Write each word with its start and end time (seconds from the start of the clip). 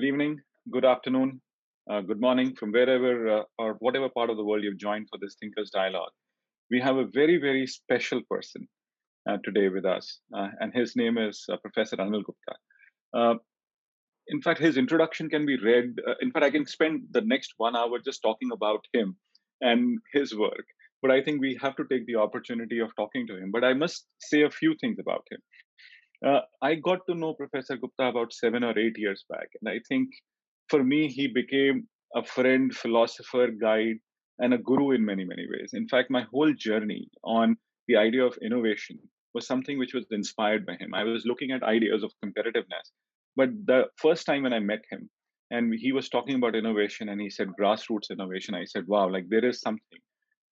good 0.00 0.06
evening, 0.06 0.40
good 0.72 0.86
afternoon, 0.86 1.38
uh, 1.90 2.00
good 2.00 2.22
morning 2.22 2.54
from 2.58 2.72
wherever 2.72 3.40
uh, 3.40 3.42
or 3.58 3.74
whatever 3.80 4.08
part 4.08 4.30
of 4.30 4.38
the 4.38 4.42
world 4.42 4.64
you've 4.64 4.78
joined 4.78 5.06
for 5.10 5.18
this 5.20 5.36
Thinkers 5.38 5.68
Dialogue. 5.68 6.12
We 6.70 6.80
have 6.80 6.96
a 6.96 7.04
very, 7.04 7.36
very 7.36 7.66
special 7.66 8.22
person 8.30 8.66
uh, 9.28 9.36
today 9.44 9.68
with 9.68 9.84
us, 9.84 10.20
uh, 10.34 10.48
and 10.60 10.72
his 10.72 10.96
name 10.96 11.18
is 11.18 11.44
uh, 11.52 11.58
Professor 11.58 11.96
Anil 11.96 12.24
Gupta. 12.24 12.54
Uh, 13.12 13.34
in 14.28 14.40
fact, 14.40 14.58
his 14.58 14.78
introduction 14.78 15.28
can 15.28 15.44
be 15.44 15.58
read. 15.58 16.00
in 16.22 16.30
fact, 16.30 16.46
I 16.46 16.50
can 16.50 16.64
spend 16.64 17.02
the 17.10 17.20
next 17.20 17.52
one 17.58 17.76
hour 17.76 17.98
just 18.02 18.22
talking 18.22 18.52
about 18.54 18.82
him 18.94 19.16
and 19.60 19.98
his 20.14 20.34
work. 20.34 20.64
But 21.02 21.10
I 21.10 21.22
think 21.22 21.42
we 21.42 21.58
have 21.60 21.76
to 21.76 21.84
take 21.90 22.06
the 22.06 22.16
opportunity 22.16 22.78
of 22.78 22.96
talking 22.96 23.26
to 23.26 23.36
him. 23.36 23.50
But 23.50 23.64
I 23.64 23.74
must 23.74 24.06
say 24.18 24.44
a 24.44 24.50
few 24.50 24.74
things 24.80 24.96
about 24.98 25.26
him. 25.30 25.40
Uh, 26.26 26.40
I 26.60 26.74
got 26.74 27.00
to 27.08 27.14
know 27.14 27.34
Professor 27.34 27.76
Gupta 27.76 28.04
about 28.04 28.32
seven 28.32 28.62
or 28.62 28.78
eight 28.78 28.98
years 28.98 29.24
back. 29.28 29.48
And 29.60 29.70
I 29.70 29.80
think 29.88 30.10
for 30.68 30.84
me, 30.84 31.08
he 31.08 31.26
became 31.26 31.88
a 32.14 32.24
friend, 32.24 32.74
philosopher, 32.74 33.48
guide, 33.48 33.96
and 34.38 34.54
a 34.54 34.58
guru 34.58 34.92
in 34.92 35.04
many, 35.04 35.24
many 35.24 35.46
ways. 35.50 35.70
In 35.72 35.88
fact, 35.88 36.10
my 36.10 36.24
whole 36.30 36.52
journey 36.54 37.08
on 37.24 37.56
the 37.88 37.96
idea 37.96 38.24
of 38.24 38.36
innovation 38.42 38.98
was 39.34 39.46
something 39.46 39.78
which 39.78 39.94
was 39.94 40.06
inspired 40.10 40.66
by 40.66 40.74
him. 40.74 40.92
I 40.94 41.04
was 41.04 41.24
looking 41.24 41.52
at 41.52 41.62
ideas 41.62 42.02
of 42.02 42.12
competitiveness. 42.24 42.90
But 43.36 43.50
the 43.64 43.84
first 43.96 44.26
time 44.26 44.42
when 44.42 44.52
I 44.52 44.58
met 44.58 44.82
him, 44.90 45.08
and 45.50 45.74
he 45.74 45.92
was 45.92 46.08
talking 46.08 46.36
about 46.36 46.54
innovation 46.54 47.08
and 47.08 47.20
he 47.20 47.30
said 47.30 47.48
grassroots 47.58 48.10
innovation, 48.10 48.54
I 48.54 48.64
said, 48.64 48.86
wow, 48.86 49.08
like 49.10 49.28
there 49.28 49.44
is 49.44 49.60
something 49.60 49.98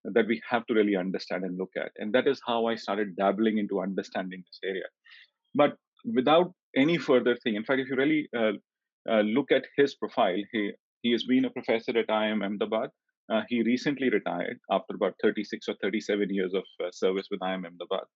that 0.04 0.26
we 0.26 0.40
have 0.48 0.66
to 0.66 0.74
really 0.74 0.96
understand 0.96 1.44
and 1.44 1.58
look 1.58 1.70
at. 1.76 1.92
And 1.96 2.12
that 2.14 2.26
is 2.26 2.40
how 2.46 2.66
I 2.66 2.76
started 2.76 3.16
dabbling 3.16 3.58
into 3.58 3.80
understanding 3.80 4.42
this 4.46 4.60
area. 4.64 4.86
But 5.60 5.72
without 6.18 6.52
any 6.76 6.98
further 6.98 7.36
thing, 7.42 7.56
in 7.56 7.64
fact, 7.64 7.80
if 7.80 7.88
you 7.90 7.96
really 7.96 8.28
uh, 8.40 8.52
uh, 9.10 9.22
look 9.36 9.50
at 9.58 9.64
his 9.76 9.94
profile, 9.94 10.42
he 10.52 10.70
he 11.02 11.12
has 11.12 11.24
been 11.24 11.44
a 11.44 11.50
professor 11.50 11.96
at 11.98 12.08
IIM 12.08 12.44
Ahmedabad. 12.44 12.90
Uh, 13.32 13.42
he 13.48 13.62
recently 13.62 14.08
retired 14.10 14.58
after 14.70 14.94
about 14.94 15.14
36 15.22 15.68
or 15.68 15.74
37 15.82 16.34
years 16.38 16.54
of 16.54 16.64
uh, 16.84 16.90
service 16.92 17.28
with 17.30 17.40
IIM 17.40 17.66
Ahmedabad. 17.66 18.06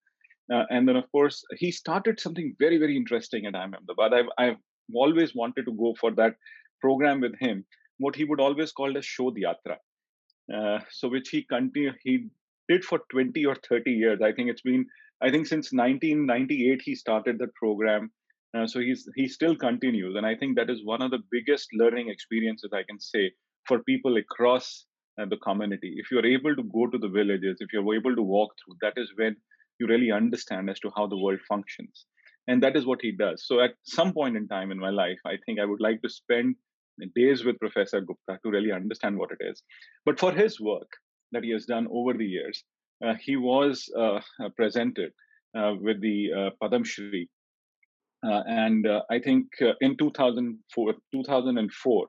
Uh, 0.53 0.63
and 0.69 0.87
then, 0.87 0.97
of 0.97 1.09
course, 1.11 1.43
he 1.57 1.71
started 1.71 2.19
something 2.19 2.55
very, 2.59 2.77
very 2.77 2.97
interesting 2.97 3.45
at 3.45 3.53
IIM 3.53 3.75
Ahmedabad. 3.77 4.13
I've, 4.13 4.31
I've 4.37 4.61
always 4.93 5.33
wanted 5.35 5.65
to 5.65 5.73
go 5.83 5.95
for 5.99 6.11
that 6.15 6.35
program 6.81 7.21
with 7.21 7.35
him, 7.39 7.65
what 7.99 8.15
he 8.15 8.25
would 8.25 8.41
always 8.41 8.71
call 8.71 8.97
as 8.97 9.05
Shodh 9.05 9.37
Yatra. 9.45 9.77
Uh, 10.53 10.79
so, 10.91 11.07
which 11.07 11.29
he 11.29 11.43
continue, 11.43 11.93
he 12.03 12.27
did 12.67 12.83
for 12.83 12.99
20 13.11 13.45
or 13.45 13.55
30 13.69 13.91
years. 13.91 14.19
I 14.21 14.33
think 14.33 14.49
it's 14.49 14.61
been 14.61 14.85
I 15.23 15.31
think 15.31 15.47
since 15.47 15.71
1998 15.71 16.81
he 16.83 16.95
started 16.95 17.39
the 17.39 17.47
program. 17.55 18.11
Uh, 18.55 18.67
so 18.67 18.79
he's 18.79 19.09
he 19.15 19.27
still 19.27 19.55
continues, 19.55 20.15
and 20.15 20.25
I 20.27 20.35
think 20.35 20.57
that 20.57 20.69
is 20.69 20.85
one 20.85 21.01
of 21.01 21.09
the 21.09 21.23
biggest 21.31 21.69
learning 21.73 22.09
experiences 22.09 22.71
I 22.71 22.83
can 22.83 22.99
say 22.99 23.31
for 23.67 23.81
people 23.83 24.17
across 24.17 24.85
uh, 25.19 25.25
the 25.25 25.37
community. 25.37 25.95
If 25.97 26.11
you're 26.11 26.25
able 26.25 26.55
to 26.55 26.63
go 26.63 26.87
to 26.87 26.97
the 26.99 27.07
villages, 27.07 27.57
if 27.61 27.73
you're 27.73 27.95
able 27.95 28.15
to 28.15 28.21
walk 28.21 28.51
through, 28.59 28.75
that 28.81 28.93
is 28.97 29.09
when 29.15 29.35
you 29.79 29.87
really 29.87 30.11
understand 30.11 30.69
as 30.69 30.79
to 30.81 30.91
how 30.95 31.07
the 31.07 31.17
world 31.17 31.39
functions, 31.47 32.05
and 32.47 32.61
that 32.61 32.75
is 32.75 32.85
what 32.85 33.01
he 33.01 33.11
does. 33.11 33.47
So 33.47 33.59
at 33.59 33.73
some 33.83 34.13
point 34.13 34.37
in 34.37 34.47
time 34.47 34.71
in 34.71 34.77
my 34.77 34.91
life, 34.91 35.19
I 35.25 35.37
think 35.45 35.59
I 35.59 35.65
would 35.65 35.81
like 35.81 36.01
to 36.03 36.09
spend 36.09 36.55
days 37.15 37.43
with 37.43 37.59
Professor 37.59 38.01
Gupta 38.01 38.39
to 38.43 38.51
really 38.51 38.71
understand 38.71 39.17
what 39.17 39.31
it 39.31 39.43
is. 39.43 39.63
But 40.05 40.19
for 40.19 40.31
his 40.31 40.59
work 40.59 40.91
that 41.31 41.43
he 41.43 41.51
has 41.53 41.65
done 41.65 41.87
over 41.89 42.13
the 42.13 42.25
years, 42.25 42.63
he 43.19 43.35
was 43.35 43.89
uh, 43.97 44.19
presented 44.55 45.11
uh, 45.57 45.73
with 45.79 46.01
the 46.01 46.51
Padam 46.61 46.85
Shri. 46.85 47.29
and 48.23 48.87
I 49.09 49.19
think 49.19 49.47
in 49.81 49.97
2004, 49.97 50.93
2004 51.11 52.07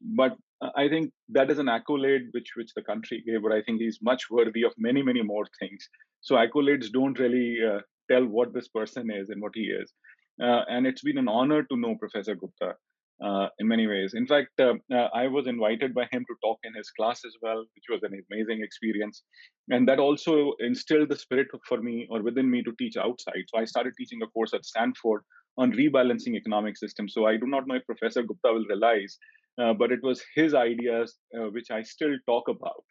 but 0.00 0.36
I 0.76 0.88
think 0.88 1.12
that 1.30 1.50
is 1.50 1.58
an 1.58 1.68
accolade 1.68 2.28
which 2.32 2.50
which 2.56 2.72
the 2.74 2.82
country 2.82 3.22
gave, 3.26 3.42
but 3.42 3.52
I 3.52 3.62
think 3.62 3.80
he's 3.80 3.98
much 4.02 4.30
worthy 4.30 4.62
of 4.64 4.72
many 4.78 5.02
many 5.02 5.22
more 5.22 5.46
things. 5.58 5.88
So 6.20 6.36
accolades 6.36 6.90
don't 6.92 7.18
really 7.18 7.58
uh, 7.68 7.80
tell 8.10 8.24
what 8.24 8.54
this 8.54 8.68
person 8.68 9.10
is 9.10 9.28
and 9.30 9.42
what 9.42 9.52
he 9.54 9.62
is. 9.62 9.92
Uh, 10.40 10.62
and 10.68 10.86
it's 10.86 11.02
been 11.02 11.18
an 11.18 11.28
honor 11.28 11.62
to 11.64 11.76
know 11.76 11.96
Professor 11.96 12.34
Gupta 12.34 12.74
uh, 13.22 13.48
in 13.58 13.68
many 13.68 13.86
ways. 13.86 14.14
In 14.14 14.26
fact, 14.26 14.48
uh, 14.60 14.74
uh, 14.92 15.08
I 15.14 15.26
was 15.28 15.46
invited 15.46 15.94
by 15.94 16.06
him 16.10 16.24
to 16.28 16.34
talk 16.42 16.58
in 16.64 16.74
his 16.74 16.90
class 16.90 17.20
as 17.24 17.34
well, 17.40 17.64
which 17.74 17.84
was 17.88 18.02
an 18.02 18.20
amazing 18.30 18.62
experience. 18.62 19.22
And 19.70 19.88
that 19.88 19.98
also 19.98 20.52
instilled 20.58 21.08
the 21.08 21.16
spirit 21.16 21.48
for 21.68 21.80
me 21.80 22.06
or 22.10 22.22
within 22.22 22.50
me 22.50 22.62
to 22.62 22.72
teach 22.78 22.96
outside. 22.96 23.44
So 23.48 23.60
I 23.60 23.64
started 23.64 23.94
teaching 23.96 24.20
a 24.22 24.26
course 24.28 24.52
at 24.54 24.64
Stanford 24.64 25.22
on 25.56 25.72
rebalancing 25.72 26.34
economic 26.34 26.76
systems. 26.76 27.12
So 27.14 27.26
I 27.26 27.36
do 27.36 27.46
not 27.46 27.66
know 27.66 27.76
if 27.76 27.86
Professor 27.86 28.22
Gupta 28.22 28.52
will 28.52 28.66
realize, 28.68 29.18
uh, 29.60 29.72
but 29.74 29.92
it 29.92 30.00
was 30.02 30.22
his 30.34 30.54
ideas 30.54 31.16
uh, 31.36 31.50
which 31.50 31.70
I 31.70 31.82
still 31.82 32.16
talk 32.26 32.48
about. 32.48 32.84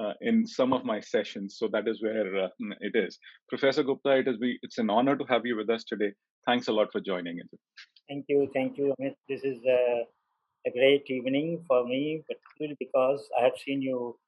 Uh, 0.00 0.14
in 0.22 0.46
some 0.46 0.72
of 0.72 0.86
my 0.86 0.98
sessions. 0.98 1.56
So 1.58 1.68
that 1.70 1.86
is 1.86 2.02
where 2.02 2.44
uh, 2.44 2.48
it 2.80 2.96
is. 2.96 3.18
Professor 3.50 3.82
Gupta, 3.82 4.12
it 4.12 4.26
is 4.26 4.38
be, 4.38 4.58
it's 4.62 4.78
an 4.78 4.88
honor 4.88 5.18
to 5.18 5.24
have 5.24 5.44
you 5.44 5.54
with 5.54 5.68
us 5.68 5.84
today. 5.84 6.12
Thanks 6.46 6.68
a 6.68 6.72
lot 6.72 6.90
for 6.90 7.02
joining 7.02 7.40
us. 7.40 7.91
Thank 8.12 8.26
you, 8.28 8.50
thank 8.52 8.76
you, 8.76 8.94
Amit. 9.00 9.16
This 9.26 9.42
is 9.42 9.58
a, 9.64 10.04
a 10.66 10.70
great 10.70 11.04
evening 11.08 11.64
for 11.66 11.82
me, 11.82 12.22
particularly 12.28 12.76
because 12.78 13.26
I 13.40 13.44
have 13.44 13.56
seen 13.64 13.80
you 13.80 14.18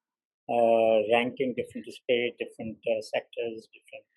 uh, 0.49 0.97
ranking 1.13 1.53
different 1.55 1.85
states, 1.93 2.39
different 2.41 2.79
uh, 2.89 3.03
sectors, 3.03 3.69
different 3.77 4.15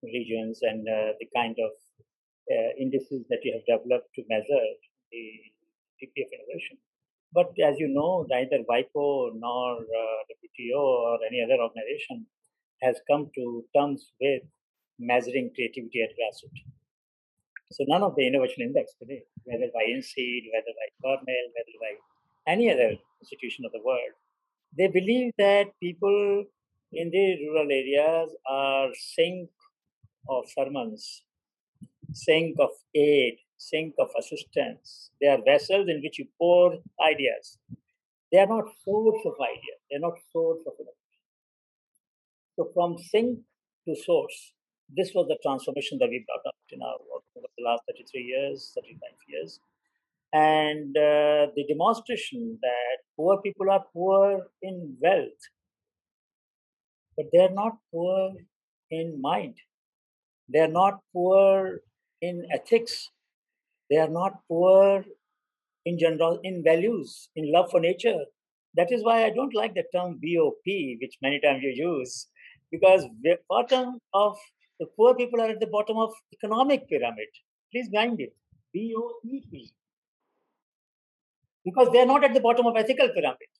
regions, 0.00 0.60
and 0.62 0.86
uh, 0.86 1.10
the 1.18 1.26
kind 1.34 1.56
of 1.58 1.72
uh, 2.54 2.70
indices 2.78 3.24
that 3.30 3.40
you 3.42 3.58
have 3.58 3.66
developed 3.66 4.14
to 4.14 4.22
measure 4.28 4.62
the 5.10 5.24
of 6.00 6.30
innovation. 6.38 6.78
But 7.32 7.50
as 7.66 7.80
you 7.80 7.88
know, 7.88 8.24
neither 8.30 8.62
WIPO 8.62 9.32
nor 9.34 9.78
uh, 9.78 10.20
WTO 10.30 10.78
or 10.78 11.18
any 11.26 11.42
other 11.42 11.60
organization 11.60 12.26
has 12.80 13.00
come 13.10 13.28
to 13.34 13.64
terms 13.74 14.12
with 14.20 14.42
measuring 15.00 15.50
creativity 15.52 16.00
at 16.02 16.10
grassroots. 16.14 16.62
So 17.74 17.84
none 17.88 18.04
of 18.04 18.14
the 18.14 18.24
innovation 18.24 18.62
index 18.62 18.94
today, 19.00 19.24
whether 19.42 19.66
by 19.74 19.82
INSEAD, 19.82 20.44
whether 20.52 20.72
by 20.80 20.88
Cornell, 21.02 21.46
whether 21.54 21.76
by 21.80 22.52
any 22.52 22.70
other 22.70 22.92
institution 23.20 23.64
of 23.64 23.72
the 23.72 23.82
world, 23.84 24.14
they 24.78 24.86
believe 24.86 25.32
that 25.38 25.72
people 25.82 26.44
in 26.92 27.10
the 27.10 27.36
rural 27.44 27.66
areas 27.72 28.30
are 28.48 28.90
sink 28.94 29.50
of 30.28 30.44
sermons, 30.56 31.24
sink 32.12 32.54
of 32.60 32.70
aid, 32.94 33.38
sink 33.56 33.94
of 33.98 34.08
assistance. 34.16 35.10
They 35.20 35.26
are 35.26 35.42
vessels 35.44 35.88
in 35.88 36.00
which 36.00 36.20
you 36.20 36.26
pour 36.38 36.78
ideas. 37.04 37.58
They 38.30 38.38
are 38.38 38.46
not 38.46 38.66
source 38.84 39.22
of 39.26 39.34
ideas. 39.40 39.80
They 39.90 39.96
are 39.96 40.06
not 40.10 40.18
source 40.32 40.60
of 40.64 40.74
innovation. 40.78 41.22
So 42.54 42.70
from 42.72 42.98
sink 42.98 43.40
to 43.88 43.96
source, 43.96 44.52
this 44.96 45.12
was 45.14 45.26
the 45.28 45.38
transformation 45.42 45.98
that 45.98 46.08
we 46.08 46.24
brought 46.26 46.46
up 46.46 46.54
in 46.70 46.80
our 46.82 46.98
work 47.10 47.24
over 47.36 47.46
the 47.56 47.64
last 47.64 47.82
33 47.88 48.22
years, 48.22 48.72
35 48.74 49.00
years. 49.28 49.60
And 50.32 50.96
uh, 50.96 51.52
the 51.54 51.64
demonstration 51.68 52.58
that 52.60 52.98
poor 53.16 53.40
people 53.40 53.70
are 53.70 53.84
poor 53.92 54.48
in 54.62 54.96
wealth, 55.00 55.42
but 57.16 57.26
they're 57.32 57.52
not 57.52 57.74
poor 57.92 58.32
in 58.90 59.20
mind. 59.20 59.54
They're 60.48 60.68
not 60.68 61.00
poor 61.12 61.80
in 62.20 62.46
ethics. 62.52 63.10
They 63.90 63.96
are 63.98 64.08
not 64.08 64.40
poor 64.48 65.04
in 65.84 65.98
general, 65.98 66.40
in 66.42 66.62
values, 66.64 67.28
in 67.36 67.52
love 67.52 67.70
for 67.70 67.80
nature. 67.80 68.24
That 68.74 68.90
is 68.90 69.04
why 69.04 69.24
I 69.24 69.30
don't 69.30 69.54
like 69.54 69.74
the 69.74 69.84
term 69.94 70.20
BOP, 70.22 70.64
which 71.00 71.16
many 71.22 71.40
times 71.40 71.62
you 71.62 71.72
use, 71.74 72.26
because 72.70 73.04
the 73.22 73.38
bottom 73.48 73.98
of 74.12 74.36
the 74.80 74.86
poor 74.96 75.14
people 75.14 75.40
are 75.40 75.50
at 75.50 75.60
the 75.60 75.66
bottom 75.66 75.96
of 75.98 76.12
economic 76.32 76.88
pyramid. 76.88 77.28
Please 77.72 77.88
mind 77.92 78.20
it. 78.20 78.34
B-O-E-P. 78.72 79.72
Because 81.64 81.88
they 81.92 82.00
are 82.00 82.06
not 82.06 82.24
at 82.24 82.34
the 82.34 82.40
bottom 82.40 82.66
of 82.66 82.76
ethical 82.76 83.08
pyramid. 83.08 83.50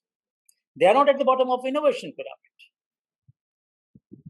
They 0.78 0.87
are 0.87 0.94
not 0.94 1.08
at 1.08 1.19
the 1.19 1.25
bottom 1.25 1.50
of 1.50 1.61
innovation 1.66 2.12
pyramid. 2.12 2.55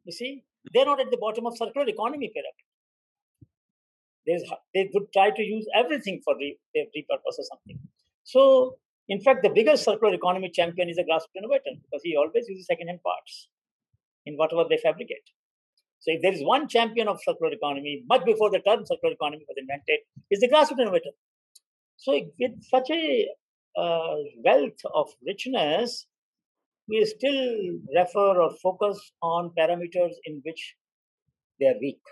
You 0.05 0.13
see, 0.13 0.45
they 0.73 0.81
are 0.81 0.85
not 0.85 1.01
at 1.01 1.11
the 1.11 1.17
bottom 1.17 1.47
of 1.47 1.57
circular 1.57 1.89
economy 1.89 2.31
pyramid. 2.35 2.65
There's, 4.27 4.43
they 4.75 4.91
would 4.93 5.13
try 5.13 5.31
to 5.31 5.43
use 5.43 5.67
everything 5.75 6.21
for 6.25 6.35
re, 6.37 6.59
repurpose 6.77 7.39
or 7.39 7.45
something. 7.51 7.79
So, 8.25 8.77
in 9.09 9.21
fact, 9.21 9.43
the 9.43 9.51
biggest 9.51 9.85
circular 9.85 10.15
economy 10.15 10.51
champion 10.51 10.89
is 10.89 10.99
a 10.99 11.03
grassroots 11.03 11.37
innovator 11.37 11.73
because 11.83 12.01
he 12.03 12.17
always 12.17 12.49
uses 12.49 12.67
second-hand 12.67 13.03
parts 13.03 13.49
in 14.25 14.37
whatever 14.37 14.65
they 14.69 14.79
fabricate. 14.79 15.29
So 16.05 16.13
if 16.13 16.21
there 16.21 16.35
is 16.35 16.45
one 16.45 16.69
champion 16.69 17.09
of 17.09 17.19
circular 17.25 17.51
economy, 17.53 18.03
much 18.07 18.27
before 18.27 18.51
the 18.51 18.59
term 18.59 18.85
circular 18.85 19.15
economy 19.15 19.47
was 19.49 19.57
invented, 19.57 20.01
is 20.31 20.41
the 20.41 20.51
grassroots 20.51 20.83
innovator. 20.83 21.13
So 21.97 22.13
with 22.39 22.63
such 22.63 22.91
a 22.91 23.27
uh, 23.75 24.17
wealth 24.45 24.81
of 24.95 25.09
richness, 25.27 26.07
we 26.89 27.03
still 27.07 27.79
refer 27.97 28.39
or 28.43 28.51
focus 28.63 29.13
on 29.23 29.53
parameters 29.59 30.13
in 30.27 30.43
which 30.45 30.75
they 31.59 31.69
are 31.69 31.79
weak. 31.81 32.03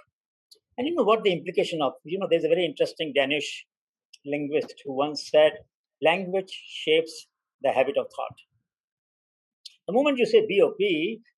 And 0.79 0.87
you 0.87 0.95
know 0.95 1.03
what 1.03 1.23
the 1.23 1.33
implication 1.33 1.83
of, 1.83 1.93
you 2.05 2.19
know, 2.19 2.29
there's 2.31 2.45
a 2.45 2.49
very 2.49 2.65
interesting 2.65 3.13
Danish 3.15 3.67
linguist 4.25 4.75
who 4.87 4.95
once 4.95 5.29
said, 5.31 5.53
language 6.01 6.63
shapes 6.67 7.27
the 7.61 7.73
habit 7.73 7.99
of 7.99 8.07
thought. 8.17 8.39
The 9.89 9.93
moment 9.93 10.19
you 10.19 10.27
say 10.27 10.41
BOP, 10.41 10.79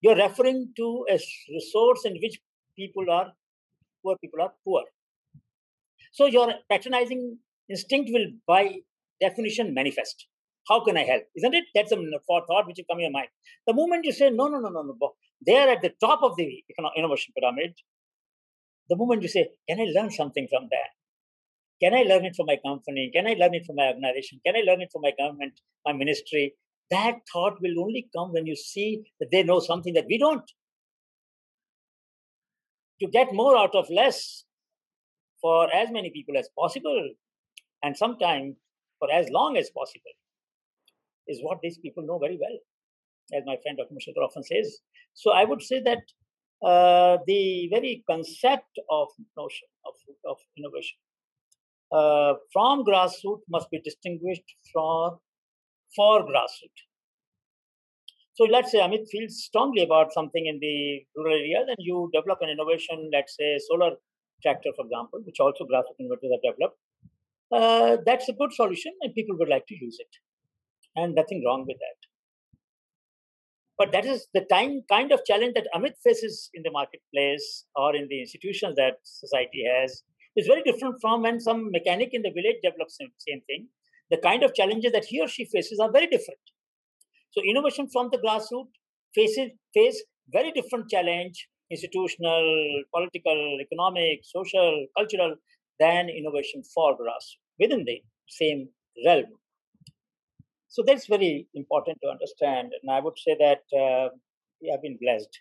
you're 0.00 0.17
referring 0.17 0.73
to 0.76 1.06
a 1.11 1.19
resource 1.50 2.05
in 2.05 2.19
which 2.20 2.38
people 2.79 3.11
are 3.11 3.32
poor, 4.02 4.17
people 4.19 4.43
are 4.43 4.52
poor. 4.64 4.82
So 6.12 6.26
your 6.26 6.52
patronizing 6.70 7.38
instinct 7.69 8.11
will, 8.12 8.26
by 8.46 8.81
definition, 9.20 9.73
manifest. 9.73 10.26
How 10.69 10.85
can 10.85 10.96
I 10.96 11.05
help? 11.05 11.25
Isn't 11.37 11.55
it? 11.55 11.64
That's 11.75 11.93
a 11.93 11.96
thought 11.96 12.67
which 12.67 12.76
will 12.79 12.85
come 12.91 12.99
in 12.99 13.05
your 13.05 13.11
mind. 13.11 13.29
The 13.67 13.75
moment 13.75 14.05
you 14.05 14.12
say, 14.12 14.31
no, 14.31 14.49
no, 14.49 14.61
no, 14.61 14.69
no, 14.69 14.82
no, 14.82 15.14
they're 15.44 15.70
at 15.70 15.82
the 15.82 15.93
top 16.00 16.23
of 16.23 16.37
the 16.37 16.64
innovation 16.96 17.35
pyramid. 17.38 17.75
The 18.88 18.96
moment 18.96 19.23
you 19.23 19.29
say, 19.29 19.49
can 19.69 19.81
I 19.81 19.85
learn 19.94 20.11
something 20.11 20.46
from 20.50 20.69
that? 20.70 20.91
Can 21.82 21.94
I 21.94 22.02
learn 22.02 22.25
it 22.25 22.37
from 22.37 22.46
my 22.46 22.58
company? 22.64 23.11
Can 23.14 23.26
I 23.26 23.35
learn 23.35 23.55
it 23.55 23.67
from 23.67 23.76
my 23.76 23.88
organization? 23.88 24.41
Can 24.46 24.56
I 24.56 24.61
learn 24.61 24.81
it 24.81 24.91
from 24.93 25.02
my 25.02 25.12
government, 25.19 25.61
my 25.85 25.93
ministry? 25.93 26.55
That 26.91 27.17
thought 27.33 27.61
will 27.61 27.83
only 27.83 28.09
come 28.15 28.33
when 28.33 28.47
you 28.47 28.57
see 28.57 29.03
that 29.21 29.31
they 29.31 29.43
know 29.43 29.61
something 29.61 29.95
that 29.95 30.07
we 30.09 30.19
don't. 30.19 30.45
To 33.01 33.09
get 33.09 33.33
more 33.33 33.57
out 33.57 33.75
of 33.75 33.87
less 33.91 34.45
for 35.41 35.75
as 35.75 35.91
many 35.91 36.11
people 36.11 36.37
as 36.39 36.49
possible, 36.57 37.11
and 37.83 37.97
sometimes 37.97 38.57
for 38.99 39.11
as 39.11 39.29
long 39.31 39.57
as 39.57 39.71
possible, 39.71 40.15
is 41.27 41.41
what 41.43 41.59
these 41.63 41.79
people 41.79 42.05
know 42.07 42.19
very 42.19 42.39
well, 42.41 42.59
as 43.39 43.45
my 43.47 43.57
friend 43.63 43.79
Dr. 43.79 43.95
Mashelkar 43.95 44.25
often 44.25 44.45
says. 44.45 44.79
So 45.15 45.33
I 45.33 45.45
would 45.45 45.63
say 45.63 45.83
that 45.83 46.03
uh, 46.67 47.19
the 47.27 47.69
very 47.71 48.05
concept 48.09 48.79
of 48.91 49.09
notion 49.37 49.69
of, 49.87 49.95
of 50.31 50.37
innovation 50.57 50.97
uh, 51.93 52.35
from 52.53 52.85
grassroots 52.85 53.43
must 53.49 53.71
be 53.71 53.81
distinguished 53.81 54.55
from 54.73 55.19
for 55.94 56.23
grassroots. 56.25 56.82
So 58.35 58.44
let's 58.44 58.73
say 58.73 58.79
Amit 58.79 59.08
feels 59.08 59.44
strongly 59.44 59.82
about 59.85 60.12
something 60.12 60.46
in 60.46 60.58
the 60.61 61.05
rural 61.17 61.38
area, 61.38 61.64
then 61.67 61.76
you 61.79 62.11
develop 62.12 62.41
an 62.43 62.49
innovation, 62.49 63.11
let's 63.12 63.37
say 63.37 63.58
solar 63.69 63.93
tractor, 64.43 64.70
for 64.75 64.85
example, 64.85 65.20
which 65.25 65.38
also 65.38 65.64
grassroots 65.64 66.00
innovators 66.00 66.32
have 66.32 66.55
developed. 66.55 66.79
Uh, 67.52 67.96
that's 68.05 68.29
a 68.29 68.32
good 68.32 68.52
solution 68.52 68.93
and 69.02 69.14
people 69.14 69.37
would 69.38 69.49
like 69.49 69.67
to 69.69 69.76
use 69.81 69.96
it. 70.00 70.08
And 70.96 71.14
nothing 71.14 71.44
wrong 71.46 71.64
with 71.67 71.76
that. 71.79 72.08
But 73.76 73.93
that 73.93 74.05
is 74.05 74.29
the 74.32 74.43
time 74.43 74.82
kind 74.88 75.12
of 75.12 75.25
challenge 75.25 75.55
that 75.55 75.69
Amit 75.75 75.94
faces 76.02 76.50
in 76.55 76.62
the 76.62 76.70
marketplace 76.70 77.67
or 77.75 77.94
in 77.94 78.06
the 78.08 78.20
institutions 78.20 78.76
that 78.76 78.99
society 79.02 79.64
has 79.64 80.02
is 80.37 80.46
very 80.46 80.62
different 80.62 81.00
from 81.00 81.23
when 81.23 81.41
some 81.41 81.70
mechanic 81.70 82.11
in 82.12 82.23
the 82.23 82.31
village 82.31 82.56
develops 82.62 82.99
the 82.99 83.08
same 83.19 83.41
thing. 83.46 83.69
The 84.15 84.21
kind 84.23 84.45
of 84.45 84.55
challenges 84.55 84.93
that 84.93 85.07
he 85.07 85.21
or 85.21 85.27
she 85.27 85.45
faces 85.45 85.81
are 85.81 85.91
very 85.91 86.07
different. 86.07 86.39
So 87.33 87.43
innovation 87.43 87.89
from 87.93 88.11
the 88.13 88.19
grassroots 88.19 88.75
faces 89.15 89.51
face 89.75 90.05
very 90.33 90.53
different 90.53 90.89
challenge, 90.89 91.49
institutional, 91.71 92.45
political, 92.95 93.59
economic, 93.61 94.21
social, 94.23 94.87
cultural, 94.97 95.35
than 95.81 96.09
innovation 96.09 96.63
for 96.75 96.93
grassroots 97.01 97.41
within 97.59 97.85
the 97.85 98.01
same 98.29 98.69
realm. 99.05 99.27
So 100.69 100.85
that's 100.87 101.07
very 101.07 101.49
important 101.55 101.99
to 102.03 102.09
understand. 102.09 102.73
And 102.81 102.91
I 102.91 103.01
would 103.01 103.19
say 103.19 103.37
that 103.41 103.63
uh, 103.85 104.11
we 104.63 104.71
have 104.71 104.83
been 104.83 104.99
blessed. 105.03 105.41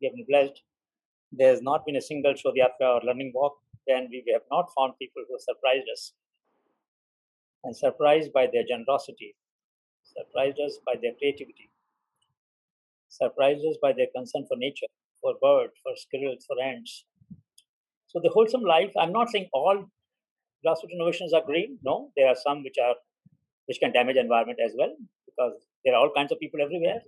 We 0.00 0.08
have 0.08 0.14
been 0.14 0.26
blessed. 0.28 0.62
There's 1.32 1.62
not 1.62 1.86
been 1.86 1.96
a 1.96 2.02
single 2.02 2.34
Shodhyatra 2.34 2.88
or 2.96 3.00
learning 3.06 3.32
walk 3.34 3.54
then 3.90 4.08
we 4.10 4.22
have 4.32 4.46
not 4.50 4.70
found 4.76 4.98
people 4.98 5.22
who 5.28 5.36
surprised 5.38 5.88
us 5.92 6.12
and 7.64 7.76
surprised 7.76 8.32
by 8.32 8.46
their 8.52 8.64
generosity, 8.66 9.36
surprised 10.02 10.58
us 10.64 10.78
by 10.86 10.94
their 11.00 11.12
creativity, 11.18 11.70
surprised 13.08 13.64
us 13.66 13.76
by 13.82 13.92
their 13.92 14.08
concern 14.14 14.46
for 14.48 14.56
nature, 14.56 14.86
for 15.20 15.34
birds, 15.40 15.74
for 15.82 15.92
squirrels, 15.96 16.44
for 16.46 16.60
ants. 16.62 17.04
So 18.06 18.20
the 18.22 18.30
wholesome 18.30 18.62
life, 18.62 18.92
I'm 18.98 19.12
not 19.12 19.30
saying 19.30 19.48
all 19.52 19.84
grassroots 20.66 20.92
innovations 20.92 21.32
are 21.32 21.44
green. 21.44 21.78
No, 21.82 22.10
there 22.16 22.28
are 22.28 22.36
some 22.36 22.62
which 22.62 22.76
are 22.82 22.94
which 23.66 23.78
can 23.78 23.92
damage 23.92 24.16
environment 24.16 24.58
as 24.64 24.72
well 24.76 24.92
because 25.26 25.52
there 25.84 25.94
are 25.94 26.00
all 26.00 26.10
kinds 26.14 26.32
of 26.32 26.40
people 26.40 26.60
everywhere. 26.60 27.00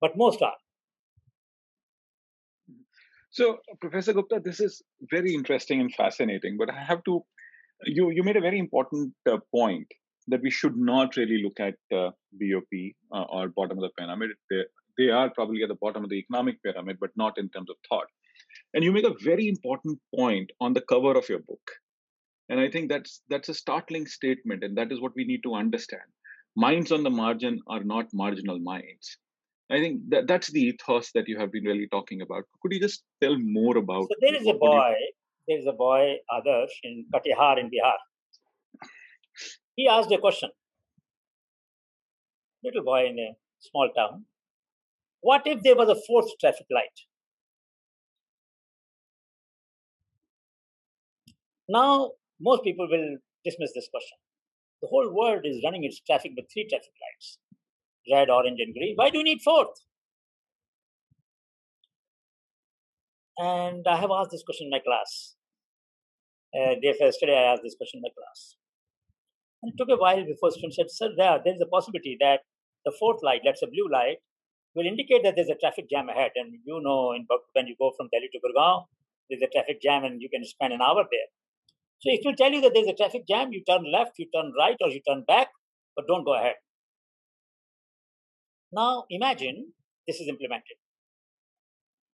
But 0.00 0.16
most 0.16 0.42
are. 0.42 0.56
So, 3.30 3.58
Professor 3.80 4.12
Gupta, 4.12 4.40
this 4.44 4.60
is 4.60 4.82
very 5.10 5.32
interesting 5.32 5.80
and 5.80 5.94
fascinating, 5.94 6.58
but 6.58 6.68
I 6.68 6.82
have 6.82 7.02
to, 7.04 7.24
you, 7.84 8.10
you 8.10 8.22
made 8.22 8.36
a 8.36 8.40
very 8.40 8.58
important 8.58 9.12
uh, 9.30 9.38
point 9.54 9.86
that 10.28 10.42
we 10.42 10.50
should 10.50 10.76
not 10.76 11.16
really 11.16 11.42
look 11.42 11.58
at 11.58 11.74
uh, 11.96 12.10
BOP 12.32 12.72
uh, 13.12 13.24
or 13.28 13.48
bottom 13.48 13.78
of 13.78 13.82
the 13.82 13.90
pyramid. 13.98 14.30
They, 14.50 14.62
they 14.98 15.08
are 15.10 15.30
probably 15.30 15.62
at 15.62 15.68
the 15.68 15.78
bottom 15.80 16.04
of 16.04 16.10
the 16.10 16.16
economic 16.16 16.62
pyramid, 16.62 16.98
but 17.00 17.10
not 17.16 17.38
in 17.38 17.48
terms 17.48 17.70
of 17.70 17.76
thought. 17.88 18.06
And 18.74 18.84
you 18.84 18.92
make 18.92 19.06
a 19.06 19.14
very 19.22 19.48
important 19.48 19.98
point 20.14 20.50
on 20.60 20.72
the 20.74 20.82
cover 20.82 21.16
of 21.16 21.28
your 21.28 21.40
book. 21.40 21.70
And 22.48 22.60
I 22.60 22.70
think 22.70 22.90
that's 22.90 23.22
that's 23.28 23.48
a 23.48 23.54
startling 23.54 24.06
statement, 24.06 24.62
and 24.62 24.76
that 24.76 24.92
is 24.92 25.00
what 25.00 25.12
we 25.16 25.24
need 25.24 25.42
to 25.44 25.54
understand. 25.54 26.02
Minds 26.54 26.92
on 26.92 27.02
the 27.02 27.10
margin 27.10 27.60
are 27.66 27.82
not 27.82 28.06
marginal 28.12 28.58
minds. 28.58 29.16
I 29.70 29.78
think 29.78 30.02
that 30.10 30.26
that's 30.26 30.50
the 30.50 30.60
ethos 30.60 31.12
that 31.14 31.28
you 31.28 31.38
have 31.38 31.50
been 31.50 31.64
really 31.64 31.88
talking 31.90 32.20
about. 32.20 32.44
Could 32.60 32.72
you 32.72 32.80
just 32.80 33.04
tell 33.22 33.38
more 33.38 33.78
about? 33.78 34.02
So 34.02 34.16
there 34.20 34.34
is 34.34 34.46
a 34.46 34.52
boy. 34.52 34.94
You... 34.98 35.12
There 35.48 35.58
is 35.58 35.66
a 35.66 35.72
boy, 35.72 36.16
Adarsh, 36.30 36.76
in 36.84 37.06
Katihar 37.12 37.58
in 37.58 37.66
Bihar. 37.66 37.98
He 39.76 39.88
asked 39.88 40.12
a 40.12 40.18
question. 40.18 40.50
Little 42.64 42.84
boy 42.84 43.06
in 43.06 43.18
a 43.18 43.34
small 43.60 43.90
town. 43.96 44.26
What 45.20 45.42
if 45.46 45.62
there 45.62 45.76
was 45.76 45.88
a 45.88 46.00
fourth 46.06 46.30
traffic 46.40 46.66
light? 46.70 46.98
Now, 51.68 52.12
most 52.40 52.62
people 52.64 52.88
will 52.88 53.18
dismiss 53.44 53.72
this 53.74 53.88
question. 53.90 54.18
The 54.82 54.88
whole 54.88 55.12
world 55.14 55.42
is 55.44 55.62
running 55.64 55.84
its 55.84 56.00
traffic 56.00 56.32
with 56.36 56.46
three 56.52 56.66
traffic 56.68 56.92
lights 57.02 57.38
red, 58.12 58.30
orange, 58.30 58.60
and 58.60 58.74
green. 58.74 58.94
Why 58.96 59.10
do 59.10 59.18
you 59.18 59.24
need 59.24 59.42
fourth? 59.42 59.68
And 63.38 63.86
I 63.86 63.96
have 63.96 64.10
asked 64.10 64.30
this 64.30 64.42
question 64.42 64.66
in 64.66 64.70
my 64.70 64.80
class. 64.80 65.36
Uh, 66.52 66.76
yesterday, 66.82 67.36
I 67.36 67.52
asked 67.52 67.62
this 67.64 67.76
question 67.76 67.98
in 67.98 68.02
my 68.02 68.12
class. 68.12 68.56
And 69.62 69.72
it 69.72 69.76
took 69.78 69.88
a 69.88 70.00
while 70.00 70.24
before 70.24 70.50
students 70.50 70.76
said, 70.76 70.90
Sir, 70.90 71.14
there, 71.16 71.40
there 71.42 71.54
is 71.54 71.62
a 71.62 71.70
possibility 71.70 72.16
that 72.20 72.40
the 72.84 72.92
fourth 72.98 73.22
light, 73.22 73.40
that's 73.44 73.62
a 73.62 73.70
blue 73.70 73.88
light, 73.90 74.18
will 74.74 74.86
indicate 74.86 75.22
that 75.24 75.34
there's 75.36 75.48
a 75.48 75.56
traffic 75.56 75.88
jam 75.88 76.08
ahead. 76.08 76.32
And 76.36 76.58
you 76.64 76.80
know, 76.82 77.12
in, 77.12 77.26
when 77.52 77.66
you 77.66 77.76
go 77.78 77.92
from 77.96 78.08
Delhi 78.12 78.28
to 78.32 78.40
Gurgaon, 78.40 78.84
there's 79.30 79.42
a 79.42 79.48
traffic 79.48 79.80
jam 79.80 80.04
and 80.04 80.20
you 80.20 80.28
can 80.28 80.44
spend 80.44 80.72
an 80.72 80.82
hour 80.82 81.04
there. 81.08 81.30
So 82.02 82.10
if 82.10 82.24
you 82.24 82.34
tell 82.34 82.50
you 82.50 82.60
that 82.60 82.72
there's 82.74 82.88
a 82.88 82.94
traffic 82.94 83.22
jam, 83.28 83.52
you 83.52 83.62
turn 83.64 83.84
left, 83.90 84.18
you 84.18 84.26
turn 84.34 84.52
right, 84.58 84.76
or 84.80 84.90
you 84.90 85.00
turn 85.06 85.24
back, 85.26 85.48
but 85.94 86.06
don't 86.08 86.24
go 86.24 86.34
ahead. 86.34 86.56
Now 88.72 89.04
imagine 89.08 89.72
this 90.06 90.20
is 90.20 90.28
implemented. 90.28 90.81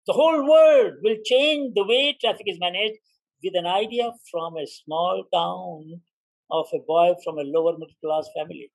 The 0.07 0.13
whole 0.13 0.49
world 0.49 0.93
will 1.03 1.17
change 1.25 1.73
the 1.75 1.85
way 1.85 2.17
traffic 2.19 2.45
is 2.47 2.59
managed 2.59 2.99
with 3.43 3.53
an 3.55 3.65
idea 3.65 4.11
from 4.31 4.55
a 4.57 4.65
small 4.65 5.23
town 5.33 6.01
of 6.49 6.67
a 6.73 6.79
boy 6.79 7.13
from 7.23 7.37
a 7.37 7.43
lower 7.43 7.73
middle 7.73 7.93
class 8.03 8.29
family. 8.35 8.71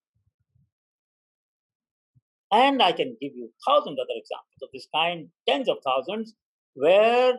And 2.52 2.82
I 2.82 2.92
can 2.92 3.16
give 3.18 3.32
you 3.34 3.50
thousands 3.66 3.98
other 3.98 4.14
examples 4.14 4.60
of 4.62 4.68
this 4.74 4.86
kind, 4.94 5.28
tens 5.48 5.70
of 5.70 5.78
thousands, 5.82 6.34
where 6.74 7.38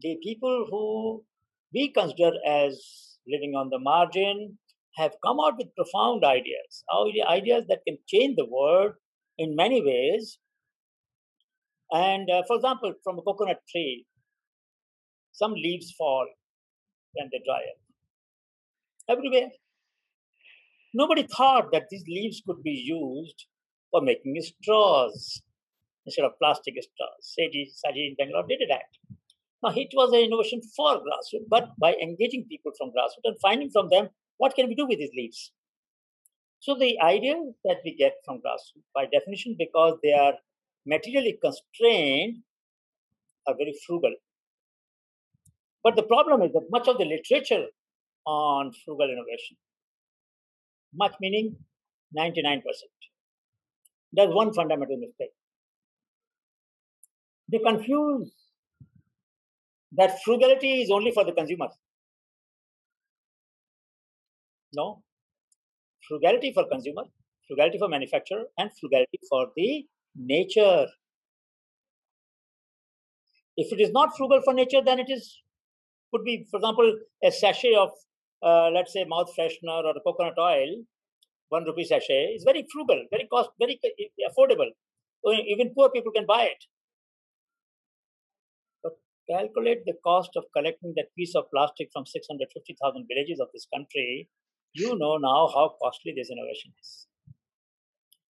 the 0.00 0.16
people 0.22 0.66
who 0.70 1.24
we 1.74 1.92
consider 1.92 2.32
as 2.46 3.18
living 3.26 3.54
on 3.56 3.70
the 3.70 3.80
margin 3.80 4.58
have 4.94 5.16
come 5.24 5.38
out 5.40 5.56
with 5.58 5.74
profound 5.74 6.24
ideas, 6.24 6.84
ideas 7.28 7.64
that 7.68 7.80
can 7.86 7.98
change 8.06 8.36
the 8.36 8.46
world 8.46 8.92
in 9.38 9.56
many 9.56 9.82
ways. 9.82 10.38
And 11.92 12.28
uh, 12.30 12.42
for 12.46 12.56
example, 12.56 12.92
from 13.02 13.18
a 13.18 13.22
coconut 13.22 13.60
tree, 13.70 14.04
some 15.32 15.54
leaves 15.54 15.92
fall 15.96 16.26
when 17.14 17.28
they 17.32 17.40
dry 17.44 17.56
up. 17.58 19.16
Everywhere. 19.16 19.48
Nobody 20.94 21.26
thought 21.26 21.70
that 21.72 21.84
these 21.90 22.04
leaves 22.08 22.42
could 22.46 22.62
be 22.62 22.72
used 22.72 23.46
for 23.90 24.00
making 24.00 24.36
straws 24.40 25.42
instead 26.06 26.24
of 26.24 26.32
plastic 26.38 26.74
straws. 26.74 27.36
Saji, 27.38 27.68
Saji 27.68 28.08
in 28.08 28.16
Bangalore 28.18 28.46
did 28.48 28.60
that. 28.68 28.88
Now, 29.62 29.72
it 29.74 29.88
was 29.92 30.12
an 30.12 30.20
innovation 30.20 30.60
for 30.76 30.96
grassroots, 30.96 31.48
but 31.48 31.70
by 31.78 31.94
engaging 31.94 32.46
people 32.48 32.72
from 32.78 32.88
grassroots 32.88 33.24
and 33.24 33.36
finding 33.42 33.70
from 33.70 33.88
them 33.90 34.08
what 34.38 34.54
can 34.54 34.68
we 34.68 34.74
do 34.74 34.86
with 34.86 34.98
these 34.98 35.10
leaves. 35.16 35.52
So 36.60 36.74
the 36.74 36.98
idea 37.00 37.34
that 37.64 37.78
we 37.84 37.94
get 37.94 38.14
from 38.24 38.36
grassroots, 38.36 38.88
by 38.94 39.06
definition, 39.06 39.56
because 39.58 39.98
they 40.02 40.12
are 40.12 40.34
materially 40.88 41.38
constrained, 41.42 42.38
are 43.46 43.54
very 43.56 43.74
frugal. 43.86 44.14
But 45.84 45.96
the 45.96 46.02
problem 46.02 46.42
is 46.42 46.52
that 46.52 46.66
much 46.70 46.88
of 46.88 46.98
the 46.98 47.04
literature 47.04 47.66
on 48.26 48.72
frugal 48.84 49.10
innovation, 49.10 49.56
Much 50.94 51.14
meaning 51.20 51.56
99%. 52.16 52.62
That's 54.12 54.32
one 54.34 54.52
fundamental 54.54 54.96
mistake. 54.96 55.32
They 57.50 57.58
confuse 57.58 58.32
that 59.92 60.22
frugality 60.22 60.82
is 60.82 60.90
only 60.90 61.10
for 61.10 61.24
the 61.24 61.32
consumer. 61.32 61.68
No. 64.74 65.02
Frugality 66.08 66.52
for 66.52 66.66
consumer, 66.68 67.04
frugality 67.46 67.78
for 67.78 67.88
manufacturer, 67.88 68.44
and 68.58 68.70
frugality 68.80 69.20
for 69.28 69.48
the 69.56 69.86
nature. 70.18 70.86
If 73.56 73.72
it 73.72 73.80
is 73.80 73.90
not 73.92 74.16
frugal 74.16 74.40
for 74.44 74.54
nature, 74.54 74.82
then 74.84 74.98
it 74.98 75.10
is 75.10 75.42
could 76.12 76.24
be, 76.24 76.46
for 76.50 76.58
example, 76.58 76.98
a 77.22 77.30
sachet 77.30 77.74
of, 77.74 77.90
uh, 78.42 78.70
let's 78.70 78.92
say, 78.92 79.04
mouth 79.04 79.30
freshener 79.38 79.84
or 79.84 79.94
coconut 80.04 80.38
oil, 80.38 80.84
one 81.48 81.64
rupee 81.64 81.84
sachet, 81.84 82.34
is 82.34 82.44
very 82.44 82.66
frugal, 82.72 83.04
very 83.10 83.26
cost, 83.26 83.50
very 83.58 83.78
affordable. 84.30 84.70
Even 85.46 85.72
poor 85.74 85.90
people 85.90 86.12
can 86.12 86.26
buy 86.26 86.44
it. 86.44 86.64
But 88.82 88.92
calculate 89.28 89.84
the 89.84 89.94
cost 90.04 90.30
of 90.36 90.44
collecting 90.56 90.94
that 90.96 91.14
piece 91.16 91.34
of 91.34 91.50
plastic 91.52 91.88
from 91.92 92.06
650,000 92.06 93.06
villages 93.08 93.40
of 93.40 93.48
this 93.52 93.66
country. 93.74 94.28
You 94.72 94.96
know 94.96 95.16
now 95.16 95.48
how 95.48 95.74
costly 95.82 96.14
this 96.16 96.30
innovation 96.30 96.72
is. 96.80 97.07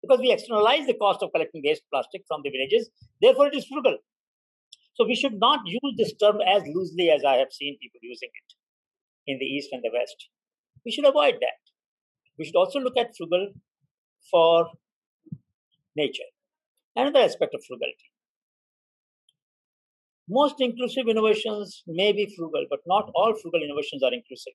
Because 0.08 0.22
we 0.22 0.32
externalize 0.32 0.86
the 0.86 0.94
cost 0.94 1.22
of 1.22 1.32
collecting 1.32 1.60
waste 1.62 1.82
plastic 1.92 2.22
from 2.26 2.40
the 2.42 2.50
villages, 2.50 2.88
therefore 3.20 3.48
it 3.48 3.54
is 3.54 3.66
frugal. 3.66 3.98
So 4.94 5.04
we 5.06 5.14
should 5.14 5.38
not 5.38 5.60
use 5.66 5.94
this 5.98 6.14
term 6.14 6.38
as 6.40 6.62
loosely 6.74 7.10
as 7.10 7.24
I 7.24 7.36
have 7.36 7.52
seen 7.52 7.76
people 7.80 8.00
using 8.02 8.30
it 8.32 8.54
in 9.26 9.38
the 9.38 9.44
East 9.44 9.68
and 9.72 9.82
the 9.82 9.90
West. 9.92 10.28
We 10.84 10.92
should 10.92 11.06
avoid 11.06 11.34
that. 11.40 11.60
We 12.38 12.46
should 12.46 12.56
also 12.56 12.80
look 12.80 12.96
at 12.96 13.14
frugal 13.16 13.52
for 14.30 14.70
nature. 15.94 16.30
Another 16.96 17.20
aspect 17.20 17.54
of 17.54 17.62
frugality. 17.68 18.10
Most 20.28 20.56
inclusive 20.60 21.06
innovations 21.08 21.82
may 21.86 22.12
be 22.12 22.32
frugal, 22.36 22.66
but 22.70 22.80
not 22.86 23.10
all 23.14 23.34
frugal 23.40 23.62
innovations 23.62 24.02
are 24.02 24.12
inclusive. 24.12 24.54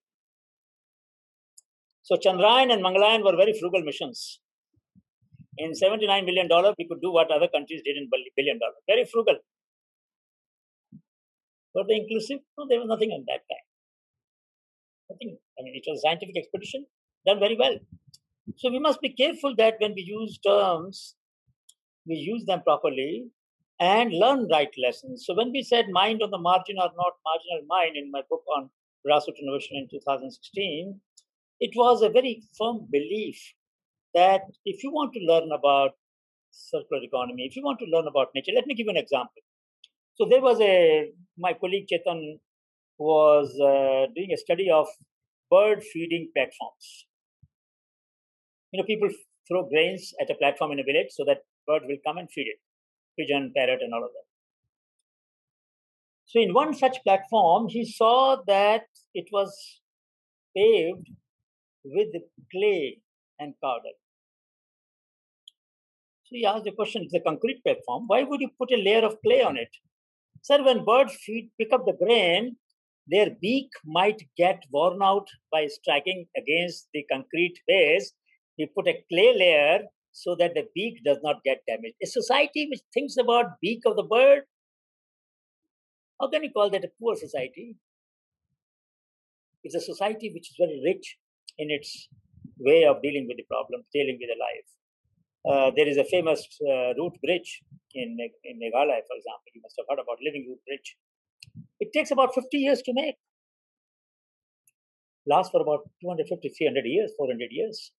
So 2.02 2.16
Chandrayaan 2.16 2.74
and 2.74 2.84
Mangalyaan 2.84 3.24
were 3.24 3.38
very 3.38 3.54
frugal 3.58 3.82
missions. 3.84 4.40
In 5.58 5.72
$79 5.72 6.26
million, 6.26 6.48
we 6.78 6.88
could 6.88 7.02
do 7.02 7.12
what 7.12 7.32
other 7.32 7.48
countries 7.48 7.82
did 7.86 7.98
in 7.98 8.10
billion 8.36 8.60
dollars. 8.60 8.82
Very 8.88 9.06
frugal. 9.06 9.38
Were 11.76 11.84
they 11.88 11.96
inclusive? 11.96 12.40
No, 12.58 12.66
there 12.70 12.80
was 12.80 12.88
nothing 12.88 13.12
on 13.12 13.24
that 13.28 13.42
time. 13.50 13.68
Nothing. 15.10 15.38
I 15.60 15.64
mean, 15.64 15.76
it 15.76 15.84
was 15.88 16.00
a 16.00 16.08
scientific 16.08 16.38
expedition 16.38 16.86
done 17.26 17.40
very 17.40 17.58
well. 17.58 17.78
So 18.58 18.70
we 18.70 18.80
must 18.80 19.02
be 19.02 19.14
careful 19.14 19.56
that 19.58 19.76
when 19.80 19.94
we 19.96 20.02
use 20.02 20.38
terms, 20.40 21.16
we 22.06 22.16
use 22.16 22.46
them 22.46 22.62
properly 22.64 23.28
and 23.80 24.14
learn 24.14 24.48
right 24.52 24.74
lessons. 24.82 25.24
So 25.26 25.34
when 25.34 25.52
we 25.52 25.64
said 25.64 25.90
mind 25.90 26.22
on 26.22 26.32
the 26.32 26.38
margin 26.38 26.78
or 26.78 26.90
not 26.96 27.14
marginal 27.26 27.66
mind 27.68 27.96
in 27.96 28.12
my 28.12 28.22
book 28.30 28.44
on 28.56 28.70
grassroots 29.08 29.42
innovation 29.42 29.78
in 29.78 29.88
2016, 29.90 31.00
it 31.60 31.72
was 31.76 32.02
a 32.02 32.10
very 32.10 32.44
firm 32.58 32.88
belief 32.92 33.54
that 34.14 34.42
if 34.66 34.84
you 34.84 34.92
want 34.92 35.14
to 35.14 35.20
learn 35.20 35.52
about 35.52 35.92
circular 36.52 37.02
economy, 37.04 37.46
if 37.50 37.56
you 37.56 37.64
want 37.64 37.80
to 37.80 37.86
learn 37.86 38.08
about 38.08 38.30
nature, 38.36 38.52
let 38.56 38.68
me 38.68 38.76
give 38.76 38.86
you 38.86 38.92
an 38.92 38.98
example. 38.98 39.42
So 40.16 40.28
there 40.30 40.42
was 40.42 40.60
a 40.62 41.12
my 41.38 41.54
colleague 41.54 41.88
Chetan 41.92 42.40
was 42.98 43.50
uh, 43.60 44.12
doing 44.16 44.32
a 44.34 44.38
study 44.38 44.70
of 44.72 44.88
bird 45.50 45.84
feeding 45.84 46.30
platforms. 46.36 47.08
You 48.72 48.80
know, 48.82 48.86
people 48.86 49.10
throw 49.48 49.68
grains 49.68 50.14
at 50.22 50.30
a 50.30 50.36
platform 50.36 50.72
in 50.72 50.80
a 50.80 50.84
village 50.84 51.12
so 51.12 51.24
that 51.26 51.40
bird 51.68 51.84
will 51.86 51.98
come 52.06 52.18
and 52.18 52.30
feed 52.32 52.48
it, 52.48 52.60
pigeon, 53.18 53.52
parrot, 53.56 53.82
and 53.82 53.94
all 53.94 54.04
of 54.04 54.12
that. 54.14 54.28
So 56.26 56.40
in 56.40 56.54
one 56.54 56.74
such 56.74 57.04
platform, 57.04 57.68
he 57.70 57.86
saw 57.86 58.38
that 58.48 58.86
it 59.14 59.26
was 59.32 59.82
paved 60.56 61.08
with 61.84 62.08
clay 62.52 63.00
and 63.40 63.54
powder. 63.62 63.94
He 66.34 66.46
asked 66.46 66.64
the 66.64 66.72
question: 66.72 67.04
It's 67.04 67.14
a 67.14 67.20
concrete 67.20 67.64
platform. 67.64 68.06
Why 68.08 68.24
would 68.24 68.42
you 68.42 68.50
put 68.58 68.72
a 68.72 68.78
layer 68.78 69.06
of 69.06 69.22
clay 69.22 69.44
on 69.44 69.56
it? 69.56 69.70
Sir, 70.42 70.64
when 70.64 70.84
birds 70.84 71.16
feed, 71.24 71.52
pick 71.60 71.72
up 71.72 71.86
the 71.86 71.94
grain, 71.94 72.58
their 73.08 73.30
beak 73.40 73.70
might 73.86 74.24
get 74.36 74.64
worn 74.72 75.04
out 75.04 75.28
by 75.52 75.68
striking 75.68 76.26
against 76.36 76.88
the 76.94 77.04
concrete 77.12 77.60
base. 77.68 78.14
We 78.58 78.66
put 78.66 78.88
a 78.88 79.04
clay 79.12 79.36
layer 79.38 79.84
so 80.12 80.36
that 80.40 80.56
the 80.56 80.66
beak 80.74 81.04
does 81.06 81.20
not 81.24 81.44
get 81.44 81.62
damaged. 81.68 81.96
A 82.02 82.08
society 82.08 82.68
which 82.70 82.82
thinks 82.94 83.16
about 83.18 83.60
beak 83.62 83.82
of 83.86 83.96
the 83.96 84.04
bird, 84.04 84.44
how 86.20 86.30
can 86.30 86.44
you 86.44 86.52
call 86.52 86.70
that 86.72 86.84
a 86.84 86.92
poor 87.00 87.16
society? 87.16 87.76
It's 89.64 89.76
a 89.76 89.82
society 89.82 90.32
which 90.34 90.50
is 90.50 90.56
very 90.60 90.82
rich 90.84 91.18
in 91.58 91.70
its 91.70 92.10
way 92.58 92.86
of 92.86 93.02
dealing 93.04 93.28
with 93.28 93.38
the 93.38 93.44
problem, 93.44 93.84
dealing 93.94 94.18
with 94.20 94.30
the 94.30 94.40
life. 94.40 94.83
Uh, 95.46 95.72
there 95.76 95.88
is 95.88 95.98
a 95.98 96.06
famous 96.06 96.48
uh, 96.68 96.94
root 96.98 97.14
bridge 97.22 97.62
in, 97.94 98.18
in 98.46 98.60
Meghalaya, 98.60 99.04
for 99.08 99.16
example. 99.20 99.52
You 99.54 99.62
must 99.62 99.76
have 99.78 99.86
heard 99.90 100.02
about 100.02 100.18
Living 100.24 100.46
Root 100.48 100.60
Bridge. 100.66 100.96
It 101.80 101.92
takes 101.94 102.12
about 102.12 102.34
50 102.34 102.58
years 102.58 102.82
to 102.84 102.94
make. 102.94 103.16
Lasts 105.28 105.52
for 105.52 105.62
about 105.62 105.90
250, 106.02 106.50
300 106.50 106.86
years, 106.86 107.12
400 107.18 107.48
years. 107.52 107.92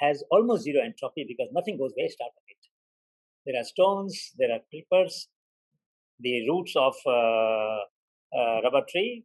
Has 0.00 0.22
almost 0.30 0.64
zero 0.64 0.82
entropy 0.82 1.24
because 1.26 1.48
nothing 1.52 1.76
goes 1.76 1.92
waste 1.96 2.18
out 2.22 2.28
of 2.28 2.44
it. 2.48 2.56
There 3.46 3.60
are 3.60 3.64
stones, 3.64 4.32
there 4.38 4.52
are 4.52 4.60
creepers, 4.70 5.28
the 6.20 6.48
roots 6.48 6.74
of 6.76 6.94
uh, 7.06 8.60
rubber 8.62 8.82
tree 8.88 9.24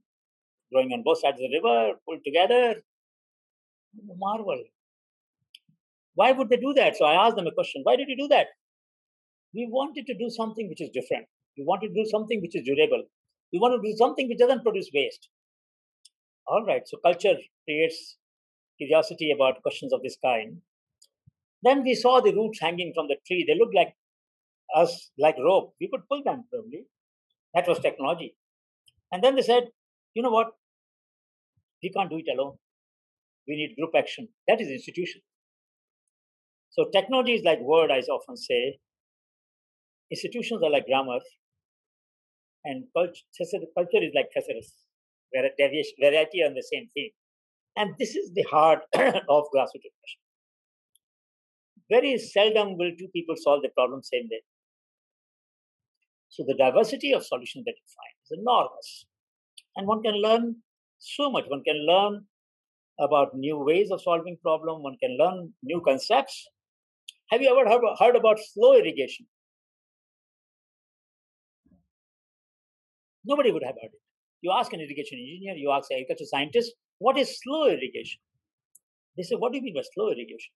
growing 0.72 0.92
on 0.94 1.04
both 1.04 1.20
sides 1.20 1.40
of 1.40 1.50
the 1.50 1.58
river, 1.58 1.94
pulled 2.06 2.24
together. 2.26 2.82
Marvel. 4.18 4.62
Why 6.16 6.32
would 6.32 6.50
they 6.50 6.58
do 6.58 6.74
that? 6.76 6.98
So 6.98 7.06
I 7.06 7.26
asked 7.26 7.36
them 7.36 7.48
a 7.48 7.52
question 7.52 7.82
Why 7.84 7.96
did 7.96 8.10
you 8.10 8.18
do 8.18 8.28
that? 8.30 8.48
We 9.54 9.68
wanted 9.70 10.06
to 10.08 10.14
do 10.18 10.30
something 10.30 10.68
which 10.68 10.82
is 10.82 10.90
different. 10.94 11.28
We 11.58 11.64
wanted 11.66 11.90
to 11.90 12.04
do 12.04 12.10
something 12.10 12.42
which 12.42 12.56
is 12.56 12.64
durable. 12.66 13.04
We 13.54 13.60
want 13.60 13.82
to 13.82 13.90
do 13.90 13.96
something 13.96 14.28
which 14.28 14.40
doesn't 14.40 14.64
produce 14.64 14.90
waste. 14.94 15.30
All 16.48 16.66
right, 16.66 16.82
so 16.86 16.98
culture 16.98 17.36
creates 17.64 18.18
curiosity 18.78 19.32
about 19.32 19.62
questions 19.62 19.94
of 19.94 20.02
this 20.04 20.18
kind. 20.24 20.58
Then 21.64 21.84
we 21.84 21.96
saw 21.96 22.20
the 22.20 22.34
roots 22.34 22.60
hanging 22.60 22.92
from 22.94 23.08
the 23.08 23.16
tree. 23.26 23.46
They 23.48 23.58
looked 23.58 23.74
like 23.74 23.96
us, 24.76 25.12
like 25.18 25.36
rope. 25.40 25.74
We 25.80 25.90
could 25.90 26.02
pull 26.10 26.22
them 26.24 26.44
probably. 26.52 26.86
That 27.54 27.68
was 27.68 27.80
technology. 27.80 28.36
And 29.12 29.24
then 29.24 29.36
they 29.36 29.42
said, 29.42 29.70
you 30.14 30.22
know 30.22 30.30
what? 30.30 30.52
We 31.82 31.90
can't 31.92 32.10
do 32.10 32.18
it 32.18 32.38
alone. 32.38 32.58
We 33.48 33.56
need 33.56 33.76
group 33.78 33.92
action. 33.98 34.28
That 34.48 34.60
is 34.60 34.68
institution. 34.68 35.22
So 36.76 36.90
technology 36.92 37.36
is 37.36 37.44
like 37.46 37.62
word, 37.62 37.90
I 37.90 38.00
often 38.00 38.36
say. 38.36 38.80
Institutions 40.12 40.62
are 40.62 40.70
like 40.70 40.86
grammar, 40.86 41.20
and 42.66 42.84
culture, 42.94 43.24
culture 43.76 44.04
is 44.04 44.12
like 44.14 44.28
thesaurus, 44.34 44.74
where 45.32 45.46
a 45.46 45.50
deviation, 45.58 45.94
variety 46.00 46.44
on 46.44 46.54
the 46.54 46.62
same 46.62 46.90
theme. 46.94 47.12
And 47.78 47.96
this 47.98 48.16
is 48.16 48.34
the 48.34 48.44
heart 48.44 48.80
of 48.96 49.44
grassroots 49.54 49.88
education. 49.88 50.22
Very 51.90 52.18
seldom 52.18 52.78
will 52.78 52.92
two 53.00 53.08
people 53.14 53.36
solve 53.38 53.62
the 53.62 53.70
problem 53.70 54.04
same 54.04 54.28
day. 54.28 54.42
So 56.30 56.44
the 56.46 56.56
diversity 56.56 57.14
of 57.14 57.26
solutions 57.26 57.64
that 57.66 57.76
you 57.76 57.88
find 57.96 58.16
is 58.26 58.38
enormous. 58.40 59.06
And 59.78 59.88
one 59.88 60.04
can 60.04 60.22
learn 60.22 60.58
so 61.00 61.32
much. 61.32 61.46
One 61.48 61.64
can 61.64 61.86
learn 61.88 62.26
about 63.00 63.36
new 63.36 63.58
ways 63.60 63.92
of 63.92 64.02
solving 64.02 64.38
problem. 64.42 64.84
One 64.84 64.98
can 65.02 65.18
learn 65.18 65.54
new 65.64 65.82
concepts 65.86 66.48
have 67.32 67.42
you 67.42 67.50
ever 67.50 67.70
heard 68.00 68.16
about 68.16 68.40
slow 68.54 68.76
irrigation? 68.78 69.26
Nobody 73.26 73.52
would 73.52 73.64
have 73.64 73.76
heard 73.82 73.92
it. 73.94 74.02
You 74.42 74.52
ask 74.52 74.72
an 74.74 74.80
irrigation 74.80 75.18
engineer, 75.18 75.56
you 75.56 75.72
ask 75.72 75.90
an 75.90 75.98
agriculture 75.98 76.26
scientist, 76.26 76.74
what 77.00 77.18
is 77.18 77.40
slow 77.42 77.66
irrigation? 77.66 78.20
They 79.18 79.24
say, 79.24 79.36
what 79.36 79.52
do 79.52 79.58
you 79.58 79.64
mean 79.64 79.74
by 79.74 79.82
slow 79.94 80.10
irrigation? 80.10 80.52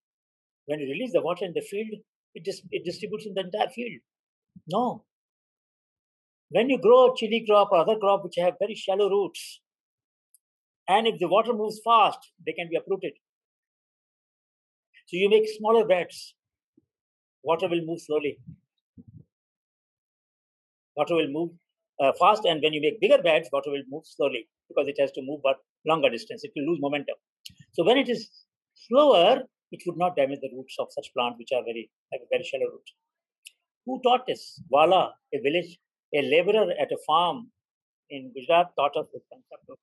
When 0.67 0.79
you 0.79 0.87
release 0.87 1.11
the 1.11 1.21
water 1.21 1.45
in 1.45 1.53
the 1.53 1.61
field, 1.61 1.99
it, 2.35 2.43
dis- 2.43 2.61
it 2.69 2.85
distributes 2.85 3.25
in 3.25 3.33
the 3.33 3.41
entire 3.41 3.69
field. 3.69 4.01
No. 4.67 5.05
When 6.49 6.69
you 6.69 6.79
grow 6.79 7.11
a 7.11 7.15
chili 7.15 7.43
crop 7.47 7.69
or 7.71 7.79
other 7.79 7.97
crop 7.97 8.23
which 8.23 8.35
have 8.37 8.53
very 8.59 8.75
shallow 8.75 9.09
roots, 9.09 9.61
and 10.87 11.07
if 11.07 11.19
the 11.19 11.27
water 11.27 11.53
moves 11.53 11.79
fast, 11.83 12.19
they 12.45 12.53
can 12.53 12.67
be 12.69 12.75
uprooted. 12.75 13.13
So 15.07 15.17
you 15.17 15.29
make 15.29 15.47
smaller 15.57 15.85
beds 15.85 16.35
water 17.43 17.67
will 17.67 17.85
move 17.85 17.99
slowly. 18.01 18.37
Water 20.95 21.15
will 21.15 21.29
move 21.29 21.49
uh, 22.01 22.11
fast, 22.19 22.45
and 22.45 22.61
when 22.61 22.73
you 22.73 22.81
make 22.81 22.99
bigger 22.99 23.21
beds, 23.21 23.49
water 23.51 23.71
will 23.71 23.83
move 23.89 24.03
slowly 24.05 24.47
because 24.67 24.87
it 24.87 24.97
has 24.99 25.11
to 25.13 25.21
move 25.21 25.41
but 25.43 25.57
longer 25.85 26.09
distance. 26.09 26.43
It 26.43 26.51
will 26.55 26.65
lose 26.71 26.79
momentum. 26.81 27.15
So 27.73 27.83
when 27.85 27.97
it 27.97 28.09
is 28.09 28.29
slower, 28.75 29.43
it 29.71 29.81
would 29.85 29.97
not 29.97 30.15
damage 30.15 30.39
the 30.41 30.49
roots 30.55 30.75
of 30.79 30.87
such 30.91 31.11
plants 31.13 31.37
which 31.37 31.51
are 31.53 31.63
very 31.63 31.89
have 32.11 32.21
very 32.31 32.43
shallow 32.43 32.71
roots. 32.71 32.93
Who 33.85 34.01
taught 34.01 34.27
this? 34.27 34.61
Wala, 34.69 35.13
a 35.33 35.39
village, 35.41 35.77
a 36.13 36.21
laborer 36.21 36.71
at 36.79 36.91
a 36.91 36.97
farm 37.05 37.51
in 38.09 38.31
Gujarat 38.35 38.71
taught 38.75 38.97
us 38.97 39.07
this 39.13 39.23
concept 39.31 39.69
of 39.69 39.77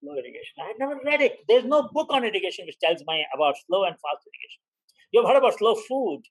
slow 0.00 0.14
irrigation. 0.14 0.54
I 0.62 0.68
had 0.68 0.78
never 0.78 1.00
read 1.04 1.20
it. 1.20 1.38
There's 1.48 1.64
no 1.64 1.88
book 1.92 2.08
on 2.10 2.24
irrigation 2.24 2.66
which 2.66 2.78
tells 2.78 3.02
me 3.06 3.26
about 3.34 3.54
slow 3.66 3.84
and 3.84 3.94
fast 3.94 4.22
irrigation. 4.26 4.62
You've 5.12 5.26
heard 5.26 5.38
about 5.38 5.58
slow 5.58 5.74
food, 5.74 6.22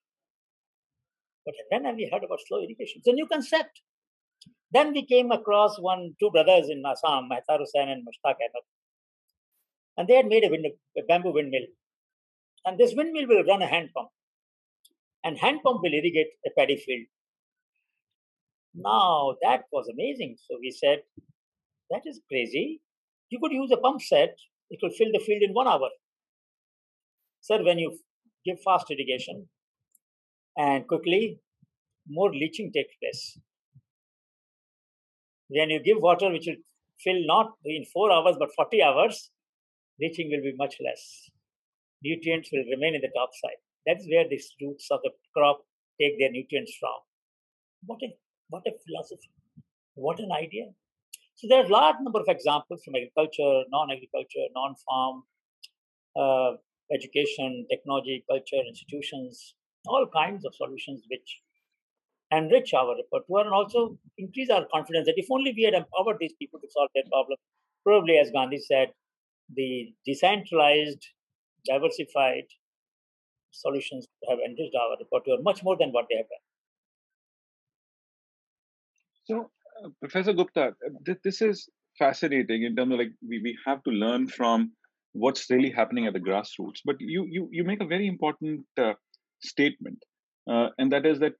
but 1.46 1.54
have 1.72 2.00
you 2.00 2.10
heard 2.12 2.24
about 2.24 2.40
slow 2.48 2.58
irrigation? 2.58 2.98
It's 2.98 3.08
a 3.08 3.14
new 3.14 3.28
concept. 3.28 3.82
Then 4.72 4.94
we 4.94 5.06
came 5.06 5.32
across 5.32 5.78
one, 5.80 6.16
two 6.20 6.32
brothers 6.32 6.70
in 6.70 6.84
Assam, 6.86 7.30
Hussain 7.32 7.90
and 7.90 8.02
Mushtaq 8.02 8.36
Ahmed. 8.36 8.66
And 9.98 10.08
they 10.08 10.16
had 10.16 10.26
made 10.26 10.44
a, 10.44 10.50
wind, 10.50 10.66
a 10.66 11.02
bamboo 11.08 11.34
windmill. 11.34 11.68
And 12.66 12.78
this 12.78 12.94
windmill 12.96 13.28
will 13.28 13.44
run 13.44 13.62
a 13.62 13.68
hand 13.68 13.90
pump. 13.96 14.10
And 15.24 15.38
hand 15.38 15.60
pump 15.64 15.82
will 15.84 15.94
irrigate 15.94 16.28
a 16.46 16.50
paddy 16.58 16.78
field. 16.78 17.06
Now 18.74 19.36
that 19.44 19.64
was 19.72 19.88
amazing. 19.88 20.36
So 20.50 20.58
we 20.60 20.72
said, 20.72 21.04
that 21.92 22.02
is 22.06 22.20
crazy. 22.28 22.82
You 23.30 23.40
could 23.40 23.52
use 23.52 23.72
a 23.72 23.78
pump 23.78 24.02
set, 24.02 24.36
it 24.70 24.80
will 24.82 24.92
fill 24.92 25.12
the 25.14 25.20
field 25.20 25.44
in 25.44 25.54
one 25.54 25.68
hour. 25.68 25.90
Sir, 27.42 27.64
when 27.64 27.80
you 27.80 27.98
give 28.46 28.58
fast 28.66 28.90
irrigation 28.90 29.48
and 30.58 30.88
quickly, 30.88 31.40
more 32.08 32.32
leaching 32.34 32.72
takes 32.72 32.94
place. 33.02 33.40
When 35.50 35.70
you 35.70 35.80
give 35.84 35.98
water 36.00 36.32
which 36.32 36.48
will 36.48 36.62
fill 37.04 37.26
not 37.26 37.54
in 37.66 37.86
four 37.94 38.12
hours 38.12 38.36
but 38.40 38.50
40 38.56 38.82
hours, 38.82 39.32
leaching 40.00 40.30
will 40.32 40.42
be 40.42 40.56
much 40.58 40.76
less. 40.84 41.30
Nutrients 42.04 42.50
will 42.52 42.66
remain 42.70 42.96
in 42.96 43.02
the 43.02 43.12
top 43.16 43.30
side. 43.44 43.60
That's 43.86 44.06
where 44.10 44.28
the 44.28 44.40
roots 44.62 44.88
of 44.92 45.00
the 45.04 45.12
crop 45.36 45.62
take 46.00 46.20
their 46.20 46.32
nutrients 46.32 46.74
from. 46.80 46.98
What 47.86 48.00
a, 48.04 48.10
what 48.50 48.64
a 48.68 48.72
philosophy. 48.86 49.32
What 49.96 50.20
an 50.20 50.32
idea. 50.32 50.66
So 51.36 51.48
there 51.50 51.64
are 51.64 51.66
a 51.66 51.70
large 51.70 51.96
number 52.02 52.20
of 52.20 52.28
examples 52.28 52.82
from 52.84 52.96
agriculture, 52.96 53.64
non-agriculture, 53.70 54.48
non-farm, 54.56 55.24
uh, 56.16 56.58
education, 56.94 57.66
technology, 57.70 58.24
culture, 58.30 58.64
institutions, 58.68 59.56
all 59.88 60.08
kinds 60.08 60.46
of 60.46 60.56
solutions 60.56 61.04
which 61.10 61.42
enrich 62.32 62.74
our 62.74 62.96
repertoire 62.96 63.46
and 63.46 63.54
also 63.54 63.98
increase 64.18 64.50
our 64.50 64.66
confidence 64.74 65.06
that 65.06 65.18
if 65.18 65.28
only 65.32 65.54
we 65.56 65.64
had 65.64 65.74
empowered 65.74 66.18
these 66.20 66.34
people 66.40 66.60
to 66.60 66.68
solve 66.70 66.90
their 66.94 67.04
problem, 67.10 67.38
probably 67.84 68.18
as 68.18 68.32
Gandhi 68.32 68.60
said, 68.60 68.92
the 69.54 69.94
decentralized, 70.06 71.06
diversified 71.66 72.46
solutions 73.52 74.08
have 74.30 74.40
enriched 74.40 74.76
our 74.76 74.98
repertoire 75.00 75.42
much 75.42 75.64
more 75.64 75.78
than 75.78 75.92
what 75.92 76.06
they 76.10 76.18
have 76.18 76.26
done. 76.28 76.46
So, 79.26 79.52
uh, 79.84 79.90
Professor 80.02 80.34
Gupta, 80.34 80.74
th- 81.06 81.18
this 81.24 81.42
is 81.42 81.70
fascinating 81.98 82.64
in 82.64 82.76
terms 82.76 82.94
of 82.94 83.00
like 83.00 83.14
we, 83.28 83.40
we 83.42 83.58
have 83.66 83.84
to 83.84 83.92
learn 83.92 84.28
from 84.28 84.72
what's 85.14 85.50
really 85.50 85.72
happening 85.72 86.06
at 86.06 86.14
the 86.14 86.20
grassroots. 86.20 86.82
But 86.84 86.98
you 87.00 87.26
you 87.30 87.50
you 87.52 87.64
make 87.64 87.82
a 87.82 87.86
very 87.86 88.08
important 88.08 88.66
uh, 88.78 88.94
statement, 89.42 90.00
uh, 90.50 90.70
and 90.78 90.92
that 90.92 91.06
is 91.06 91.20
that 91.20 91.34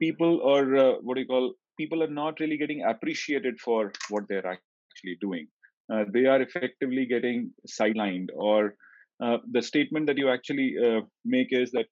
people 0.00 0.40
or 0.42 0.76
uh, 0.76 0.92
what 1.02 1.14
do 1.14 1.20
you 1.20 1.26
call 1.26 1.54
people 1.78 2.02
are 2.02 2.10
not 2.10 2.40
really 2.40 2.56
getting 2.56 2.82
appreciated 2.84 3.58
for 3.60 3.92
what 4.08 4.24
they're 4.28 4.46
actually 4.46 5.16
doing. 5.20 5.46
Uh, 5.92 6.04
they 6.12 6.24
are 6.24 6.40
effectively 6.42 7.06
getting 7.06 7.52
sidelined 7.68 8.28
or 8.34 8.74
uh, 9.22 9.38
the 9.50 9.62
statement 9.62 10.06
that 10.06 10.18
you 10.18 10.28
actually 10.28 10.74
uh, 10.84 11.00
make 11.24 11.48
is 11.50 11.70
that 11.70 11.86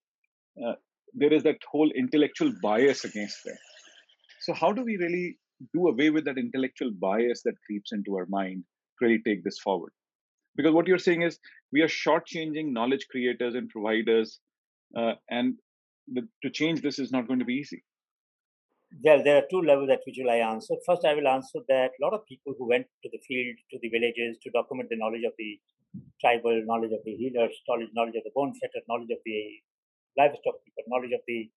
uh, 0.64 0.74
there 1.14 1.33
is 1.33 1.42
that 1.44 1.57
whole 1.70 1.90
intellectual 1.92 2.53
bias 2.62 3.05
against 3.05 3.44
them. 3.44 3.57
So 4.40 4.53
how 4.53 4.72
do 4.72 4.83
we 4.83 4.96
really 4.96 5.38
do 5.72 5.88
away 5.88 6.11
with 6.11 6.24
that 6.24 6.38
intellectual 6.38 6.90
bias 7.00 7.42
that 7.44 7.55
creeps 7.66 7.92
into 7.92 8.16
our 8.16 8.27
mind 8.29 8.64
to 8.98 9.07
really 9.07 9.22
take 9.24 9.44
this 9.44 9.59
forward? 9.59 9.92
Because 10.57 10.72
what 10.72 10.87
you're 10.87 10.98
saying 10.98 11.22
is 11.22 11.38
we 11.72 11.83
are 11.83 11.88
shortchanging 11.88 12.72
knowledge 12.72 13.07
creators 13.11 13.55
and 13.55 13.68
providers 13.68 14.40
uh, 14.96 15.14
and 15.30 15.54
the, 16.12 16.26
to 16.42 16.50
change 16.50 16.80
this 16.83 16.98
is 16.98 17.11
not 17.11 17.26
going 17.26 17.38
to 17.38 17.44
be 17.44 17.54
easy 17.54 17.83
well, 19.02 19.22
there 19.24 19.37
are 19.38 19.46
two 19.50 19.62
levels 19.62 19.90
at 19.90 20.00
which 20.07 20.18
I 20.22 20.38
answer. 20.38 20.74
First, 20.87 21.04
I 21.04 21.14
will 21.14 21.26
answer 21.26 21.59
that 21.68 21.90
a 21.98 22.02
lot 22.04 22.14
of 22.14 22.26
people 22.26 22.54
who 22.57 22.68
went 22.68 22.87
to 23.02 23.09
the 23.11 23.18
field, 23.26 23.57
to 23.72 23.78
the 23.83 23.88
villages 23.88 24.38
to 24.42 24.50
document 24.50 24.88
the 24.90 24.96
knowledge 24.96 25.24
of 25.26 25.33
the 25.37 25.59
tribal, 26.20 26.62
knowledge 26.66 26.92
of 26.92 27.02
the 27.04 27.14
healers, 27.16 27.54
knowledge, 27.66 27.90
knowledge 27.94 28.14
of 28.16 28.24
the 28.24 28.35
bone 28.35 28.54
setter, 28.54 28.85
knowledge 28.88 29.11
of 29.11 29.18
the 29.24 29.40
livestock 30.18 30.62
people, 30.62 30.85
knowledge 30.87 31.12
of 31.12 31.20
the 31.26 31.50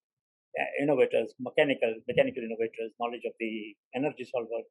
uh, 0.58 0.70
innovators, 0.82 1.34
mechanical, 1.40 1.94
mechanical 2.08 2.42
innovators, 2.42 2.90
knowledge 3.00 3.26
of 3.26 3.34
the 3.40 3.76
energy 3.94 4.26
solver 4.26 4.66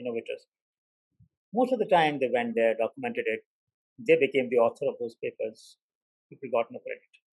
innovators. 0.00 0.46
Most 1.54 1.72
of 1.72 1.78
the 1.78 1.86
time 1.86 2.18
they 2.18 2.30
went 2.32 2.54
there, 2.54 2.74
documented 2.74 3.24
it, 3.26 3.46
they 4.02 4.18
became 4.18 4.50
the 4.50 4.58
author 4.58 4.86
of 4.90 4.98
those 4.98 5.14
papers. 5.22 5.78
People 6.28 6.50
got 6.50 6.70
no 6.72 6.80
credit. 6.82 7.25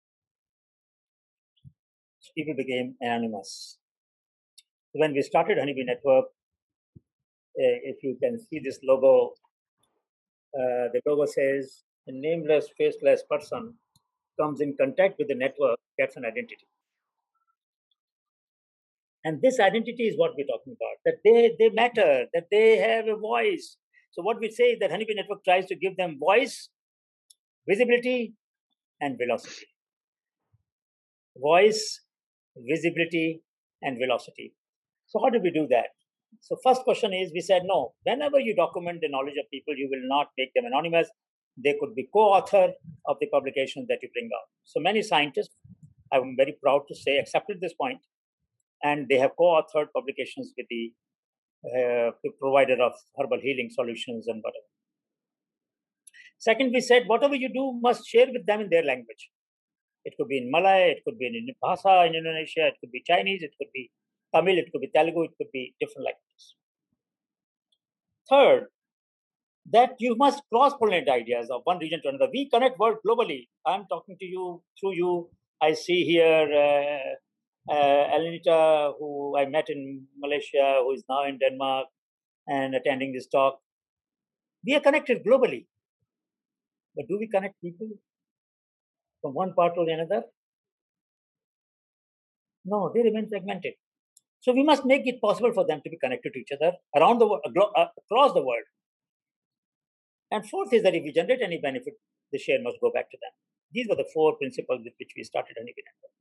People 2.36 2.54
became 2.56 2.94
anonymous 3.00 3.78
when 4.92 5.12
we 5.12 5.22
started 5.22 5.58
Honeybee 5.58 5.84
Network, 5.84 6.26
uh, 6.96 7.78
if 7.84 8.02
you 8.02 8.16
can 8.22 8.38
see 8.38 8.60
this 8.62 8.78
logo, 8.84 9.32
uh, 10.54 10.92
the 10.92 11.00
logo 11.06 11.26
says 11.26 11.82
a 12.06 12.12
nameless, 12.12 12.68
faceless 12.76 13.22
person 13.30 13.74
comes 14.40 14.60
in 14.60 14.74
contact 14.78 15.16
with 15.18 15.28
the 15.28 15.34
network, 15.34 15.78
gets 15.98 16.16
an 16.16 16.24
identity. 16.24 16.66
And 19.24 19.40
this 19.40 19.60
identity 19.60 20.08
is 20.08 20.18
what 20.18 20.32
we're 20.36 20.46
talking 20.46 20.74
about, 20.76 20.96
that 21.04 21.18
they, 21.24 21.54
they 21.58 21.70
matter, 21.70 22.26
that 22.34 22.46
they 22.50 22.76
have 22.78 23.06
a 23.06 23.16
voice. 23.16 23.76
So 24.10 24.22
what 24.22 24.40
we 24.40 24.50
say 24.50 24.64
is 24.64 24.78
that 24.80 24.90
Honeybee 24.90 25.14
Network 25.14 25.44
tries 25.44 25.66
to 25.66 25.76
give 25.76 25.96
them 25.96 26.18
voice, 26.18 26.68
visibility, 27.68 28.34
and 29.00 29.16
velocity. 29.16 29.66
Voice, 31.36 32.00
visibility, 32.56 33.42
and 33.82 33.98
velocity. 33.98 34.54
So 35.06 35.20
how 35.20 35.30
do 35.30 35.40
we 35.40 35.50
do 35.50 35.66
that? 35.70 35.88
So 36.40 36.56
first 36.64 36.82
question 36.82 37.12
is, 37.12 37.30
we 37.34 37.40
said, 37.40 37.62
no, 37.64 37.94
whenever 38.04 38.40
you 38.40 38.54
document 38.54 39.00
the 39.02 39.08
knowledge 39.08 39.34
of 39.38 39.50
people, 39.50 39.74
you 39.76 39.88
will 39.90 40.08
not 40.08 40.28
make 40.38 40.54
them 40.54 40.64
anonymous. 40.64 41.08
They 41.62 41.76
could 41.78 41.94
be 41.94 42.08
co-author 42.12 42.72
of 43.06 43.16
the 43.20 43.26
publication 43.26 43.86
that 43.88 43.98
you 44.02 44.08
bring 44.14 44.30
out. 44.34 44.48
So 44.64 44.80
many 44.80 45.02
scientists, 45.02 45.54
I'm 46.12 46.34
very 46.36 46.56
proud 46.62 46.82
to 46.88 46.94
say, 46.94 47.18
accepted 47.18 47.60
this 47.60 47.74
point, 47.74 48.00
and 48.82 49.06
they 49.08 49.18
have 49.18 49.32
co-authored 49.38 49.88
publications 49.94 50.54
with 50.56 50.66
the, 50.70 50.92
uh, 51.66 52.10
the 52.22 52.30
provider 52.40 52.82
of 52.82 52.92
herbal 53.18 53.40
healing 53.42 53.68
solutions 53.70 54.28
and 54.28 54.42
whatever. 54.42 54.64
Second, 56.38 56.72
we 56.72 56.80
said, 56.80 57.04
whatever 57.06 57.34
you 57.34 57.52
do 57.52 57.78
must 57.80 58.06
share 58.08 58.26
with 58.32 58.46
them 58.46 58.62
in 58.62 58.70
their 58.70 58.82
language. 58.82 59.30
It 60.04 60.14
could 60.16 60.28
be 60.28 60.38
in 60.38 60.50
Malay, 60.50 60.94
it 60.96 61.02
could 61.04 61.18
be 61.18 61.26
in 61.26 61.54
Bahasa 61.62 62.06
in 62.06 62.14
Indonesia, 62.14 62.66
it 62.66 62.74
could 62.80 62.90
be 62.90 63.02
Chinese, 63.06 63.42
it 63.42 63.52
could 63.58 63.72
be 63.72 63.90
Tamil, 64.34 64.58
it 64.58 64.70
could 64.72 64.80
be 64.80 64.90
Telugu, 64.94 65.24
it 65.24 65.32
could 65.38 65.52
be 65.52 65.74
different 65.80 66.06
languages. 66.06 66.54
Third, 68.28 68.66
that 69.70 69.94
you 69.98 70.16
must 70.16 70.42
cross 70.50 70.72
pollinate 70.74 71.08
ideas 71.08 71.48
of 71.50 71.62
one 71.64 71.78
region 71.78 72.00
to 72.02 72.08
another. 72.08 72.28
We 72.32 72.48
connect 72.48 72.78
world 72.78 72.96
globally. 73.06 73.48
I'm 73.66 73.86
talking 73.86 74.16
to 74.18 74.24
you 74.24 74.62
through 74.80 74.94
you. 74.94 75.30
I 75.60 75.74
see 75.74 76.04
here 76.04 76.48
uh, 76.52 77.72
uh, 77.72 78.16
Elenita, 78.16 78.94
who 78.98 79.36
I 79.38 79.46
met 79.46 79.68
in 79.68 80.06
Malaysia, 80.18 80.80
who 80.82 80.92
is 80.92 81.04
now 81.08 81.24
in 81.24 81.38
Denmark 81.38 81.86
and 82.48 82.74
attending 82.74 83.12
this 83.12 83.28
talk. 83.28 83.60
We 84.66 84.74
are 84.74 84.80
connected 84.80 85.24
globally. 85.24 85.66
But 86.96 87.06
do 87.08 87.18
we 87.18 87.28
connect 87.28 87.60
people 87.62 87.88
from 89.22 89.34
one 89.34 89.54
part 89.54 89.74
to 89.74 89.82
another? 89.82 90.24
No, 92.64 92.92
they 92.94 93.02
remain 93.02 93.28
fragmented. 93.28 93.74
So 94.40 94.52
we 94.52 94.64
must 94.64 94.84
make 94.84 95.06
it 95.06 95.20
possible 95.20 95.52
for 95.52 95.66
them 95.66 95.80
to 95.82 95.90
be 95.90 95.96
connected 95.96 96.32
to 96.34 96.38
each 96.38 96.52
other 96.52 96.72
around 96.96 97.18
the 97.18 97.26
world, 97.26 97.42
uh, 97.46 97.86
across 97.96 98.34
the 98.34 98.42
world. 98.42 98.66
And 100.30 100.48
fourth 100.48 100.72
is 100.72 100.82
that 100.82 100.94
if 100.94 101.04
we 101.04 101.12
generate 101.12 101.42
any 101.42 101.58
benefit, 101.58 101.94
the 102.32 102.38
share 102.38 102.60
must 102.60 102.78
go 102.80 102.90
back 102.92 103.10
to 103.10 103.18
them. 103.20 103.30
These 103.72 103.86
were 103.88 103.96
the 103.96 104.08
four 104.12 104.36
principles 104.36 104.80
with 104.84 104.94
which 104.98 105.12
we 105.16 105.24
started 105.24 105.56
Honeybee 105.56 105.82
Network. 105.86 106.14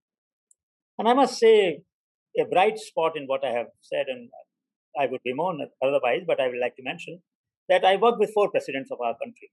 And 1.00 1.08
I 1.10 1.14
must 1.14 1.40
say, 1.40 1.84
a 2.40 2.46
bright 2.46 2.78
spot 2.78 3.18
in 3.18 3.26
what 3.26 3.44
I 3.44 3.50
have 3.50 3.68
said, 3.82 4.06
and 4.08 4.30
I 5.00 5.08
would 5.08 5.22
bemoan 5.24 5.60
otherwise, 5.82 6.22
but 6.26 6.40
I 6.40 6.48
would 6.48 6.60
like 6.62 6.76
to 6.78 6.84
mention 6.84 7.22
that 7.70 7.84
I 7.84 7.96
worked 7.96 8.20
with 8.20 8.34
four 8.34 8.50
presidents 8.52 8.92
of 8.92 9.02
our 9.02 9.16
country. 9.18 9.52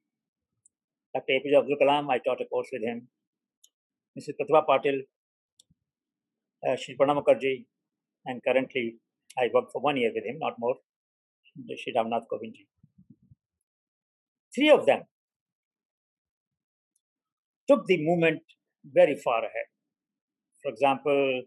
Dr. 1.14 1.32
APJ 1.32 1.58
Abdul 1.58 1.78
Kalam, 1.80 2.10
I 2.10 2.18
taught 2.18 2.40
a 2.40 2.46
course 2.46 2.68
with 2.72 2.82
him. 2.82 3.08
Mrs. 4.18 4.34
Pratibha 4.38 4.64
Patil, 4.68 4.98
uh, 6.66 6.76
Shri 6.76 6.96
Pranab 7.00 7.22
Mukherjee, 7.22 7.66
and 8.26 8.40
currently 8.46 8.96
I 9.38 9.48
work 9.54 9.66
for 9.72 9.80
one 9.80 9.96
year 9.96 10.10
with 10.14 10.24
him, 10.24 10.38
not 10.38 10.54
more, 10.58 10.76
Shri 11.76 11.94
Ramnath 11.96 12.26
Kovindji. 12.32 12.66
Three 14.54 14.70
of 14.70 14.86
them 14.86 15.02
took 17.68 17.86
the 17.86 17.98
movement 18.02 18.40
very 18.84 19.16
far 19.16 19.38
ahead. 19.38 19.68
For 20.62 20.72
example, 20.72 21.42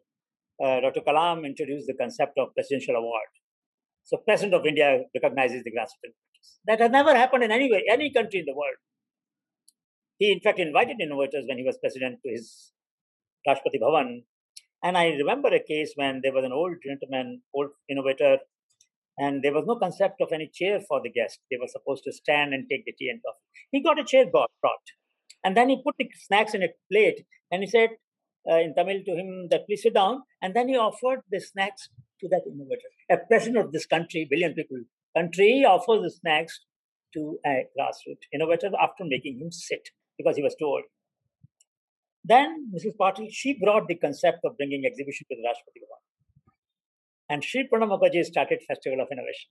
uh, 0.63 0.79
Dr. 0.79 1.01
Kalam 1.01 1.45
introduced 1.45 1.87
the 1.87 1.95
concept 1.99 2.37
of 2.37 2.53
presidential 2.53 2.95
award. 2.95 3.29
So, 4.03 4.17
President 4.17 4.53
of 4.53 4.65
India 4.65 4.99
recognizes 5.15 5.63
the 5.63 5.71
grassroots 5.71 6.15
That 6.65 6.79
has 6.79 6.91
never 6.91 7.15
happened 7.15 7.43
in 7.43 7.51
any 7.51 7.71
way, 7.71 7.83
any 7.89 8.11
country 8.11 8.39
in 8.39 8.45
the 8.45 8.55
world. 8.55 8.77
He, 10.21 10.31
in 10.31 10.39
fact, 10.39 10.59
invited 10.59 11.01
innovators 11.01 11.45
when 11.47 11.57
he 11.57 11.63
was 11.63 11.79
president 11.81 12.19
to 12.23 12.31
his 12.31 12.71
Rashtrapati 13.47 13.81
Bhavan. 13.81 14.21
And 14.83 14.95
I 14.95 15.07
remember 15.21 15.47
a 15.47 15.59
case 15.59 15.93
when 15.95 16.19
there 16.21 16.31
was 16.31 16.45
an 16.45 16.51
old 16.51 16.75
gentleman, 16.85 17.41
old 17.55 17.71
innovator, 17.89 18.37
and 19.17 19.41
there 19.41 19.51
was 19.51 19.63
no 19.65 19.77
concept 19.77 20.21
of 20.21 20.31
any 20.31 20.47
chair 20.53 20.79
for 20.87 21.01
the 21.01 21.09
guest. 21.09 21.39
They 21.49 21.57
were 21.59 21.67
supposed 21.67 22.03
to 22.03 22.11
stand 22.11 22.53
and 22.53 22.67
take 22.69 22.85
the 22.85 22.93
tea 22.99 23.09
and 23.09 23.19
coffee. 23.23 23.39
He 23.71 23.81
got 23.81 23.99
a 23.99 24.03
chair 24.03 24.25
brought, 24.29 24.91
and 25.43 25.57
then 25.57 25.69
he 25.69 25.81
put 25.83 25.95
the 25.97 26.07
snacks 26.27 26.53
in 26.53 26.61
a 26.61 26.69
plate 26.91 27.25
and 27.51 27.63
he 27.63 27.67
said 27.67 27.89
uh, 28.47 28.59
in 28.59 28.75
Tamil 28.75 29.01
to 29.03 29.15
him 29.15 29.47
that 29.49 29.65
please 29.65 29.81
sit 29.81 29.95
down. 29.95 30.21
And 30.39 30.55
then 30.55 30.67
he 30.67 30.75
offered 30.75 31.21
the 31.31 31.39
snacks 31.39 31.89
to 32.19 32.27
that 32.29 32.43
innovator. 32.45 32.91
A 33.09 33.17
president 33.25 33.65
of 33.65 33.71
this 33.71 33.87
country, 33.87 34.27
billion 34.29 34.53
people 34.53 34.83
country, 35.17 35.65
offers 35.67 36.03
the 36.03 36.11
snacks 36.11 36.61
to 37.15 37.39
a 37.43 37.65
grassroots 37.75 38.29
innovator 38.31 38.69
after 38.79 39.03
making 39.03 39.39
him 39.39 39.51
sit 39.51 39.89
because 40.21 40.37
he 40.37 40.43
was 40.43 40.55
too 40.55 40.65
old. 40.65 40.83
Then 42.23 42.71
Mrs. 42.75 42.95
Patil, 42.99 43.27
she 43.31 43.57
brought 43.59 43.87
the 43.87 43.95
concept 43.95 44.39
of 44.43 44.57
bringing 44.57 44.85
exhibition 44.85 45.25
to 45.29 45.35
the 45.35 45.47
Rashtrapati 45.47 45.81
Bhavan. 45.81 46.01
And 47.29 47.43
Sri 47.43 47.67
Pranab 47.67 47.89
Mukherjee 47.89 48.25
started 48.25 48.59
Festival 48.67 49.01
of 49.01 49.07
Innovation. 49.11 49.49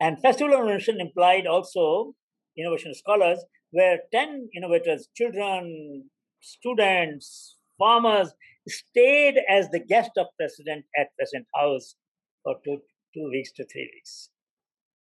And 0.00 0.20
Festival 0.20 0.54
of 0.54 0.64
Innovation 0.64 1.00
implied 1.00 1.46
also 1.46 2.14
innovation 2.58 2.94
scholars, 2.94 3.44
where 3.70 4.00
10 4.12 4.48
innovators, 4.56 5.08
children, 5.14 6.10
students, 6.40 7.56
farmers, 7.78 8.32
stayed 8.68 9.36
as 9.48 9.68
the 9.70 9.80
guest 9.80 10.10
of 10.16 10.26
President 10.38 10.84
at 10.98 11.08
President 11.16 11.46
House 11.54 11.94
for 12.42 12.56
two, 12.64 12.78
two 13.14 13.28
weeks 13.30 13.52
to 13.52 13.64
three 13.66 13.88
weeks. 13.94 14.30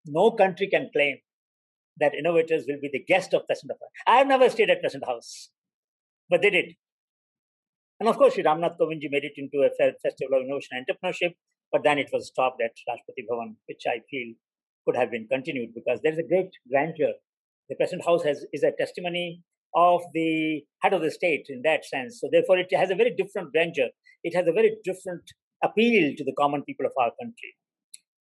No 0.07 0.33
country 0.33 0.69
can 0.69 0.91
claim 0.93 1.19
that 2.01 2.15
innovators 2.15 2.65
will 2.69 2.81
be 2.81 2.91
the 2.93 3.05
guest 3.07 3.35
of 3.35 3.47
President 3.47 3.79
House. 3.81 3.91
I 4.07 4.19
have 4.19 4.27
never 4.27 4.49
stayed 4.49 4.71
at 4.71 4.81
President 4.81 5.07
House, 5.07 5.51
but 6.29 6.43
they 6.43 6.51
did. 6.51 6.75
And 8.01 8.09
of 8.09 8.17
course, 8.17 8.37
Ramnath 8.37 8.79
Kovindji 8.79 9.11
made 9.11 9.25
it 9.25 9.33
into 9.37 9.67
a 9.67 9.71
festival 9.77 10.39
of 10.39 10.45
innovation 10.45 10.79
and 10.79 10.87
entrepreneurship, 10.87 11.35
but 11.73 11.83
then 11.83 11.99
it 11.99 12.11
was 12.13 12.29
stopped 12.29 12.63
at 12.63 12.73
Rashtrapati 12.89 13.27
Bhavan, 13.29 13.57
which 13.67 13.83
I 13.87 14.01
feel 14.09 14.35
could 14.87 14.97
have 14.97 15.11
been 15.11 15.27
continued 15.31 15.75
because 15.75 16.01
there 16.03 16.13
is 16.13 16.19
a 16.19 16.23
great 16.23 16.51
grandeur. 16.71 17.15
The 17.69 17.77
President 17.77 18.07
House 18.07 18.23
has, 18.23 18.47
is 18.53 18.63
a 18.63 18.73
testimony 18.79 19.43
of 19.75 20.03
the 20.15 20.63
head 20.83 20.95
of 20.95 21.03
the 21.03 21.11
state 21.11 21.47
in 21.49 21.63
that 21.63 21.85
sense. 21.85 22.19
So 22.21 22.29
therefore, 22.31 22.59
it 22.59 22.69
has 22.75 22.91
a 22.91 22.95
very 22.95 23.15
different 23.15 23.53
grandeur. 23.53 23.89
It 24.23 24.35
has 24.35 24.47
a 24.47 24.53
very 24.53 24.77
different 24.85 25.23
appeal 25.63 26.15
to 26.17 26.25
the 26.25 26.33
common 26.39 26.63
people 26.63 26.87
of 26.87 26.93
our 27.01 27.11
country. 27.21 27.55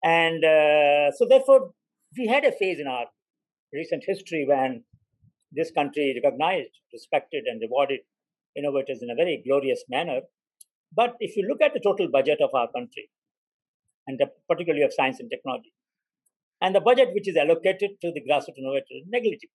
And 0.04 0.44
uh, 0.44 1.12
so 1.12 1.28
therefore, 1.28 1.72
we 2.18 2.28
had 2.28 2.46
a 2.46 2.52
phase 2.52 2.80
in 2.80 2.88
our 2.88 3.08
recent 3.74 4.04
history 4.06 4.46
when 4.48 4.84
this 5.52 5.72
country 5.72 6.20
recognized, 6.24 6.72
respected, 6.94 7.46
and 7.46 7.62
rewarded 7.62 8.00
innovators 8.56 9.00
in 9.02 9.10
a 9.10 9.16
very 9.16 9.42
glorious 9.46 9.84
manner. 9.90 10.22
But 10.94 11.16
if 11.20 11.36
you 11.36 11.48
look 11.48 11.62
at 11.62 11.74
the 11.74 11.80
total 11.80 12.08
budget 12.10 12.40
of 12.42 12.50
our 12.54 12.72
country, 12.72 13.10
and 14.08 14.22
particularly 14.48 14.84
of 14.86 14.94
science 14.94 15.20
and 15.20 15.30
technology, 15.30 15.74
and 16.62 16.74
the 16.74 16.82
budget 16.82 17.10
which 17.14 17.28
is 17.28 17.36
allocated 17.36 17.92
to 18.02 18.12
the 18.12 18.22
grassroots 18.22 18.58
innovators 18.58 19.04
is 19.04 19.06
negligible 19.08 19.52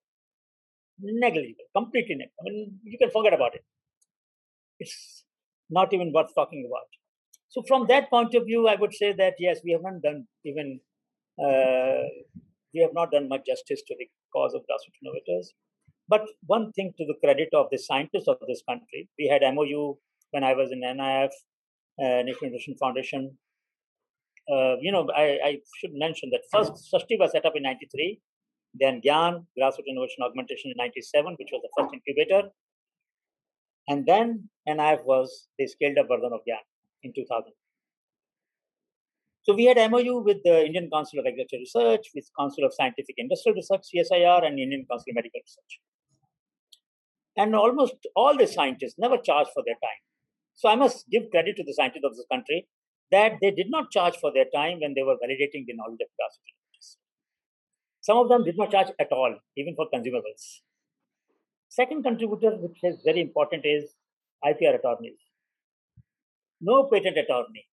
negligible, 1.02 1.64
completely 1.76 2.16
negligible. 2.16 2.40
I 2.40 2.44
mean, 2.44 2.80
you 2.84 2.98
can 2.98 3.10
forget 3.10 3.32
about 3.32 3.54
it. 3.54 3.64
It's 4.78 5.24
not 5.68 5.92
even 5.92 6.12
worth 6.12 6.34
talking 6.34 6.68
about. 6.68 6.88
So, 7.48 7.62
from 7.66 7.86
that 7.88 8.10
point 8.10 8.34
of 8.34 8.44
view, 8.46 8.68
I 8.68 8.76
would 8.76 8.94
say 8.94 9.12
that 9.12 9.34
yes, 9.38 9.60
we 9.64 9.72
have 9.72 9.82
not 9.82 10.02
done 10.02 10.26
even 10.44 10.80
uh, 11.42 12.04
we 12.74 12.80
have 12.80 12.94
not 12.94 13.10
done 13.10 13.28
much 13.28 13.46
justice 13.46 13.82
to 13.86 13.94
the 13.98 14.06
cause 14.32 14.54
of 14.54 14.62
grassroots 14.62 15.00
innovators. 15.02 15.52
But 16.08 16.22
one 16.46 16.72
thing 16.72 16.92
to 16.98 17.06
the 17.06 17.14
credit 17.22 17.50
of 17.54 17.66
the 17.70 17.78
scientists 17.78 18.28
of 18.28 18.38
this 18.46 18.62
country, 18.68 19.08
we 19.18 19.28
had 19.28 19.42
MOU 19.54 19.96
when 20.32 20.44
I 20.44 20.54
was 20.54 20.70
in 20.72 20.80
NIF, 20.80 21.30
uh, 22.02 22.22
National 22.22 22.50
Innovation 22.50 22.74
Foundation. 22.80 23.38
Uh, 24.50 24.76
you 24.80 24.90
know, 24.90 25.08
I, 25.14 25.38
I, 25.44 25.58
should 25.78 25.92
mention 25.92 26.30
that 26.30 26.40
first 26.50 26.72
SRISTI 26.92 27.18
was 27.20 27.30
set 27.30 27.44
up 27.44 27.52
in 27.54 27.62
93 27.62 28.20
then 28.74 29.00
GYAN, 29.00 29.46
Grassroots 29.58 29.86
Innovation 29.86 30.22
Augmentation 30.22 30.70
in 30.70 30.76
97, 30.76 31.34
which 31.38 31.48
was 31.52 31.62
the 31.62 31.70
first 31.76 31.94
incubator. 31.94 32.50
And 33.88 34.06
then 34.06 34.48
NIF 34.68 35.04
was 35.04 35.48
the 35.58 35.66
scaled 35.66 35.98
up 35.98 36.08
version 36.08 36.32
of 36.32 36.40
GYAN 36.46 36.62
in 37.02 37.12
2000. 37.12 37.52
So 39.42 39.54
we 39.54 39.64
had 39.64 39.78
MOU 39.90 40.22
with 40.22 40.38
the 40.44 40.66
Indian 40.66 40.90
Council 40.92 41.18
of 41.18 41.26
Agricultural 41.26 41.60
Research, 41.60 42.10
with 42.14 42.28
Council 42.38 42.64
of 42.64 42.74
Scientific 42.74 43.14
Industrial 43.16 43.54
Research, 43.54 43.82
CSIR, 43.88 44.46
and 44.46 44.58
Indian 44.58 44.86
Council 44.90 45.06
of 45.08 45.14
Medical 45.14 45.40
Research. 45.40 45.80
And 47.36 47.54
almost 47.54 47.94
all 48.14 48.36
the 48.36 48.46
scientists 48.46 48.96
never 48.98 49.16
charged 49.16 49.50
for 49.54 49.62
their 49.64 49.80
time. 49.80 50.02
So 50.54 50.68
I 50.68 50.76
must 50.76 51.08
give 51.10 51.30
credit 51.30 51.56
to 51.56 51.64
the 51.64 51.72
scientists 51.72 52.04
of 52.04 52.16
this 52.16 52.26
country 52.30 52.68
that 53.10 53.38
they 53.40 53.50
did 53.50 53.70
not 53.70 53.90
charge 53.90 54.16
for 54.16 54.30
their 54.32 54.46
time 54.54 54.80
when 54.80 54.94
they 54.94 55.02
were 55.02 55.16
validating 55.16 55.64
the 55.66 55.74
knowledge 55.74 56.04
of 56.04 56.10
grassroots 56.20 56.60
some 58.00 58.16
of 58.16 58.28
them 58.28 58.44
did 58.44 58.56
not 58.56 58.70
charge 58.70 58.88
at 58.98 59.12
all, 59.12 59.36
even 59.56 59.74
for 59.76 59.86
consumables. 59.92 60.60
Second 61.68 62.02
contributor, 62.02 62.56
which 62.56 62.78
is 62.82 63.00
very 63.04 63.20
important, 63.20 63.64
is 63.64 63.94
IPR 64.44 64.76
attorneys. 64.78 65.18
No 66.60 66.84
patent 66.84 67.18
attorney 67.18 67.66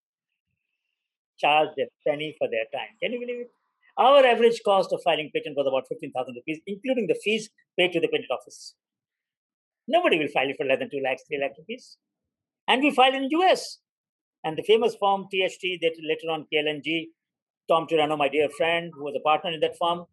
charged 1.38 1.78
a 1.78 1.86
penny 2.06 2.34
for 2.38 2.48
their 2.48 2.66
time. 2.72 2.96
Can 3.02 3.12
you 3.12 3.20
believe 3.20 3.40
it? 3.42 3.50
Our 3.96 4.24
average 4.24 4.60
cost 4.64 4.92
of 4.92 5.00
filing 5.02 5.30
patent 5.34 5.56
was 5.56 5.66
about 5.66 5.88
15,000 5.88 6.34
rupees, 6.34 6.60
including 6.66 7.06
the 7.08 7.18
fees 7.22 7.50
paid 7.76 7.92
to 7.92 8.00
the 8.00 8.08
patent 8.08 8.30
office. 8.30 8.74
Nobody 9.88 10.18
will 10.18 10.28
file 10.28 10.48
it 10.48 10.56
for 10.56 10.66
less 10.66 10.78
than 10.78 10.90
2 10.90 11.00
lakhs, 11.02 11.24
3 11.26 11.38
lakh 11.40 11.56
rupees. 11.58 11.96
And 12.68 12.82
we 12.82 12.90
filed 12.90 13.14
in 13.14 13.28
US. 13.30 13.78
And 14.44 14.56
the 14.56 14.62
famous 14.62 14.94
firm 15.00 15.24
THT, 15.24 15.80
that 15.80 15.96
later 16.00 16.30
on 16.30 16.46
KLNG, 16.52 17.06
Tom 17.68 17.86
Tirano, 17.86 18.16
my 18.16 18.28
dear 18.28 18.48
friend, 18.56 18.92
who 18.94 19.04
was 19.04 19.14
a 19.16 19.20
partner 19.20 19.50
in 19.50 19.60
that 19.60 19.76
firm, 19.80 20.04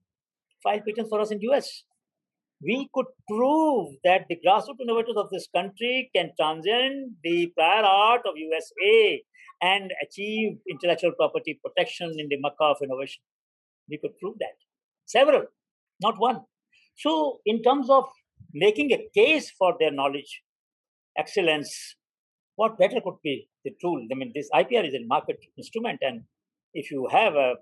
filed 0.63 0.83
patents 0.85 1.09
for 1.09 1.21
us 1.21 1.31
in 1.31 1.39
US. 1.41 1.83
We 2.61 2.89
could 2.93 3.07
prove 3.27 3.95
that 4.03 4.25
the 4.29 4.37
grassroots 4.37 4.81
innovators 4.81 5.17
of 5.17 5.29
this 5.29 5.47
country 5.53 6.09
can 6.15 6.31
transcend 6.39 7.15
the 7.23 7.51
prior 7.55 7.83
art 7.83 8.21
of 8.25 8.35
USA 8.37 9.21
and 9.61 9.91
achieve 10.01 10.57
intellectual 10.69 11.11
property 11.17 11.59
protection 11.63 12.13
in 12.17 12.27
the 12.29 12.37
Makkah 12.39 12.75
of 12.75 12.77
innovation. 12.81 13.21
We 13.89 13.97
could 13.97 14.17
prove 14.19 14.35
that. 14.39 14.55
Several, 15.05 15.45
not 16.01 16.15
one. 16.17 16.41
So, 16.97 17.39
in 17.45 17.61
terms 17.61 17.89
of 17.89 18.05
making 18.53 18.91
a 18.91 19.07
case 19.13 19.51
for 19.51 19.75
their 19.79 19.91
knowledge, 19.91 20.41
excellence, 21.17 21.95
what 22.55 22.77
better 22.77 23.01
could 23.03 23.21
be 23.23 23.49
the 23.63 23.71
tool? 23.81 24.07
I 24.11 24.15
mean, 24.15 24.31
this 24.33 24.49
IPR 24.53 24.87
is 24.87 24.93
a 24.93 25.05
market 25.05 25.37
instrument, 25.57 25.99
and 26.01 26.23
if 26.73 26.89
you 26.89 27.07
have 27.11 27.35
a, 27.35 27.55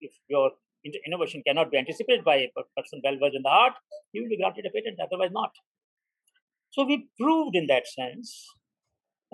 if 0.00 0.12
your 0.28 0.50
innovation 0.84 1.42
cannot 1.46 1.70
be 1.70 1.78
anticipated 1.78 2.24
by 2.24 2.36
a 2.36 2.50
person 2.76 3.00
well 3.04 3.16
versed 3.20 3.36
in 3.36 3.42
the 3.42 3.48
art, 3.48 3.74
he 4.12 4.20
will 4.20 4.28
be 4.28 4.36
granted 4.36 4.66
a 4.66 4.70
patent, 4.70 4.98
otherwise 5.00 5.30
not. 5.32 5.50
So 6.70 6.84
we 6.84 7.08
proved 7.18 7.56
in 7.56 7.66
that 7.66 7.86
sense. 7.86 8.46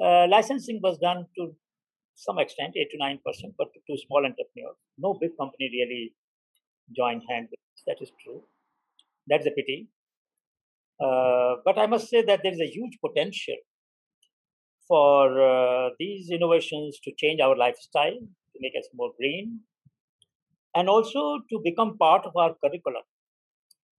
Uh, 0.03 0.27
licensing 0.29 0.81
was 0.83 0.99
done 0.99 1.27
to 1.37 1.55
some 2.15 2.39
extent, 2.39 2.75
8 2.77 2.89
to 2.91 2.99
9%, 2.99 3.19
but 3.59 3.69
to 3.75 3.99
small 4.07 4.25
entrepreneurs. 4.25 4.77
No 4.99 5.19
big 5.21 5.37
company 5.39 5.71
really 5.73 6.15
joined 6.97 7.23
hands. 7.29 7.51
That 7.87 7.97
is 8.01 8.11
true. 8.25 8.43
That's 9.27 9.47
a 9.47 9.51
pity. 9.51 9.89
Uh, 10.99 11.57
but 11.65 11.79
I 11.79 11.87
must 11.87 12.09
say 12.09 12.23
that 12.23 12.41
there 12.43 12.53
is 12.53 12.61
a 12.61 12.67
huge 12.67 12.99
potential 13.05 13.57
for 14.89 15.43
uh, 15.43 15.91
these 15.99 16.31
innovations 16.31 16.99
to 17.05 17.13
change 17.19 17.41
our 17.41 17.57
lifestyle, 17.57 18.15
to 18.15 18.59
make 18.61 18.73
us 18.79 18.89
more 18.95 19.11
green, 19.19 19.61
and 20.77 20.89
also 20.89 21.41
to 21.51 21.61
become 21.65 21.97
part 21.97 22.27
of 22.27 22.37
our 22.37 22.55
curriculum. 22.63 23.03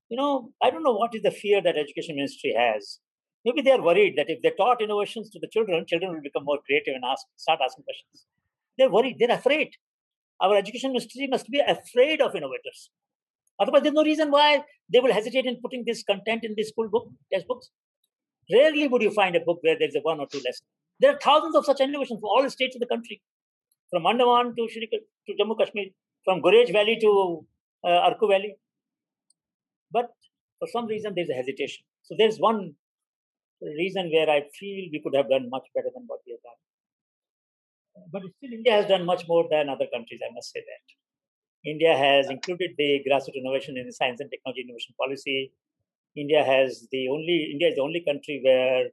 You 0.10 0.18
know, 0.18 0.52
I 0.64 0.70
don't 0.70 0.84
know 0.84 0.94
what 0.94 1.16
is 1.16 1.24
the 1.24 1.32
fear 1.32 1.62
that 1.62 1.76
education 1.76 2.16
ministry 2.16 2.54
has. 2.58 3.00
Maybe 3.44 3.62
they 3.62 3.72
are 3.72 3.82
worried 3.82 4.14
that 4.18 4.30
if 4.30 4.42
they 4.44 4.52
taught 4.52 4.82
innovations 4.82 5.30
to 5.32 5.40
the 5.40 5.50
children, 5.52 5.86
children 5.88 6.14
will 6.14 6.22
become 6.22 6.46
more 6.46 6.60
creative 6.66 6.94
and 6.96 7.04
ask, 7.04 7.26
start 7.36 7.60
asking 7.66 7.84
questions. 7.84 8.26
They're 8.78 8.92
worried. 8.92 9.18
They're 9.20 9.32
afraid. 9.32 9.72
Our 10.40 10.56
education 10.56 10.92
ministry 10.92 11.28
must 11.28 11.50
be 11.50 11.60
afraid 11.60 12.22
of 12.22 12.36
innovators. 12.36 12.92
Otherwise, 13.60 13.82
there's 13.82 13.96
no 13.96 14.04
reason 14.04 14.30
why 14.30 14.64
they 14.94 15.00
will 15.00 15.12
hesitate 15.12 15.46
in 15.46 15.58
putting 15.64 15.84
this 15.86 16.04
content 16.04 16.44
in 16.44 16.54
the 16.56 16.64
school 16.64 16.90
book, 16.90 17.08
textbooks. 17.34 17.70
Rarely 18.54 18.88
would 18.88 19.02
you 19.02 19.12
find 19.12 19.36
a 19.36 19.40
book 19.40 19.60
where 19.62 19.78
there's 19.80 19.96
a 19.96 20.02
one 20.02 20.20
or 20.20 20.28
two 20.32 20.38
lessons. 20.38 20.68
There 21.00 21.12
are 21.12 21.20
thousands 21.20 21.56
of 21.56 21.66
such 21.66 21.80
innovations 21.80 22.20
for 22.22 22.30
all 22.30 22.48
states 22.50 22.76
of 22.76 22.82
the 22.82 22.86
country, 22.86 23.22
from 23.90 24.06
Andaman 24.06 24.56
to, 24.56 24.68
Shri, 24.70 24.88
to 24.92 25.34
Jammu 25.40 25.58
Kashmir 25.58 25.86
from 26.28 26.42
Gurez 26.42 26.72
Valley 26.74 26.98
to 27.00 27.46
uh, 27.86 28.10
Araku 28.10 28.28
Valley. 28.30 28.58
But 29.92 30.14
for 30.60 30.68
some 30.70 30.86
reason, 30.86 31.14
there's 31.14 31.30
a 31.30 31.34
hesitation. 31.34 31.84
So 32.04 32.16
there's 32.18 32.40
one 32.40 32.76
reason 33.62 34.12
where 34.12 34.30
I 34.30 34.42
feel 34.60 34.90
we 34.92 35.02
could 35.04 35.16
have 35.16 35.30
done 35.30 35.50
much 35.50 35.68
better 35.76 35.90
than 35.94 36.06
what 36.08 36.22
we 36.26 36.34
have 36.34 36.44
done. 36.44 36.60
But 38.12 38.22
still, 38.38 38.54
India 38.54 38.74
has 38.74 38.88
done 38.88 39.06
much 39.06 39.28
more 39.28 39.48
than 39.50 39.70
other 39.70 39.88
countries, 39.94 40.22
I 40.24 40.34
must 40.34 40.52
say 40.52 40.62
that. 40.62 40.86
India 41.70 41.98
has 41.98 42.30
included 42.30 42.72
the 42.78 43.04
grassroots 43.08 43.36
innovation 43.36 43.78
in 43.78 43.88
the 43.88 43.94
science 43.94 44.22
and 44.22 44.32
technology 44.32 44.62
innovation 44.62 44.96
policy. 45.00 45.54
India 46.16 46.44
has 46.44 46.88
the 46.92 47.10
only 47.10 47.50
India 47.54 47.70
is 47.70 47.76
the 47.76 47.82
only 47.82 48.02
country 48.02 48.42
where 48.44 48.90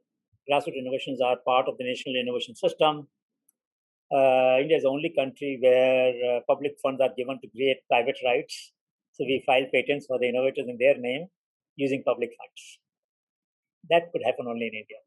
grassroots 0.49 0.77
innovations 0.77 1.21
are 1.21 1.37
part 1.37 1.67
of 1.67 1.77
the 1.77 1.85
national 1.85 2.15
innovation 2.15 2.55
system. 2.55 3.07
Uh, 4.11 4.61
India 4.61 4.77
is 4.77 4.83
the 4.83 4.89
only 4.89 5.11
country 5.17 5.57
where 5.61 6.13
uh, 6.29 6.39
public 6.47 6.77
funds 6.81 7.01
are 7.01 7.09
given 7.17 7.39
to 7.41 7.47
create 7.49 7.77
private 7.89 8.17
rights. 8.23 8.71
So 9.13 9.23
we 9.23 9.43
file 9.45 9.65
patents 9.73 10.05
for 10.05 10.19
the 10.19 10.29
innovators 10.29 10.67
in 10.67 10.77
their 10.79 10.97
name 10.97 11.27
using 11.75 12.03
public 12.05 12.29
funds. 12.37 12.79
That 13.89 14.11
could 14.11 14.21
happen 14.23 14.45
only 14.47 14.67
in 14.67 14.73
India. 14.73 15.01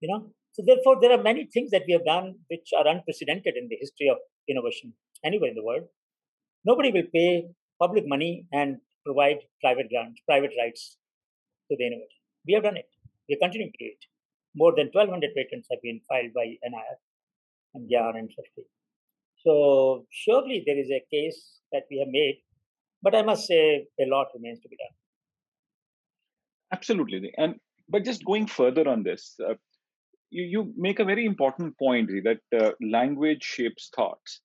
You 0.00 0.08
know, 0.08 0.30
so 0.52 0.62
therefore 0.66 1.00
there 1.00 1.12
are 1.12 1.22
many 1.22 1.48
things 1.52 1.70
that 1.70 1.82
we 1.86 1.92
have 1.92 2.04
done 2.04 2.36
which 2.48 2.70
are 2.76 2.86
unprecedented 2.86 3.54
in 3.56 3.68
the 3.68 3.76
history 3.80 4.08
of 4.08 4.18
innovation 4.48 4.94
anywhere 5.24 5.50
in 5.50 5.56
the 5.56 5.64
world. 5.64 5.84
Nobody 6.64 6.90
will 6.90 7.08
pay 7.14 7.46
public 7.80 8.04
money 8.06 8.46
and 8.52 8.78
provide 9.04 9.38
private 9.60 9.88
grants, 9.88 10.20
private 10.26 10.52
rights 10.58 10.96
to 11.70 11.76
the 11.78 11.86
innovator. 11.86 12.18
We 12.46 12.54
have 12.54 12.64
done 12.64 12.76
it. 12.76 12.88
We 13.28 13.36
are 13.36 13.42
continuing 13.42 13.72
to 13.72 13.84
do 13.84 13.90
it. 13.90 14.04
More 14.54 14.74
than 14.74 14.90
1,200 14.92 15.30
patents 15.36 15.68
have 15.70 15.82
been 15.82 16.00
filed 16.08 16.32
by 16.34 16.46
NIF 16.66 16.98
and 17.74 17.88
GYAN 17.88 18.16
and 18.16 18.30
Shakti. 18.30 18.62
So 19.44 20.06
surely 20.10 20.62
there 20.66 20.78
is 20.78 20.90
a 20.90 21.04
case 21.10 21.60
that 21.72 21.84
we 21.90 21.98
have 21.98 22.08
made, 22.08 22.42
but 23.02 23.14
I 23.14 23.22
must 23.22 23.46
say 23.46 23.86
a 24.00 24.06
lot 24.06 24.28
remains 24.34 24.60
to 24.60 24.68
be 24.68 24.76
done. 24.76 24.96
Absolutely, 26.72 27.32
and 27.36 27.54
but 27.88 28.04
just 28.04 28.24
going 28.24 28.46
further 28.46 28.88
on 28.88 29.02
this, 29.02 29.36
uh, 29.48 29.54
you 30.30 30.44
you 30.44 30.74
make 30.76 30.98
a 30.98 31.04
very 31.04 31.24
important 31.24 31.78
point 31.78 32.10
that 32.24 32.40
uh, 32.60 32.72
language 32.82 33.42
shapes 33.42 33.90
thoughts. 33.94 34.40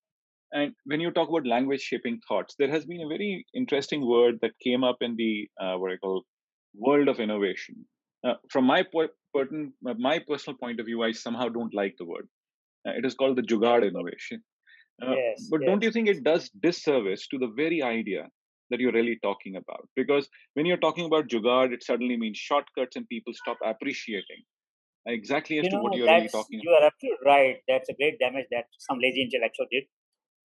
And 0.51 0.73
when 0.85 1.01
you 1.01 1.11
talk 1.11 1.29
about 1.29 1.47
language 1.47 1.81
shaping 1.81 2.19
thoughts, 2.27 2.55
there 2.59 2.69
has 2.69 2.85
been 2.85 3.01
a 3.01 3.07
very 3.07 3.45
interesting 3.55 4.07
word 4.07 4.35
that 4.41 4.51
came 4.63 4.83
up 4.83 4.97
in 5.01 5.15
the 5.15 5.49
uh, 5.59 5.77
what 5.77 5.91
I 5.91 5.97
call 5.97 6.23
world 6.75 7.07
of 7.07 7.19
innovation. 7.19 7.85
Uh, 8.23 8.35
from 8.49 8.65
my 8.65 8.83
po- 8.83 9.09
my 9.81 10.19
personal 10.19 10.57
point 10.57 10.79
of 10.79 10.85
view, 10.85 11.03
I 11.03 11.11
somehow 11.11 11.49
don't 11.49 11.73
like 11.73 11.95
the 11.97 12.05
word. 12.05 12.29
Uh, 12.87 12.91
it 12.97 13.05
is 13.05 13.15
called 13.15 13.37
the 13.37 13.41
Jugaad 13.41 13.87
innovation. 13.87 14.43
Uh, 15.01 15.15
yes, 15.15 15.47
but 15.49 15.61
yes. 15.61 15.67
don't 15.67 15.83
you 15.83 15.91
think 15.91 16.07
it 16.07 16.23
does 16.23 16.49
disservice 16.61 17.27
to 17.27 17.37
the 17.37 17.51
very 17.55 17.81
idea 17.81 18.27
that 18.69 18.79
you're 18.79 18.91
really 18.91 19.19
talking 19.23 19.55
about? 19.55 19.87
Because 19.95 20.29
when 20.53 20.65
you're 20.65 20.77
talking 20.77 21.05
about 21.05 21.27
Jugaad, 21.27 21.73
it 21.73 21.83
suddenly 21.83 22.17
means 22.17 22.37
shortcuts 22.37 22.95
and 22.95 23.07
people 23.09 23.33
stop 23.33 23.57
appreciating 23.65 24.43
exactly 25.05 25.59
as 25.59 25.65
you 25.65 25.69
to 25.71 25.75
know, 25.77 25.83
what 25.83 25.95
you're 25.95 26.07
really 26.07 26.29
talking 26.29 26.59
you 26.63 26.71
are 26.71 26.85
absolutely 26.85 27.25
right. 27.25 27.57
That's 27.67 27.89
a 27.89 27.93
great 27.93 28.19
damage 28.19 28.45
that 28.51 28.65
some 28.79 28.99
lazy 28.99 29.21
intellectual 29.21 29.67
did, 29.71 29.83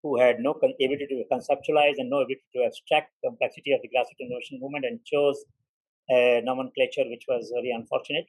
who 0.03 0.19
had 0.19 0.39
no 0.39 0.51
ability 0.51 1.07
to 1.07 1.23
conceptualize 1.31 1.95
and 1.97 2.09
no 2.09 2.17
ability 2.17 2.43
to 2.55 2.63
abstract 2.65 3.11
the 3.23 3.29
complexity 3.29 3.71
of 3.71 3.81
the 3.81 3.89
grassroots 3.89 4.19
innovation 4.19 4.59
movement 4.61 4.85
and 4.85 4.99
chose 5.05 5.43
a 6.09 6.41
nomenclature 6.43 7.07
which 7.07 7.25
was 7.27 7.51
very 7.53 7.71
unfortunate. 7.71 8.25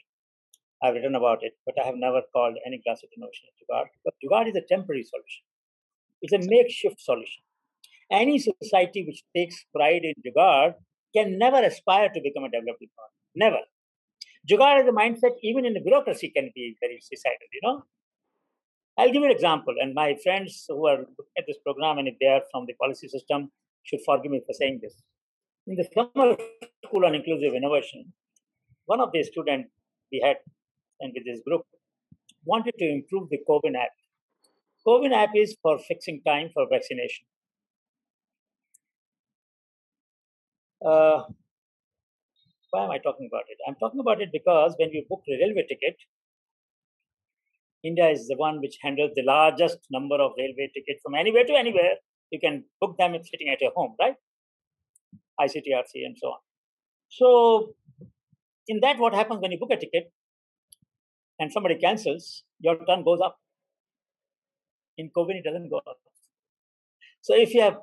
I've 0.83 0.95
written 0.95 1.14
about 1.14 1.43
it, 1.43 1.53
but 1.66 1.75
I 1.83 1.87
have 1.87 1.97
never 1.97 2.23
called 2.33 2.57
any 2.66 2.79
grassroots 2.79 3.16
innovation 3.16 3.49
Jugaad. 3.61 3.87
But 4.05 4.14
Jugaad 4.25 4.49
is 4.49 4.57
a 4.57 4.62
temporary 4.69 5.05
solution. 5.05 5.45
It's 6.23 6.33
a 6.33 6.49
makeshift 6.49 7.01
solution. 7.01 7.43
Any 8.11 8.38
society 8.38 9.05
which 9.07 9.23
takes 9.37 9.64
pride 9.75 10.03
in 10.05 10.14
Jugaad 10.25 10.75
can 11.14 11.38
never 11.38 11.62
aspire 11.62 12.09
to 12.09 12.21
become 12.23 12.45
a 12.45 12.51
developed 12.51 12.83
economy. 12.83 13.19
Never. 13.35 13.61
Jugaad 14.51 14.83
as 14.83 14.88
a 14.88 14.93
mindset, 14.93 15.37
even 15.43 15.66
in 15.66 15.75
the 15.75 15.81
bureaucracy, 15.81 16.31
can 16.31 16.51
be 16.55 16.77
very 16.81 16.99
suicidal, 17.03 17.49
you 17.53 17.61
know. 17.62 17.85
I'll 18.99 19.12
give 19.12 19.23
you 19.23 19.27
an 19.27 19.31
example, 19.31 19.75
and 19.81 19.95
my 19.95 20.16
friends 20.23 20.64
who 20.69 20.87
are 20.87 20.99
looking 20.99 21.37
at 21.38 21.45
this 21.47 21.57
program, 21.64 21.99
and 21.99 22.09
if 22.09 22.14
they 22.21 22.27
are 22.27 22.43
from 22.51 22.66
the 22.66 22.75
policy 22.75 23.09
system, 23.09 23.51
should 23.85 24.01
forgive 24.05 24.33
me 24.33 24.40
for 24.47 24.53
saying 24.53 24.81
this. 24.83 24.95
In 25.66 25.77
the 25.77 25.87
summer 25.95 26.37
school 26.85 27.05
on 27.05 27.14
inclusive 27.14 27.55
innovation, 27.55 28.12
one 28.87 29.01
of 29.01 29.11
the 29.12 29.23
students 29.23 29.71
we 30.11 30.21
had 30.25 30.37
and 31.01 31.13
with 31.15 31.25
this 31.25 31.41
group 31.47 31.63
wanted 32.45 32.75
to 32.79 32.89
improve 32.89 33.29
the 33.31 33.39
COVID 33.49 33.75
app. 33.77 33.91
COVID 34.87 35.13
app 35.13 35.31
is 35.35 35.57
for 35.63 35.79
fixing 35.79 36.23
time 36.27 36.51
for 36.55 36.67
vaccination. 36.71 37.25
Uh, 40.85 41.25
why 42.71 42.85
am 42.85 42.91
I 42.91 42.99
talking 42.99 43.29
about 43.31 43.45
it? 43.49 43.59
I'm 43.69 43.75
talking 43.75 44.01
about 44.01 44.23
it 44.23 44.31
because 44.33 44.75
when 44.79 44.91
you 44.91 45.05
book 45.09 45.23
a 45.29 45.33
railway 45.33 45.67
ticket, 45.69 45.97
India 47.83 48.09
is 48.09 48.29
the 48.29 48.37
one 48.37 48.61
which 48.61 48.77
handles 48.83 49.11
the 49.15 49.23
largest 49.23 49.79
number 49.91 50.17
of 50.17 50.33
railway 50.39 50.71
tickets 50.75 51.01
from 51.03 51.15
anywhere 51.15 51.45
to 51.45 51.55
anywhere. 51.55 51.97
You 52.31 52.41
can 52.41 52.65
book 52.81 52.97
them 52.99 53.13
sitting 53.23 53.49
at 53.49 53.61
your 53.61 53.73
home, 53.75 53.97
right? 53.99 54.15
IRCTC 55.41 56.05
and 56.07 56.17
so 56.19 56.29
on. 56.29 56.39
So, 57.09 57.75
in 58.69 58.81
that, 58.81 58.99
what 58.99 59.15
happens 59.15 59.41
when 59.41 59.51
you 59.51 59.59
book 59.59 59.73
a 59.73 59.77
ticket 59.77 60.13
and 61.40 61.50
somebody 61.50 61.76
cancels, 61.76 62.44
your 62.61 62.76
turn 62.87 63.03
goes 63.03 63.20
up. 63.20 63.37
In 64.98 65.11
COVID, 65.16 65.37
it 65.37 65.44
doesn't 65.44 65.70
go 65.70 65.79
up. 65.79 65.98
So, 67.22 67.35
if 67.35 67.55
you 67.55 67.62
have 67.62 67.79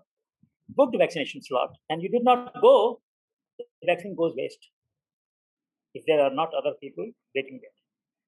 booked 0.69 0.95
a 0.95 0.99
vaccination 0.99 1.41
slot 1.43 1.75
and 1.89 2.01
you 2.01 2.09
did 2.09 2.23
not 2.23 2.53
go, 2.61 3.01
the 3.57 3.87
vaccine 3.87 4.15
goes 4.15 4.33
waste. 4.37 4.69
If 5.93 6.03
there 6.05 6.21
are 6.21 6.33
not 6.33 6.53
other 6.53 6.73
people 6.81 7.09
waiting 7.35 7.59
there. 7.61 7.77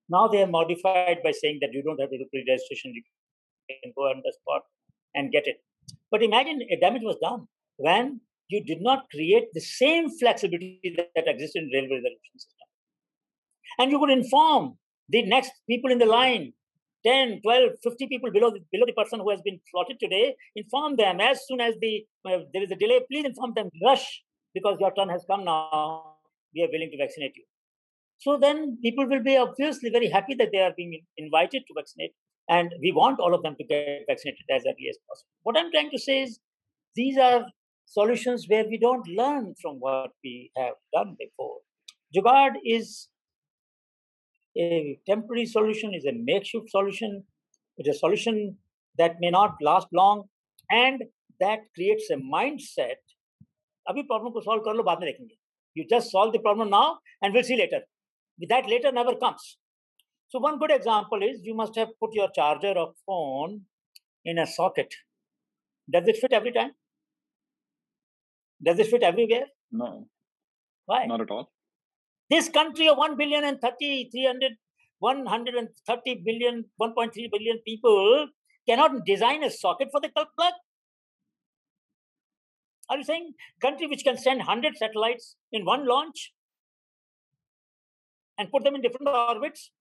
Now 0.09 0.27
they 0.27 0.39
have 0.39 0.49
modified 0.49 1.19
by 1.23 1.31
saying 1.31 1.59
that 1.61 1.69
you 1.71 1.83
don't 1.83 1.99
have 1.99 2.09
to 2.09 2.17
do 2.17 2.25
pre-registration, 2.31 2.93
you 2.95 3.03
can 3.83 3.93
go 3.95 4.03
on 4.09 4.23
the 4.25 4.33
spot 4.41 4.63
and 5.13 5.31
get 5.31 5.45
it. 5.45 5.57
But 6.09 6.23
imagine 6.23 6.61
a 6.71 6.79
damage 6.79 7.03
was 7.03 7.17
done 7.21 7.47
when 7.77 8.21
you 8.47 8.63
did 8.63 8.81
not 8.81 9.05
create 9.11 9.53
the 9.53 9.61
same 9.61 10.09
flexibility 10.09 10.95
that 10.97 11.27
existed 11.27 11.63
in 11.63 11.69
railway 11.71 11.97
reservation 11.97 12.37
system. 12.37 12.67
And 13.77 13.91
you 13.91 13.99
could 13.99 14.09
inform 14.09 14.77
the 15.09 15.23
next 15.23 15.51
people 15.67 15.91
in 15.91 15.97
the 15.97 16.05
line 16.05 16.53
10, 17.05 17.41
12, 17.41 17.71
50 17.83 18.07
people 18.07 18.31
below 18.31 18.51
the, 18.51 18.59
below 18.71 18.85
the 18.85 18.93
person 18.93 19.19
who 19.19 19.29
has 19.29 19.41
been 19.41 19.59
slotted 19.71 19.99
today, 19.99 20.35
inform 20.55 20.97
them 20.97 21.21
as 21.21 21.41
soon 21.47 21.61
as 21.61 21.75
the 21.81 22.05
uh, 22.25 22.39
there 22.53 22.63
is 22.63 22.71
a 22.71 22.75
delay, 22.75 22.99
please 23.09 23.25
inform 23.25 23.53
them, 23.55 23.69
rush, 23.83 24.21
because 24.53 24.77
your 24.79 24.93
turn 24.93 25.09
has 25.09 25.23
come 25.29 25.45
now. 25.45 26.15
We 26.53 26.63
are 26.63 26.67
willing 26.71 26.89
to 26.91 26.97
vaccinate 26.97 27.33
you. 27.35 27.43
So 28.17 28.37
then 28.37 28.77
people 28.81 29.07
will 29.07 29.23
be 29.23 29.37
obviously 29.37 29.89
very 29.89 30.09
happy 30.09 30.35
that 30.35 30.49
they 30.51 30.59
are 30.59 30.73
being 30.75 30.99
invited 31.17 31.63
to 31.67 31.73
vaccinate. 31.75 32.11
And 32.49 32.73
we 32.81 32.91
want 32.91 33.19
all 33.19 33.33
of 33.33 33.43
them 33.43 33.55
to 33.57 33.63
get 33.63 34.03
vaccinated 34.07 34.43
as 34.51 34.63
early 34.65 34.89
as 34.89 34.97
possible. 35.07 35.29
What 35.43 35.57
I'm 35.57 35.71
trying 35.71 35.91
to 35.91 35.99
say 35.99 36.23
is 36.23 36.39
these 36.95 37.17
are 37.17 37.45
solutions 37.85 38.45
where 38.47 38.65
we 38.67 38.77
don't 38.77 39.07
learn 39.07 39.53
from 39.61 39.75
what 39.75 40.11
we 40.23 40.51
have 40.57 40.73
done 40.93 41.15
before. 41.17 41.57
Jugaad 42.15 42.53
is 42.65 43.07
a 44.56 44.98
temporary 45.06 45.46
solution, 45.46 45.94
is 45.94 46.04
a 46.04 46.12
makeshift 46.12 46.70
solution, 46.70 47.24
it's 47.76 47.88
a 47.88 47.98
solution 47.98 48.56
that 48.98 49.16
may 49.20 49.30
not 49.30 49.56
last 49.60 49.88
long, 49.92 50.24
and 50.70 51.02
that 51.40 51.60
creates 51.74 52.10
a 52.10 52.16
mindset. 52.16 53.02
अभी 53.90 54.02
problem 54.10 54.32
को 54.32 54.42
solve 54.44 54.64
कर 54.64 54.74
लो 54.74 54.82
बाद 54.82 55.00
में 55.00 55.12
देखेंगे. 55.12 55.36
You 55.76 55.84
just 55.90 56.10
solve 56.10 56.32
the 56.32 56.38
problem 56.38 56.70
now 56.70 56.98
and 57.20 57.34
we'll 57.34 57.42
see 57.42 57.56
later. 57.56 57.80
That 58.48 58.68
later 58.68 58.92
never 58.92 59.14
comes. 59.16 59.58
So 60.28 60.38
one 60.38 60.58
good 60.58 60.70
example 60.70 61.22
is 61.22 61.40
you 61.42 61.54
must 61.54 61.76
have 61.76 61.88
put 62.00 62.14
your 62.14 62.28
charger 62.34 62.72
of 62.84 62.94
phone 63.06 63.60
in 64.24 64.38
a 64.38 64.46
socket. 64.46 64.94
Does 65.90 66.08
it 66.08 66.16
fit 66.16 66.32
every 66.32 66.52
time? 66.52 66.72
Does 68.62 68.78
it 68.78 68.86
fit 68.86 69.02
everywhere? 69.02 69.46
No. 69.70 70.08
Why? 70.86 71.04
Not 71.06 71.20
at 71.20 71.30
all. 71.30 71.52
This 72.29 72.47
country 72.47 72.87
of 72.87 72.97
1 72.97 73.17
billion 73.17 73.43
and 73.43 73.59
30, 73.59 74.09
300, 74.11 74.51
130 74.99 76.21
billion, 76.23 76.65
1.3 76.79 77.31
billion 77.31 77.57
people 77.65 78.27
cannot 78.67 79.05
design 79.05 79.43
a 79.43 79.49
socket 79.49 79.89
for 79.91 79.99
the 79.99 80.09
plug. 80.09 80.53
Are 82.89 82.97
you 82.97 83.03
saying 83.03 83.33
country 83.61 83.87
which 83.87 84.03
can 84.03 84.17
send 84.17 84.39
100 84.39 84.77
satellites 84.77 85.35
in 85.51 85.65
one 85.65 85.87
launch 85.87 86.33
and 88.37 88.51
put 88.51 88.63
them 88.63 88.75
in 88.75 88.81
different 88.81 89.07
orbits 89.07 89.71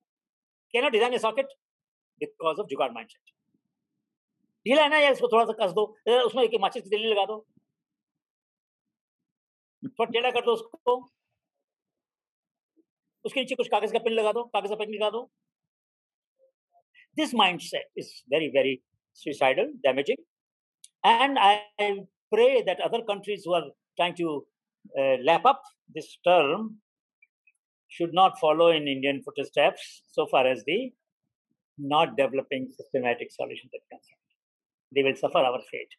cannot 0.74 0.92
design 0.92 1.14
a 1.14 1.18
socket 1.18 1.46
because 2.20 2.58
of 2.58 2.66
jugaad 2.68 2.92
mindset? 2.92 3.24
ढीला 4.66 4.82
है 4.82 4.88
ना 4.88 4.98
यार 4.98 5.14
उसके 13.25 13.39
नीचे 13.39 13.55
कुछ 13.55 13.67
कागज 13.73 13.91
का 13.91 13.99
pin 14.05 14.13
लगा 14.13 14.31
दो 14.37 14.43
कागज 14.55 14.69
का 14.69 14.75
पिन 14.83 14.93
लगा 14.95 15.09
दो 15.17 15.29
this 17.19 17.33
mindset 17.39 18.01
is 18.01 18.07
very 18.33 18.45
very 18.53 18.71
suicidal 19.17 19.67
damaging 19.87 20.21
and 21.09 21.41
i 21.47 21.51
pray 22.35 22.63
that 22.69 22.79
other 22.87 23.01
countries 23.09 23.43
who 23.45 23.53
are 23.57 23.67
trying 23.97 24.15
to 24.21 24.31
uh, 24.99 25.17
lap 25.29 25.45
up 25.51 25.61
this 25.97 26.17
term 26.27 26.63
should 27.95 28.13
not 28.13 28.39
follow 28.39 28.69
in 28.71 28.87
Indian 28.87 29.21
footsteps 29.23 30.01
so 30.07 30.25
far 30.31 30.47
as 30.47 30.63
the 30.65 30.91
not 31.77 32.15
developing 32.17 32.67
systematic 32.77 33.31
solutions 33.31 33.71
are 33.77 33.85
concerned. 33.91 34.25
They 34.95 35.03
will 35.03 35.15
suffer 35.15 35.37
our 35.49 35.59
fate. 35.71 35.93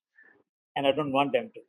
And 0.76 0.86
I 0.86 0.92
don't 0.92 1.12
want 1.12 1.32
them 1.32 1.50
to. 1.54 1.60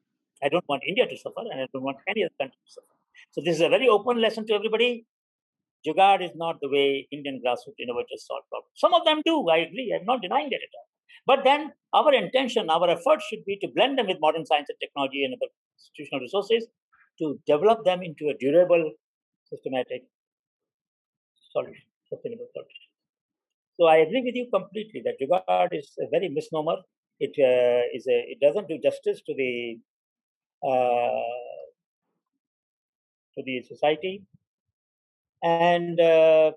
I 0.43 0.49
don't 0.49 0.67
want 0.67 0.84
India 0.88 1.05
to 1.08 1.17
suffer, 1.17 1.43
and 1.51 1.62
I 1.62 1.67
don't 1.71 1.84
want 1.84 1.97
any 2.08 2.23
other 2.23 2.34
country 2.39 2.58
to 2.65 2.71
suffer. 2.77 2.95
So 3.31 3.41
this 3.45 3.55
is 3.55 3.62
a 3.62 3.69
very 3.69 3.88
open 3.88 4.19
lesson 4.19 4.45
to 4.47 4.53
everybody. 4.53 5.05
Jugaad 5.86 6.22
is 6.22 6.32
not 6.34 6.60
the 6.60 6.68
way 6.68 7.08
Indian 7.10 7.40
grassroots 7.44 7.80
innovators 7.80 8.26
solve 8.26 8.44
problems. 8.50 8.72
Some 8.76 8.94
of 8.94 9.04
them 9.04 9.22
do, 9.24 9.48
I 9.48 9.58
agree. 9.58 9.96
I'm 9.98 10.06
not 10.06 10.22
denying 10.22 10.50
that 10.50 10.60
at 10.66 10.76
all. 10.76 10.88
But 11.26 11.44
then 11.44 11.72
our 11.94 12.12
intention, 12.12 12.70
our 12.70 12.88
effort 12.90 13.20
should 13.28 13.44
be 13.44 13.56
to 13.62 13.68
blend 13.74 13.98
them 13.98 14.06
with 14.06 14.18
modern 14.20 14.46
science 14.46 14.68
and 14.68 14.78
technology 14.80 15.24
and 15.24 15.34
other 15.34 15.50
institutional 15.78 16.20
resources 16.20 16.66
to 17.18 17.38
develop 17.46 17.84
them 17.84 18.02
into 18.02 18.28
a 18.28 18.34
durable, 18.38 18.92
systematic 19.48 20.02
solution, 21.52 21.84
sustainable 22.08 22.48
solution. 22.52 22.86
So 23.78 23.86
I 23.86 23.96
agree 23.98 24.22
with 24.22 24.34
you 24.34 24.46
completely 24.52 25.02
that 25.04 25.16
Jugaad 25.20 25.68
is 25.72 25.92
a 25.98 26.08
very 26.10 26.28
misnomer. 26.28 26.76
It 27.18 27.34
uh, 27.38 27.82
is 27.96 28.06
a, 28.06 28.18
it 28.32 28.38
doesn't 28.40 28.68
do 28.68 28.78
justice 28.82 29.20
to 29.26 29.34
the 29.34 29.78
uh, 30.62 31.40
to 33.34 33.42
the 33.44 33.62
society, 33.62 34.22
and 35.42 36.00
uh, 36.00 36.53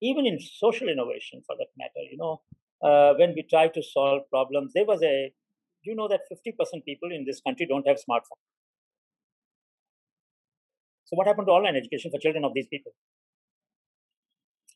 even 0.00 0.26
in 0.26 0.38
social 0.40 0.88
innovation, 0.88 1.42
for 1.46 1.56
that 1.58 1.68
matter, 1.76 2.04
you 2.10 2.16
know, 2.16 2.40
uh, 2.82 3.14
when 3.18 3.34
we 3.34 3.42
try 3.48 3.68
to 3.68 3.82
solve 3.82 4.22
problems, 4.30 4.72
there 4.74 4.86
was 4.86 5.02
a 5.02 5.32
you 5.82 5.94
know 5.94 6.08
that 6.08 6.20
50% 6.30 6.84
people 6.84 7.10
in 7.10 7.24
this 7.24 7.40
country 7.40 7.66
don't 7.66 7.86
have 7.86 7.96
smartphones. 7.96 8.44
So 11.04 11.16
what 11.16 11.26
happened 11.26 11.46
to 11.48 11.52
online 11.52 11.76
education 11.76 12.10
for 12.10 12.18
children 12.18 12.44
of 12.44 12.52
these 12.54 12.68
people? 12.68 12.92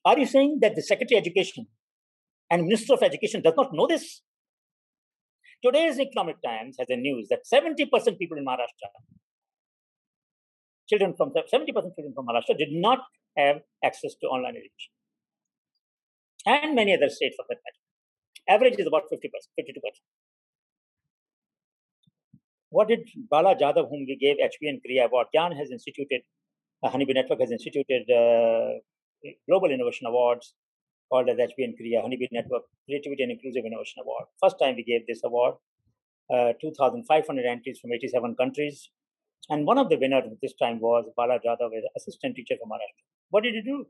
Are 0.04 0.18
you 0.18 0.26
saying 0.26 0.58
that 0.62 0.74
the 0.74 0.82
Secretary 0.82 1.18
of 1.18 1.22
Education 1.22 1.66
and 2.50 2.66
Minister 2.66 2.94
of 2.94 3.02
Education 3.02 3.42
does 3.42 3.54
not 3.56 3.72
know 3.72 3.86
this? 3.86 4.22
Today's 5.64 5.98
Economic 5.98 6.42
Times 6.42 6.76
has 6.78 6.88
a 6.90 6.96
news 6.96 7.28
that 7.30 7.40
70% 7.50 7.88
people 8.18 8.36
in 8.36 8.44
Maharashtra, 8.44 8.90
children 10.88 11.14
from 11.16 11.30
70% 11.30 11.66
children 11.72 12.12
from 12.14 12.26
Maharashtra 12.26 12.58
did 12.58 12.72
not 12.72 13.00
have 13.36 13.60
access 13.84 14.14
to 14.20 14.26
online 14.26 14.56
education. 14.56 14.92
And 16.46 16.74
many 16.74 16.94
other 16.94 17.08
states 17.08 17.36
for 17.36 17.44
that 17.48 17.58
matter. 17.64 18.56
Average 18.56 18.78
is 18.78 18.86
about 18.86 19.04
50%, 19.10 19.16
52%. 19.58 19.80
What 22.68 22.88
did 22.88 23.08
Bala 23.30 23.54
Jadhav, 23.54 23.88
whom 23.88 24.04
we 24.06 24.16
gave 24.20 24.36
HP 24.36 24.80
Kriya 24.84 25.06
Award, 25.06 25.28
Jan 25.32 25.52
has 25.52 25.70
instituted, 25.70 26.22
uh, 26.82 26.90
Honeybee 26.90 27.14
Network 27.14 27.40
has 27.40 27.52
instituted 27.52 28.02
uh, 28.10 28.80
Global 29.48 29.70
Innovation 29.70 30.06
Awards 30.06 30.54
called 31.10 31.28
as 31.28 31.38
HP 31.38 31.72
Kriya, 31.80 32.02
Honeybee 32.02 32.28
Network 32.32 32.64
Creativity 32.86 33.22
and 33.22 33.32
Inclusive 33.32 33.64
Innovation 33.64 34.02
Award. 34.02 34.24
First 34.42 34.56
time 34.60 34.74
we 34.76 34.82
gave 34.82 35.06
this 35.06 35.22
award, 35.24 35.54
uh, 36.32 36.52
2,500 36.60 37.46
entries 37.46 37.78
from 37.78 37.92
87 37.92 38.34
countries. 38.34 38.90
And 39.50 39.66
one 39.66 39.78
of 39.78 39.88
the 39.88 39.96
winners 39.96 40.24
this 40.40 40.54
time 40.60 40.80
was 40.80 41.04
Bala 41.16 41.38
Jadhav, 41.44 41.70
assistant 41.96 42.36
teacher 42.36 42.54
from 42.60 42.70
Maharashtra. 42.70 43.04
What 43.30 43.44
did 43.44 43.54
he 43.54 43.62
do? 43.62 43.86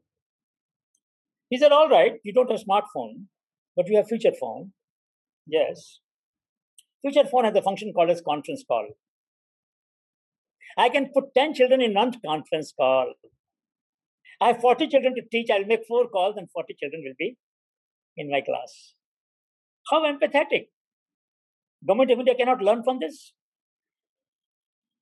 He 1.51 1.59
said, 1.59 1.73
All 1.73 1.89
right, 1.89 2.15
you 2.25 2.33
don't 2.33 2.51
have 2.51 2.61
smartphone, 2.61 3.27
but 3.77 3.89
you 3.89 3.97
have 3.97 4.09
feature 4.09 4.33
phone. 4.39 4.73
Yes. 5.47 6.01
Feature 7.07 7.29
phone 7.31 7.45
has 7.45 7.55
a 7.55 7.63
function 7.63 7.93
called 7.95 8.11
as 8.11 8.23
conference 8.23 8.65
call. 8.67 8.89
I 10.77 10.89
can 10.89 11.11
put 11.15 11.35
10 11.37 11.55
children 11.55 11.81
in 11.81 11.95
one 11.95 12.13
conference 12.25 12.73
call 12.77 13.13
I 14.41 14.49
have 14.49 14.61
40 14.61 14.89
children 14.89 15.15
to 15.15 15.23
teach. 15.31 15.49
I'll 15.51 15.65
make 15.65 15.87
four 15.87 16.09
calls 16.09 16.37
and 16.37 16.49
40 16.51 16.75
children 16.79 17.03
will 17.05 17.15
be 17.19 17.37
in 18.17 18.31
my 18.31 18.41
class. 18.41 18.95
How 19.91 20.03
empathetic. 20.03 20.69
Government 21.87 22.11
of 22.11 22.19
India 22.19 22.35
cannot 22.35 22.63
learn 22.63 22.83
from 22.83 22.99
this. 23.01 23.33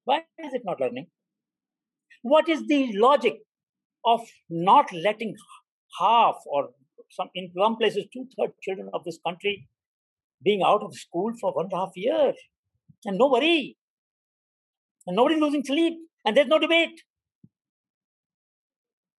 Why 0.05 0.19
is 0.39 0.55
it 0.55 0.63
not 0.65 0.81
learning? 0.81 1.07
What 2.23 2.49
is 2.49 2.67
the 2.67 2.93
logic 2.95 3.39
of 4.05 4.21
not 4.49 4.93
letting 4.93 5.35
half 5.99 6.37
or 6.47 6.71
some 7.11 7.29
in 7.35 7.51
some 7.57 7.77
places 7.77 8.07
two 8.13 8.27
thirds 8.37 8.55
children 8.63 8.89
of 8.95 9.05
this 9.05 9.19
country 9.27 9.69
being 10.43 10.63
out 10.63 10.83
of 10.83 10.95
school 10.95 11.33
for 11.41 11.53
one 11.53 11.67
and 11.67 11.73
a 11.73 11.77
half 11.77 11.91
years 11.95 12.37
and 13.05 13.19
no 13.19 13.29
worry 13.29 13.77
and 15.07 15.17
nobody 15.17 15.39
losing 15.41 15.65
sleep 15.65 15.95
and 16.25 16.37
there's 16.37 16.49
no 16.49 16.59
debate 16.59 17.03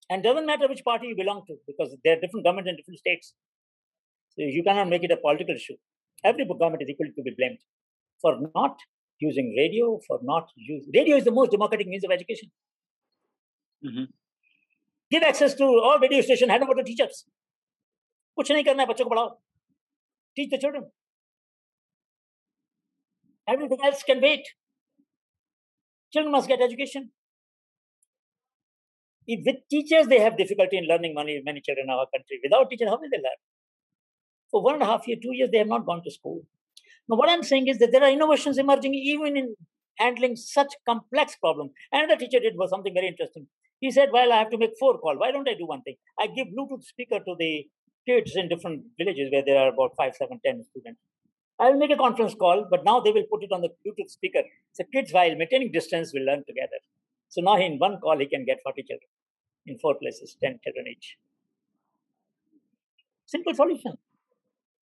and 0.10 0.24
doesn't 0.24 0.46
matter 0.46 0.68
which 0.68 0.84
party 0.84 1.08
you 1.08 1.16
belong 1.16 1.44
to, 1.48 1.56
because 1.66 1.96
there 2.04 2.18
are 2.18 2.20
different 2.20 2.46
governments 2.46 2.70
in 2.70 2.76
different 2.76 3.00
states. 3.00 3.34
So 4.30 4.44
you 4.44 4.64
cannot 4.64 4.90
make 4.90 5.04
it 5.04 5.12
a 5.12 5.18
political 5.18 5.56
issue. 5.56 5.76
Every 6.24 6.46
government 6.46 6.84
is 6.84 6.90
equally 6.90 7.12
to 7.16 7.24
be 7.24 7.34
blamed 7.38 7.60
for 8.22 8.38
not 8.56 8.78
using 9.19 9.55
radio, 9.57 9.99
for 10.07 10.21
not 10.23 10.49
using 10.57 10.91
radio 10.95 11.17
is 11.17 11.25
the 11.25 11.31
most 11.31 11.51
democratic 11.51 11.89
means 11.89 12.05
of 12.05 12.11
education. 12.11 12.51
Mm-hmm. 13.85 14.05
Give 15.11 15.23
access 15.23 15.55
to 15.55 15.65
all 15.65 15.99
radio 15.99 16.21
station, 16.21 16.51
hand 16.51 16.63
over 16.63 16.75
to 16.75 16.85
teachers. 16.85 17.25
कुछ 18.39 18.51
नहीं 18.53 18.65
करना 18.65 18.83
है 18.83 18.89
बच्चों 18.89 19.05
को 19.05 19.11
पढ़ाओ 19.11 19.37
teach 20.39 20.51
the 20.51 20.59
children 20.63 20.83
everything 23.53 23.81
else 23.87 24.03
can 24.09 24.21
wait 24.25 24.51
children 26.17 26.35
must 26.35 26.51
get 26.51 26.61
education 26.67 27.09
if 29.29 29.45
with 29.45 29.57
teachers, 29.71 30.07
they 30.07 30.21
have 30.21 30.39
difficulty 30.39 30.79
in 30.79 30.87
learning 30.89 31.15
many, 31.15 31.43
many 31.45 31.61
children 31.61 31.85
in 31.85 31.91
our 31.91 32.07
country. 32.07 32.41
Without 32.43 32.71
teachers, 32.71 32.89
how 32.89 32.99
will 32.99 33.11
they 33.11 33.19
learn? 33.19 33.41
For 34.51 34.63
one 34.63 34.75
and 34.75 34.83
a 34.83 34.87
half 34.87 35.07
year, 35.07 35.19
two 35.23 35.35
years, 35.35 35.51
they 35.53 35.59
have 35.59 35.67
not 35.67 35.85
gone 35.85 36.03
to 36.03 36.11
school. 36.11 36.47
now, 37.10 37.18
what 37.18 37.30
I'm 37.30 37.44
saying 37.44 37.68
is 37.68 37.80
that 37.80 37.92
there 37.92 38.04
are 38.04 38.10
innovations 38.10 38.58
emerging 38.58 38.94
even 38.94 39.38
in 39.38 39.56
handling 39.98 40.36
such 40.36 40.74
complex 40.88 41.36
problems. 41.36 41.72
Another 41.92 42.16
teacher 42.16 42.40
did 42.40 42.54
was 42.56 42.70
something 42.70 42.94
very 42.94 43.08
interesting. 43.08 43.48
He 43.80 43.92
said, 43.92 44.10
Well, 44.14 44.32
I 44.32 44.38
have 44.38 44.50
to 44.52 44.58
make 44.58 44.72
four 44.80 44.98
calls. 44.98 45.18
Why 45.20 45.32
don't 45.32 45.48
I 45.48 45.56
do 45.56 45.68
one 45.68 45.82
thing? 45.82 45.96
I 46.20 46.28
give 46.28 46.48
Bluetooth 46.48 46.84
speaker 46.84 47.20
to 47.20 47.36
the 47.38 47.68
kids 48.08 48.36
in 48.36 48.50
different 48.50 48.84
villages 48.98 49.30
where 49.32 49.44
there 49.46 49.58
are 49.58 49.70
about 49.70 49.92
five, 49.98 50.16
seven, 50.16 50.40
ten 50.46 50.64
students. 50.64 51.00
I 51.60 51.70
will 51.70 51.78
make 51.78 51.92
a 51.92 51.98
conference 51.98 52.34
call, 52.34 52.66
but 52.70 52.84
now 52.84 53.00
they 53.00 53.12
will 53.12 53.26
put 53.32 53.44
it 53.44 53.52
on 53.52 53.62
the 53.62 53.70
Bluetooth 53.86 54.10
speaker. 54.10 54.42
So 54.72 54.84
kids, 54.92 55.14
while 55.14 55.36
maintaining 55.36 55.72
distance, 55.72 56.12
will 56.14 56.26
learn 56.26 56.44
together. 56.48 56.80
So 57.30 57.42
now 57.42 57.58
in 57.58 57.78
one 57.78 58.00
call, 58.00 58.18
he 58.20 58.28
can 58.28 58.46
get 58.46 58.60
40 58.64 58.84
children 58.84 59.10
in 59.66 59.78
four 59.80 59.96
places, 59.96 60.36
10 60.42 60.60
children 60.64 60.86
each. 60.90 61.18
Simple 63.26 63.54
solution. 63.54 63.94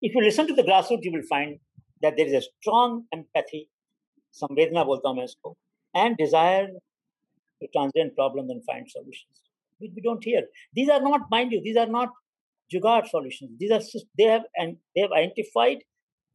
If 0.01 0.15
you 0.15 0.21
listen 0.21 0.47
to 0.47 0.53
the 0.53 0.63
grassroots, 0.63 1.03
you 1.03 1.12
will 1.12 1.27
find 1.29 1.60
that 2.01 2.15
there 2.17 2.27
is 2.27 2.33
a 2.33 2.41
strong 2.41 3.05
empathy, 3.13 3.69
samvedna 4.33 4.85
bolta 4.85 5.27
hu 5.43 5.55
and 5.93 6.17
desire 6.17 6.67
to 7.61 7.67
transcend 7.73 8.15
problems 8.15 8.49
and 8.49 8.63
find 8.65 8.89
solutions. 8.89 9.41
We, 9.79 9.91
we 9.95 10.01
don't 10.01 10.23
hear. 10.23 10.43
These 10.73 10.89
are 10.89 11.01
not, 11.01 11.29
mind 11.29 11.51
you, 11.51 11.61
these 11.61 11.77
are 11.77 11.87
not 11.87 12.09
jugaad 12.73 13.07
solutions. 13.07 13.51
These 13.59 13.71
are 13.71 13.81
they 14.17 14.23
have 14.23 14.43
and 14.55 14.77
they 14.95 15.01
have 15.01 15.11
identified 15.11 15.79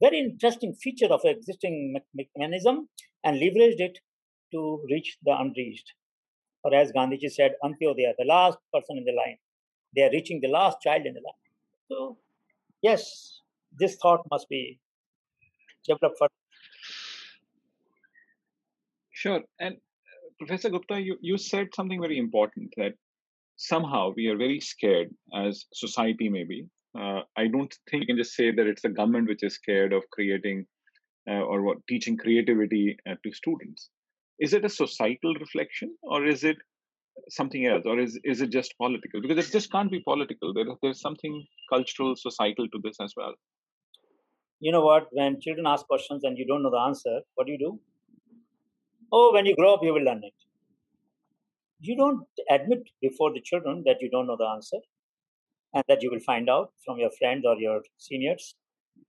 very 0.01 0.19
interesting 0.19 0.73
feature 0.75 1.07
of 1.07 1.21
existing 1.23 1.97
mechanism 2.13 2.87
and 3.23 3.41
leveraged 3.41 3.79
it 3.79 3.97
to 4.51 4.81
reach 4.89 5.17
the 5.23 5.35
unreached. 5.37 5.93
Or 6.63 6.73
as 6.73 6.91
Gandhiji 6.91 7.31
said, 7.31 7.53
until 7.63 7.95
they 7.95 8.05
are 8.05 8.13
the 8.17 8.25
last 8.25 8.57
person 8.73 8.97
in 8.97 9.05
the 9.05 9.13
line. 9.13 9.37
They 9.95 10.03
are 10.03 10.11
reaching 10.11 10.39
the 10.41 10.49
last 10.49 10.81
child 10.81 11.05
in 11.05 11.13
the 11.13 11.21
line. 11.21 11.33
So, 11.89 12.17
yes, 12.81 13.41
this 13.79 13.95
thought 13.95 14.21
must 14.29 14.49
be 14.49 14.79
developed 15.87 16.17
further. 16.19 16.33
Sure. 19.11 19.41
And 19.59 19.75
uh, 19.75 20.29
Professor 20.39 20.69
Gupta, 20.69 20.99
you, 21.01 21.17
you 21.21 21.37
said 21.37 21.67
something 21.75 21.99
very 22.01 22.17
important 22.17 22.73
that 22.77 22.93
somehow 23.55 24.13
we 24.15 24.27
are 24.27 24.37
very 24.37 24.59
scared 24.59 25.09
as 25.35 25.65
society, 25.73 26.29
maybe. 26.29 26.67
Uh, 26.97 27.21
I 27.35 27.47
don't 27.47 27.73
think 27.89 28.01
you 28.01 28.07
can 28.07 28.17
just 28.17 28.35
say 28.35 28.51
that 28.51 28.67
it's 28.67 28.81
the 28.81 28.89
government 28.89 29.27
which 29.27 29.43
is 29.43 29.55
scared 29.55 29.93
of 29.93 30.03
creating 30.11 30.65
uh, 31.29 31.41
or 31.41 31.61
what 31.61 31.77
teaching 31.89 32.17
creativity 32.17 32.97
uh, 33.09 33.15
to 33.23 33.33
students 33.33 33.89
is 34.39 34.53
it 34.53 34.65
a 34.65 34.69
societal 34.69 35.33
reflection 35.35 35.95
or 36.03 36.25
is 36.25 36.43
it 36.43 36.57
something 37.29 37.65
else 37.65 37.83
or 37.85 37.99
is, 37.99 38.19
is 38.23 38.41
it 38.41 38.51
just 38.51 38.77
political 38.77 39.21
because 39.21 39.45
it 39.45 39.51
just 39.51 39.71
can't 39.71 39.91
be 39.91 39.99
political 40.01 40.53
there, 40.53 40.65
there's 40.81 41.01
something 41.01 41.45
cultural 41.71 42.15
societal 42.15 42.67
to 42.69 42.79
this 42.83 42.97
as 43.01 43.13
well 43.17 43.33
you 44.59 44.71
know 44.71 44.83
what 44.89 45.07
when 45.11 45.39
children 45.45 45.67
ask 45.73 45.85
questions 45.87 46.23
and 46.23 46.37
you 46.37 46.45
don't 46.45 46.63
know 46.63 46.73
the 46.75 46.83
answer 46.89 47.15
what 47.35 47.47
do 47.47 47.53
you 47.53 47.61
do 47.63 47.79
oh 49.11 49.31
when 49.33 49.45
you 49.45 49.55
grow 49.55 49.73
up 49.73 49.83
you 49.87 49.93
will 49.93 50.07
learn 50.09 50.23
it 50.29 50.37
you 51.79 51.95
don't 51.95 52.43
admit 52.49 52.83
before 53.01 53.31
the 53.33 53.41
children 53.49 53.83
that 53.85 54.01
you 54.01 54.09
don't 54.09 54.27
know 54.27 54.39
the 54.43 54.51
answer 54.55 54.79
and 55.73 55.83
that 55.87 56.01
you 56.01 56.09
will 56.11 56.25
find 56.31 56.49
out 56.49 56.71
from 56.85 56.97
your 56.97 57.11
friends 57.19 57.45
or 57.45 57.55
your 57.57 57.81
seniors 57.97 58.55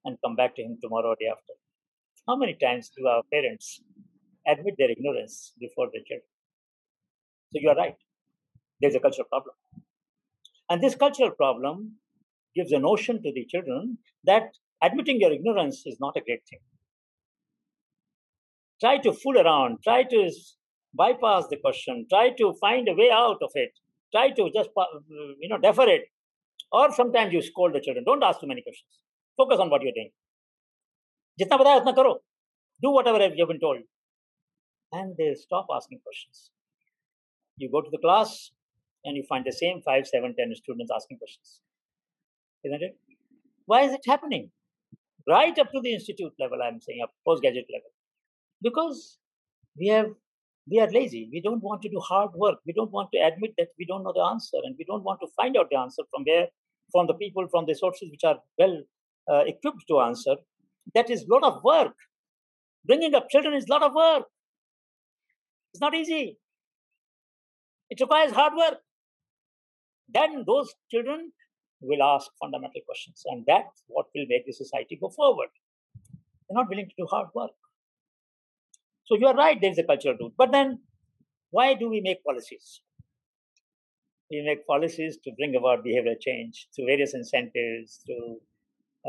and 0.05 0.19
come 0.25 0.37
back 0.37 0.55
to 0.55 0.63
him 0.63 0.77
tomorrow 0.83 1.11
or 1.15 1.17
day 1.21 1.31
after 1.37 1.55
how 2.29 2.37
many 2.37 2.55
times 2.55 2.91
do 2.97 3.07
our 3.07 3.23
parents 3.33 3.81
admit 4.47 4.75
their 4.79 4.91
ignorance 4.91 5.53
before 5.59 5.89
the 5.93 6.01
children. 6.07 6.29
So 7.53 7.61
you 7.63 7.71
are 7.71 7.77
right. 7.77 7.97
there's 8.81 8.95
a 8.95 9.01
cultural 9.01 9.27
problem. 9.29 9.55
And 10.71 10.83
this 10.83 10.95
cultural 10.95 11.31
problem 11.31 11.95
gives 12.55 12.73
a 12.73 12.79
notion 12.79 13.23
to 13.23 13.33
the 13.33 13.45
children 13.47 13.99
that 14.25 14.51
admitting 14.82 15.20
your 15.20 15.32
ignorance 15.32 15.84
is 15.86 15.98
not 16.00 16.16
a 16.18 16.22
great 16.22 16.42
thing. 16.50 16.60
Try 18.82 18.98
to 19.00 19.14
fool 19.14 19.40
around, 19.40 19.78
try 19.84 20.04
to 20.04 20.32
bypass 20.94 21.48
the 21.50 21.58
question, 21.58 22.06
try 22.10 22.32
to 22.38 22.54
find 22.60 22.88
a 22.90 22.94
way 22.94 23.10
out 23.12 23.38
of 23.42 23.52
it, 23.56 23.72
try 24.14 24.30
to 24.32 24.50
just 24.54 24.70
you 25.40 25.50
know 25.50 25.58
defer 25.58 25.88
it. 25.88 26.04
Or 26.72 26.92
sometimes 26.92 27.34
you 27.34 27.42
scold 27.42 27.74
the 27.74 27.80
children. 27.80 28.04
Don't 28.04 28.24
ask 28.24 28.40
too 28.40 28.48
many 28.48 28.62
questions. 28.62 28.90
Focus 29.38 29.60
on 29.60 29.70
what 29.70 29.82
you're 29.84 29.94
doing. 29.94 30.12
जितना 31.40 31.58
बताया 31.58 31.76
उतना 31.82 31.96
करो. 31.96 32.14
Do 32.82 32.92
whatever 32.92 33.20
you've 33.36 33.48
been 33.48 33.60
told. 33.60 33.78
And 34.92 35.16
they 35.18 35.34
stop 35.36 35.68
asking 35.76 36.00
questions. 36.04 36.52
You 37.58 37.70
go 37.72 37.82
to 37.82 37.90
the 37.92 38.00
class 38.00 38.52
and 39.06 39.16
you 39.16 39.24
find 39.30 39.46
the 39.46 39.52
same 39.52 39.82
five, 39.86 40.08
seven, 40.08 40.36
ten 40.36 40.54
students 40.56 40.92
asking 40.96 41.18
questions. 41.20 41.62
Isn't 42.64 42.82
it? 42.82 42.98
Why 43.66 43.82
is 43.82 43.94
it 43.94 44.02
happening? 44.08 44.52
Right 45.29 45.59
up 45.59 45.73
to 45.73 45.81
the 45.81 45.93
institute 45.93 46.33
level, 46.41 46.59
I'm 46.63 46.81
saying, 46.81 47.01
up 47.03 47.13
postgraduate 47.27 47.67
level. 47.73 47.91
Because 48.63 49.19
we 49.79 49.89
have 49.89 50.07
we 50.71 50.81
are 50.81 50.91
lazy. 50.91 51.29
We 51.33 51.41
don't 51.41 51.63
want 51.63 51.83
to 51.83 51.89
do 51.89 51.99
hard 51.99 52.31
work. 52.35 52.59
We 52.67 52.73
don't 52.75 52.91
want 52.91 53.11
to 53.15 53.19
admit 53.19 53.55
that 53.57 53.69
we 53.79 53.87
don't 53.87 54.03
know 54.03 54.13
the 54.15 54.23
answer, 54.23 54.59
and 54.65 54.75
we 54.79 54.85
don't 54.85 55.03
want 55.03 55.21
to 55.21 55.29
find 55.37 55.57
out 55.57 55.69
the 55.71 55.79
answer 55.79 56.03
from 56.11 56.25
where, 56.25 56.49
from 56.93 57.07
the 57.07 57.15
people, 57.15 57.47
from 57.51 57.65
the 57.67 57.75
sources 57.75 58.11
which 58.11 58.25
are 58.25 58.39
well 58.59 58.83
uh, 59.31 59.45
equipped 59.47 59.85
to 59.89 60.01
answer. 60.01 60.37
That 60.95 61.11
is 61.11 61.23
a 61.23 61.33
lot 61.33 61.43
of 61.43 61.63
work. 61.63 61.95
Bringing 62.85 63.15
up 63.15 63.31
children 63.31 63.55
is 63.55 63.67
a 63.69 63.73
lot 63.73 63.83
of 63.83 63.95
work. 63.95 64.25
It's 65.73 65.81
not 65.81 65.95
easy. 65.95 66.39
It 67.91 68.01
requires 68.01 68.33
hard 68.33 68.55
work. 68.57 68.79
Then 70.09 70.45
those 70.47 70.75
children 70.91 71.33
will 71.81 72.03
ask 72.03 72.31
fundamental 72.41 72.81
questions, 72.87 73.23
and 73.27 73.45
that's 73.47 73.85
what 73.87 74.07
will 74.15 74.27
make 74.29 74.47
the 74.47 74.53
society 74.53 74.99
go 75.01 75.11
forward. 75.11 75.49
They're 76.49 76.57
not 76.57 76.69
willing 76.69 76.89
to 76.89 76.95
do 76.99 77.07
hard 77.07 77.29
work. 77.35 77.53
So 79.05 79.17
you 79.17 79.27
are 79.27 79.35
right, 79.35 79.61
there 79.61 79.71
is 79.71 79.79
a 79.79 79.85
cultural 79.85 80.17
root. 80.21 80.33
But 80.37 80.53
then, 80.53 80.81
why 81.51 81.75
do 81.75 81.89
we 81.89 82.01
make 82.01 82.25
policies? 82.25 82.81
We 84.31 84.43
make 84.43 84.67
policies 84.67 85.19
to 85.25 85.31
bring 85.39 85.57
about 85.57 85.85
behavioral 85.85 86.21
change 86.21 86.69
through 86.75 86.87
various 86.87 87.15
incentives, 87.15 88.01
through 88.05 88.41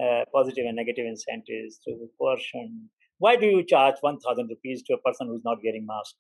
uh, 0.02 0.24
positive 0.34 0.66
and 0.66 0.76
negative 0.76 1.06
incentives, 1.06 1.80
through 1.84 2.10
coercion. 2.18 2.90
Why 3.18 3.36
do 3.36 3.46
you 3.46 3.64
charge 3.64 3.96
1,000 4.00 4.48
rupees 4.48 4.84
to 4.84 4.94
a 4.94 4.98
person 5.00 5.28
who's 5.28 5.44
not 5.44 5.58
wearing 5.64 5.86
mask? 5.86 6.16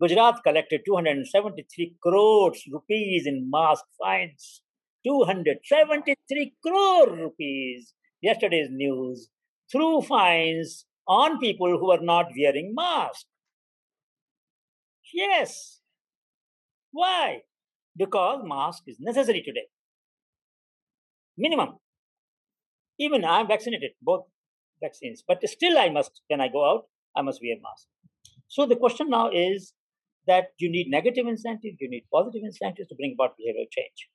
Gujarat 0.00 0.42
collected 0.42 0.82
273 0.84 1.96
crores 2.02 2.64
rupees 2.70 3.26
in 3.26 3.48
mask 3.48 3.84
fines. 3.98 4.62
273 5.06 6.54
crore 6.62 7.16
rupees. 7.16 7.94
Yesterday's 8.20 8.68
news 8.70 9.28
through 9.70 10.02
fines 10.02 10.86
on 11.06 11.38
people 11.38 11.78
who 11.78 11.90
are 11.90 12.00
not 12.00 12.26
wearing 12.36 12.72
masks. 12.74 13.26
Yes. 15.12 15.80
Why? 16.90 17.42
Because 17.96 18.42
mask 18.44 18.84
is 18.86 18.96
necessary 18.98 19.42
today. 19.42 19.66
Minimum. 21.38 21.76
Even 22.98 23.24
I 23.24 23.40
am 23.40 23.48
vaccinated, 23.48 23.90
both 24.02 24.24
vaccines, 24.80 25.22
but 25.26 25.46
still 25.48 25.78
I 25.78 25.90
must, 25.90 26.22
when 26.28 26.40
I 26.40 26.48
go 26.48 26.64
out, 26.68 26.84
I 27.14 27.22
must 27.22 27.40
wear 27.42 27.56
mask. 27.62 27.86
So 28.48 28.66
the 28.66 28.76
question 28.76 29.10
now 29.10 29.30
is 29.30 29.74
that 30.26 30.48
you 30.58 30.70
need 30.70 30.88
negative 30.88 31.26
incentives, 31.26 31.76
you 31.80 31.88
need 31.88 32.04
positive 32.12 32.42
incentives 32.44 32.88
to 32.88 32.94
bring 32.94 33.14
about 33.14 33.36
behavioral 33.38 33.70
change. 33.70 34.08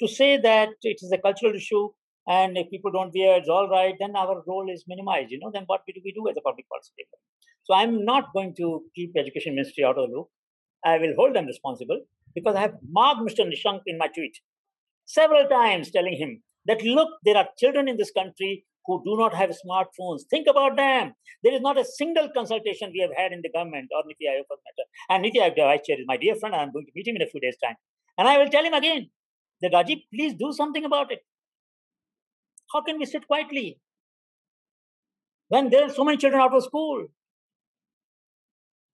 To 0.00 0.08
say 0.08 0.36
that 0.36 0.68
it 0.82 0.98
is 1.02 1.12
a 1.12 1.18
cultural 1.18 1.54
issue 1.54 1.88
and 2.28 2.58
if 2.58 2.70
people 2.70 2.92
don't 2.92 3.12
wear, 3.14 3.38
it's 3.38 3.48
all 3.48 3.68
right, 3.68 3.94
then 3.98 4.14
our 4.14 4.42
role 4.46 4.66
is 4.70 4.84
minimized. 4.86 5.30
You 5.30 5.38
know, 5.40 5.50
then 5.52 5.64
what 5.66 5.80
do 5.86 6.00
we 6.04 6.12
do 6.12 6.28
as 6.28 6.36
a 6.36 6.42
public 6.42 6.68
policy 6.68 6.92
maker? 6.98 7.18
So 7.64 7.74
I'm 7.74 8.04
not 8.04 8.32
going 8.34 8.54
to 8.56 8.82
keep 8.94 9.12
education 9.16 9.54
ministry 9.54 9.84
out 9.84 9.98
of 9.98 10.08
the 10.08 10.16
loop. 10.16 10.28
I 10.84 10.98
will 10.98 11.14
hold 11.16 11.34
them 11.34 11.46
responsible 11.46 12.00
because 12.34 12.54
I 12.54 12.60
have 12.60 12.74
marked 12.88 13.20
Mr. 13.20 13.48
Nishank 13.48 13.80
in 13.86 13.98
my 13.98 14.08
tweet 14.08 14.36
several 15.06 15.48
times 15.48 15.90
telling 15.90 16.16
him 16.16 16.42
that 16.66 16.82
look, 16.82 17.08
there 17.24 17.36
are 17.36 17.48
children 17.58 17.88
in 17.88 17.96
this 17.96 18.10
country 18.10 18.66
who 18.84 19.02
do 19.04 19.16
not 19.16 19.34
have 19.34 19.50
smartphones. 19.50 20.22
Think 20.30 20.48
about 20.48 20.76
them. 20.76 21.12
There 21.42 21.54
is 21.54 21.60
not 21.60 21.78
a 21.78 21.84
single 21.84 22.28
consultation 22.34 22.90
we 22.92 23.00
have 23.00 23.16
had 23.16 23.32
in 23.32 23.40
the 23.42 23.50
government 23.50 23.88
or 23.94 24.02
Niti 24.06 24.24
Aayog 24.28 24.44
for 24.48 24.56
matter. 24.64 24.86
And 25.10 25.22
Niti 25.22 25.38
Aayog 25.38 25.56
Vice 25.56 25.86
Chair 25.86 25.96
is 25.98 26.06
my 26.06 26.16
dear 26.16 26.34
friend, 26.36 26.54
and 26.54 26.62
I'm 26.62 26.72
going 26.72 26.86
to 26.86 26.92
meet 26.94 27.06
him 27.06 27.16
in 27.16 27.22
a 27.22 27.26
few 27.26 27.40
days' 27.40 27.56
time. 27.62 27.76
And 28.16 28.28
I 28.28 28.38
will 28.38 28.48
tell 28.48 28.64
him 28.64 28.74
again 28.74 29.10
that 29.62 29.72
Rajiv, 29.72 30.02
please 30.14 30.34
do 30.34 30.52
something 30.52 30.84
about 30.84 31.12
it. 31.12 31.20
How 32.72 32.82
can 32.82 32.98
we 32.98 33.06
sit 33.06 33.26
quietly 33.26 33.80
when 35.48 35.70
there 35.70 35.84
are 35.84 35.90
so 35.90 36.04
many 36.04 36.18
children 36.18 36.40
out 36.42 36.54
of 36.54 36.64
school? 36.64 37.06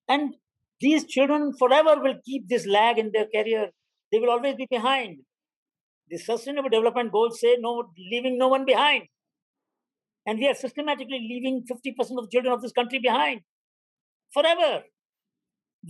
And 0.08 0.34
these 0.80 1.04
children 1.06 1.52
forever 1.58 2.00
will 2.00 2.14
keep 2.24 2.48
this 2.48 2.66
lag 2.66 2.98
in 2.98 3.10
their 3.12 3.26
career. 3.26 3.70
They 4.12 4.18
will 4.18 4.30
always 4.30 4.54
be 4.54 4.66
behind. 4.70 5.18
The 6.10 6.18
Sustainable 6.18 6.68
Development 6.68 7.10
Goals 7.10 7.40
say 7.40 7.56
no, 7.58 7.90
leaving 8.10 8.38
no 8.38 8.48
one 8.48 8.64
behind. 8.64 9.04
And 10.26 10.38
we 10.38 10.48
are 10.48 10.54
systematically 10.54 11.18
leaving 11.20 11.64
50% 11.70 11.98
of 12.18 12.24
the 12.24 12.28
children 12.30 12.52
of 12.52 12.62
this 12.62 12.72
country 12.72 12.98
behind 12.98 13.40
forever. 14.32 14.84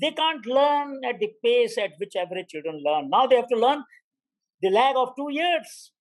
They 0.00 0.10
can't 0.10 0.44
learn 0.46 1.00
at 1.04 1.20
the 1.20 1.30
pace 1.44 1.78
at 1.78 1.92
which 1.98 2.16
average 2.16 2.48
children 2.48 2.82
learn. 2.84 3.10
Now 3.10 3.26
they 3.26 3.36
have 3.36 3.48
to 3.48 3.56
learn 3.56 3.84
the 4.63 4.69
lag 4.69 4.95
of 4.95 5.09
two 5.15 5.31
years. 5.31 5.91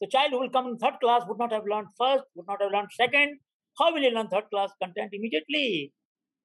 The 0.00 0.08
child 0.08 0.32
who 0.32 0.40
will 0.40 0.50
come 0.50 0.66
in 0.68 0.78
third 0.78 0.94
class 1.00 1.22
would 1.28 1.38
not 1.38 1.52
have 1.52 1.64
learned 1.70 1.88
first, 1.98 2.24
would 2.34 2.46
not 2.46 2.60
have 2.60 2.72
learned 2.72 2.88
second. 2.92 3.38
How 3.78 3.92
will 3.92 4.02
he 4.02 4.10
learn 4.10 4.28
third 4.28 4.50
class 4.50 4.72
content 4.82 5.10
immediately? 5.12 5.92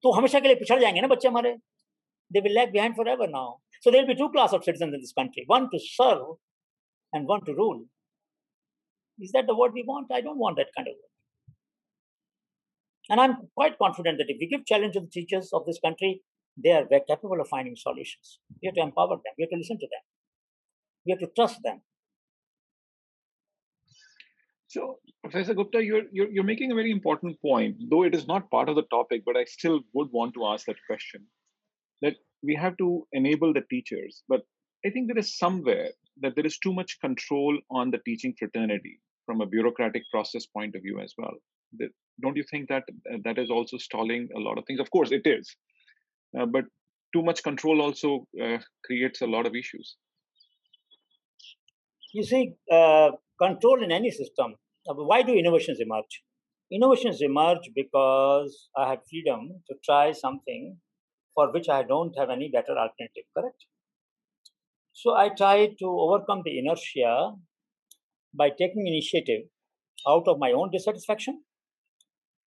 तो 0.02 0.12
हमेशा 0.12 0.40
के 0.40 0.48
लिए 0.48 0.56
पिछड़ 0.56 0.78
जाएंगे 0.80 1.00
ना 1.00 1.08
बच्चे 1.08 1.28
हमारे 1.28 1.56
they 2.32 2.40
will 2.40 2.54
lag 2.54 2.72
behind 2.72 2.96
forever 2.96 3.26
now. 3.26 3.58
So 3.80 3.90
there 3.90 4.02
will 4.02 4.08
be 4.08 4.14
two 4.14 4.30
class 4.30 4.52
of 4.52 4.64
citizens 4.64 4.94
in 4.94 5.00
this 5.00 5.12
country, 5.12 5.44
one 5.46 5.68
to 5.70 5.78
serve 5.78 6.36
and 7.12 7.26
one 7.26 7.44
to 7.44 7.54
rule. 7.54 7.84
Is 9.18 9.32
that 9.32 9.46
the 9.46 9.54
word 9.54 9.72
we 9.74 9.84
want? 9.86 10.12
I 10.12 10.20
don't 10.20 10.38
want 10.38 10.56
that 10.56 10.68
kind 10.76 10.88
of 10.88 10.92
word. 10.92 11.10
And 13.10 13.20
I'm 13.20 13.48
quite 13.56 13.78
confident 13.78 14.18
that 14.18 14.26
if 14.28 14.36
we 14.40 14.46
give 14.46 14.64
challenge 14.64 14.94
to 14.94 15.00
the 15.00 15.08
teachers 15.08 15.50
of 15.52 15.66
this 15.66 15.80
country, 15.84 16.22
they 16.56 16.70
are 16.70 16.86
very 16.88 17.02
capable 17.08 17.40
of 17.40 17.48
finding 17.48 17.74
solutions. 17.76 18.38
We 18.62 18.66
have 18.66 18.74
to 18.76 18.82
empower 18.82 19.16
them. 19.16 19.34
We 19.36 19.42
have 19.42 19.50
to 19.50 19.56
listen 19.56 19.78
to 19.78 19.86
them. 19.86 20.04
We 21.05 21.11
have 21.11 21.19
to 21.19 21.31
trust 21.35 21.59
them. 21.63 21.81
So, 24.67 24.99
Professor 25.23 25.53
Gupta, 25.53 25.81
you're, 25.81 26.03
you're, 26.11 26.29
you're 26.29 26.43
making 26.43 26.71
a 26.71 26.75
very 26.75 26.91
important 26.91 27.41
point, 27.41 27.77
though 27.89 28.03
it 28.03 28.13
is 28.13 28.27
not 28.27 28.49
part 28.51 28.67
of 28.67 28.75
the 28.75 28.83
topic, 28.91 29.23
but 29.25 29.37
I 29.37 29.45
still 29.45 29.81
would 29.93 30.09
want 30.11 30.33
to 30.33 30.45
ask 30.47 30.65
that 30.65 30.75
question. 30.87 31.25
That 32.01 32.15
we 32.43 32.55
have 32.55 32.75
to 32.77 33.07
enable 33.13 33.53
the 33.53 33.63
teachers, 33.69 34.23
but 34.27 34.41
I 34.85 34.89
think 34.89 35.07
there 35.07 35.17
is 35.17 35.37
somewhere 35.37 35.89
that 36.21 36.35
there 36.35 36.45
is 36.45 36.59
too 36.59 36.73
much 36.73 36.99
control 36.99 37.57
on 37.71 37.89
the 37.91 37.99
teaching 38.05 38.35
fraternity 38.37 38.99
from 39.25 39.41
a 39.41 39.45
bureaucratic 39.45 40.03
process 40.11 40.45
point 40.45 40.75
of 40.75 40.81
view 40.81 40.99
as 40.99 41.13
well. 41.17 41.33
That, 41.79 41.89
don't 42.21 42.37
you 42.37 42.43
think 42.51 42.69
that 42.69 42.83
that 43.23 43.39
is 43.39 43.49
also 43.49 43.77
stalling 43.77 44.29
a 44.35 44.39
lot 44.39 44.57
of 44.57 44.65
things? 44.65 44.79
Of 44.79 44.91
course, 44.91 45.11
it 45.11 45.25
is, 45.25 45.55
uh, 46.37 46.45
but 46.45 46.65
too 47.13 47.23
much 47.23 47.43
control 47.43 47.81
also 47.81 48.27
uh, 48.43 48.57
creates 48.83 49.21
a 49.21 49.27
lot 49.27 49.45
of 49.45 49.55
issues. 49.55 49.95
You 52.17 52.23
see, 52.23 52.43
uh, 52.71 53.11
control 53.41 53.83
in 53.83 53.91
any 53.91 54.09
system 54.09 54.55
why 54.85 55.21
do 55.23 55.33
innovations 55.33 55.79
emerge? 55.79 56.23
Innovations 56.71 57.21
emerge 57.21 57.71
because 57.75 58.69
I 58.77 58.89
have 58.89 58.99
freedom 59.09 59.63
to 59.67 59.75
try 59.83 60.11
something 60.11 60.77
for 61.33 61.51
which 61.51 61.69
I 61.69 61.83
don't 61.83 62.17
have 62.17 62.29
any 62.29 62.49
better 62.53 62.77
alternative, 62.77 63.25
correct? 63.35 63.65
So 64.93 65.15
I 65.15 65.29
try 65.29 65.67
to 65.79 65.85
overcome 65.85 66.43
the 66.45 66.57
inertia 66.59 67.33
by 68.33 68.49
taking 68.49 68.87
initiative 68.87 69.41
out 70.07 70.27
of 70.27 70.39
my 70.39 70.51
own 70.51 70.69
dissatisfaction 70.71 71.43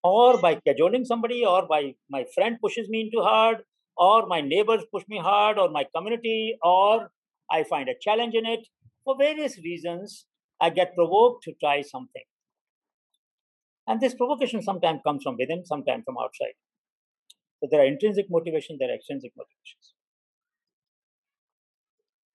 or 0.02 0.40
by 0.40 0.60
cajoling 0.66 1.04
somebody 1.04 1.44
or 1.44 1.66
by 1.66 1.94
my 2.08 2.24
friend 2.34 2.56
pushes 2.62 2.88
me 2.88 3.00
into 3.02 3.22
hard 3.22 3.58
or 3.96 4.26
my 4.26 4.40
neighbors 4.40 4.84
push 4.92 5.02
me 5.08 5.18
hard 5.18 5.58
or 5.58 5.70
my 5.70 5.84
community 5.94 6.56
or 6.62 7.10
I 7.50 7.64
find 7.64 7.88
a 7.88 7.94
challenge 8.00 8.34
in 8.34 8.46
it. 8.46 8.66
For 9.04 9.16
various 9.18 9.58
reasons, 9.58 10.26
I 10.60 10.70
get 10.70 10.94
provoked 10.94 11.44
to 11.44 11.52
try 11.60 11.82
something. 11.82 12.24
And 13.86 14.00
this 14.00 14.14
provocation 14.14 14.62
sometimes 14.62 15.00
comes 15.04 15.22
from 15.22 15.36
within, 15.38 15.64
sometimes 15.64 16.04
from 16.04 16.16
outside. 16.22 16.54
So 17.60 17.68
there 17.70 17.80
are 17.80 17.86
intrinsic 17.86 18.26
motivations, 18.28 18.78
there 18.78 18.90
are 18.90 18.94
extrinsic 18.94 19.32
motivations. 19.36 19.94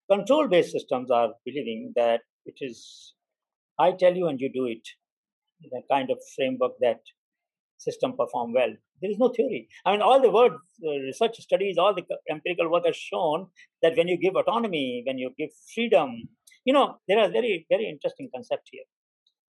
Control 0.10 0.48
based 0.48 0.72
systems 0.72 1.12
are 1.12 1.34
believing 1.46 1.94
that 1.96 2.22
it 2.46 2.56
is, 2.60 3.14
I 3.80 3.92
tell 3.92 4.16
you 4.16 4.28
and 4.28 4.40
you 4.40 4.52
do 4.52 4.66
it, 4.66 4.88
the 5.62 5.82
kind 5.90 6.10
of 6.12 6.18
framework 6.36 6.74
that 6.82 7.02
system 7.78 8.16
perform 8.18 8.54
well. 8.54 8.74
There 9.02 9.12
is 9.12 9.18
no 9.18 9.30
theory. 9.30 9.70
I 9.86 9.92
mean, 9.92 10.02
all 10.02 10.22
the 10.22 10.32
words, 10.32 10.56
uh, 10.86 11.00
research 11.06 11.40
studies, 11.40 11.78
all 11.78 11.94
the 11.94 12.04
empirical 12.30 12.72
work 12.72 12.86
has 12.86 12.96
shown 12.96 13.48
that 13.82 13.96
when 13.98 14.08
you 14.08 14.18
give 14.18 14.36
autonomy, 14.36 15.04
when 15.06 15.18
you 15.18 15.32
give 15.38 15.50
freedom, 15.74 16.30
you 16.66 16.74
know, 16.74 16.98
there 17.08 17.20
are 17.20 17.30
very, 17.30 17.66
very 17.70 17.90
interesting 17.90 18.30
concept 18.34 18.70
here. 18.72 18.84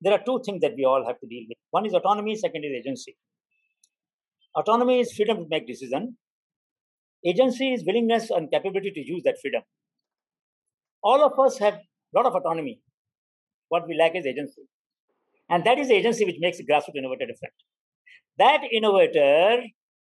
There 0.01 0.12
are 0.12 0.23
two 0.25 0.41
things 0.45 0.61
that 0.61 0.75
we 0.77 0.85
all 0.85 1.05
have 1.07 1.19
to 1.21 1.27
deal 1.27 1.45
with. 1.49 1.59
One 1.71 1.87
is 1.87 1.95
autonomy, 1.95 2.37
second 2.37 2.65
is 2.65 2.73
agency. 2.79 3.17
Autonomy 4.57 5.01
is 5.01 5.12
freedom 5.12 5.39
to 5.39 5.47
make 5.49 5.67
decision. 5.67 6.17
Agency 7.27 7.73
is 7.73 7.85
willingness 7.87 8.31
and 8.31 8.51
capability 8.51 8.91
to 8.91 9.01
use 9.01 9.23
that 9.25 9.37
freedom. 9.41 9.62
All 11.03 11.25
of 11.25 11.39
us 11.39 11.59
have 11.59 11.75
a 11.75 11.81
lot 12.15 12.27
of 12.27 12.35
autonomy. 12.35 12.81
What 13.69 13.89
we 13.89 13.97
lack 13.99 14.15
is 14.15 14.27
agency. 14.27 14.62
And 15.49 15.65
that 15.65 15.79
is 15.79 15.89
the 15.89 15.95
agency 15.95 16.25
which 16.25 16.37
makes 16.39 16.59
grassroots 16.59 16.97
innovator 16.97 17.27
different. 17.27 17.55
That 18.39 18.61
innovator 18.73 19.62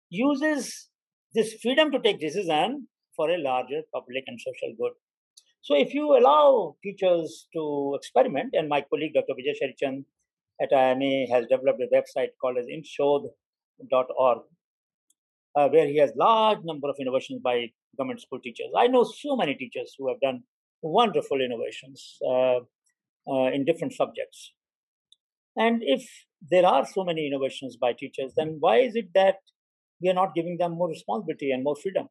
uses 0.09 0.89
this 1.33 1.55
freedom 1.61 1.91
to 1.91 1.99
take 1.99 2.19
decision 2.19 2.87
for 3.15 3.29
a 3.29 3.37
larger 3.37 3.81
public 3.93 4.23
and 4.27 4.39
social 4.39 4.75
good. 4.77 4.93
So 5.63 5.75
if 5.75 5.93
you 5.93 6.17
allow 6.17 6.75
teachers 6.81 7.47
to 7.53 7.93
experiment, 7.95 8.49
and 8.53 8.67
my 8.67 8.81
colleague 8.89 9.13
Dr. 9.13 9.33
Vijay 9.33 9.55
Sherry 9.59 9.75
Chand 9.77 10.05
at 10.59 10.71
IIMA 10.71 11.29
has 11.29 11.45
developed 11.47 11.81
a 11.81 11.95
website 11.95 12.29
called 12.39 12.57
as 12.57 12.65
inshodh.org, 12.65 14.39
uh, 15.55 15.69
where 15.69 15.87
he 15.87 15.97
has 15.97 16.11
large 16.15 16.59
number 16.63 16.89
of 16.89 16.95
innovations 16.99 17.41
by 17.43 17.71
government 17.95 18.21
school 18.21 18.39
teachers. 18.39 18.69
I 18.75 18.87
know 18.87 19.03
so 19.03 19.35
many 19.35 19.53
teachers 19.53 19.93
who 19.97 20.09
have 20.09 20.19
done 20.19 20.43
wonderful 20.81 21.39
innovations 21.39 22.17
uh, 22.27 22.59
uh, 23.31 23.51
in 23.53 23.63
different 23.65 23.93
subjects. 23.93 24.53
And 25.55 25.83
if 25.83 26.09
there 26.49 26.65
are 26.65 26.87
so 26.87 27.03
many 27.03 27.27
innovations 27.27 27.77
by 27.77 27.93
teachers, 27.93 28.33
then 28.35 28.57
why 28.59 28.77
is 28.77 28.95
it 28.95 29.09
that 29.13 29.35
we 30.01 30.09
are 30.09 30.15
not 30.15 30.33
giving 30.33 30.57
them 30.57 30.71
more 30.71 30.89
responsibility 30.89 31.51
and 31.51 31.63
more 31.63 31.75
freedom? 31.75 32.07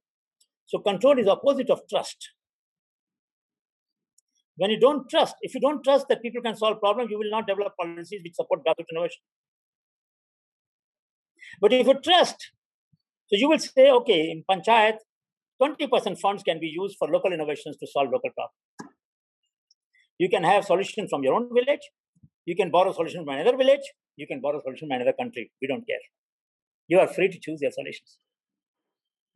So 0.66 0.78
control 0.78 1.18
is 1.18 1.26
opposite 1.26 1.70
of 1.70 1.80
trust. 1.90 2.30
When 4.60 4.70
you 4.70 4.78
don't 4.78 5.08
trust, 5.08 5.36
if 5.40 5.54
you 5.54 5.60
don't 5.60 5.82
trust 5.82 6.08
that 6.08 6.22
people 6.22 6.42
can 6.42 6.56
solve 6.56 6.80
problems, 6.80 7.10
you 7.10 7.18
will 7.18 7.30
not 7.30 7.46
develop 7.46 7.72
policies 7.80 8.20
which 8.22 8.34
support 8.34 8.60
grassroots 8.64 8.92
innovation. 8.92 9.22
But 11.60 11.72
if 11.72 11.86
you 11.86 11.94
trust, 12.04 12.50
so 13.28 13.36
you 13.42 13.48
will 13.48 13.58
say, 13.58 13.90
okay, 13.90 14.20
in 14.30 14.44
Panchayat, 14.50 14.98
20% 15.62 16.18
funds 16.18 16.42
can 16.42 16.60
be 16.60 16.66
used 16.66 16.96
for 16.98 17.08
local 17.08 17.32
innovations 17.32 17.76
to 17.78 17.86
solve 17.86 18.10
local 18.12 18.30
problems. 18.36 18.94
You 20.18 20.28
can 20.28 20.44
have 20.44 20.64
solutions 20.64 21.08
from 21.10 21.22
your 21.22 21.34
own 21.34 21.48
village, 21.54 21.88
you 22.50 22.56
can 22.56 22.70
borrow 22.70 22.92
solution 22.92 23.24
from 23.24 23.34
another 23.34 23.56
village. 23.56 23.86
You 24.16 24.26
can 24.26 24.40
borrow 24.40 24.60
solution 24.62 24.88
from 24.88 24.96
another 24.96 25.12
country. 25.18 25.52
We 25.62 25.68
don't 25.68 25.86
care. 25.86 26.04
You 26.88 26.98
are 26.98 27.08
free 27.08 27.28
to 27.28 27.38
choose 27.38 27.60
your 27.62 27.70
solutions. 27.70 28.18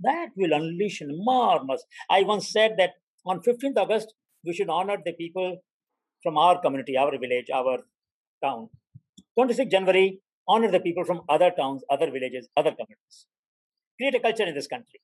That 0.01 0.31
will 0.37 0.53
unleash 0.53 1.01
enormous. 1.01 1.85
I 2.11 2.23
once 2.23 2.51
said 2.51 2.73
that 2.79 2.95
on 3.25 3.41
15th 3.41 3.77
August, 3.77 4.15
we 4.45 4.55
should 4.55 4.69
honor 4.69 4.97
the 5.05 5.13
people 5.13 5.59
from 6.23 6.39
our 6.39 6.61
community, 6.61 6.97
our 6.97 7.17
village, 7.19 7.47
our 7.53 7.79
town. 8.43 8.69
26 9.37 9.71
January, 9.71 10.21
honor 10.49 10.71
the 10.71 10.81
people 10.81 11.05
from 11.05 11.23
other 11.29 11.51
towns, 11.51 11.83
other 11.91 12.11
villages, 12.11 12.49
other 12.57 12.71
communities. 12.71 13.27
Create 13.99 14.15
a 14.15 14.21
culture 14.21 14.45
in 14.45 14.55
this 14.55 14.67
country. 14.67 15.01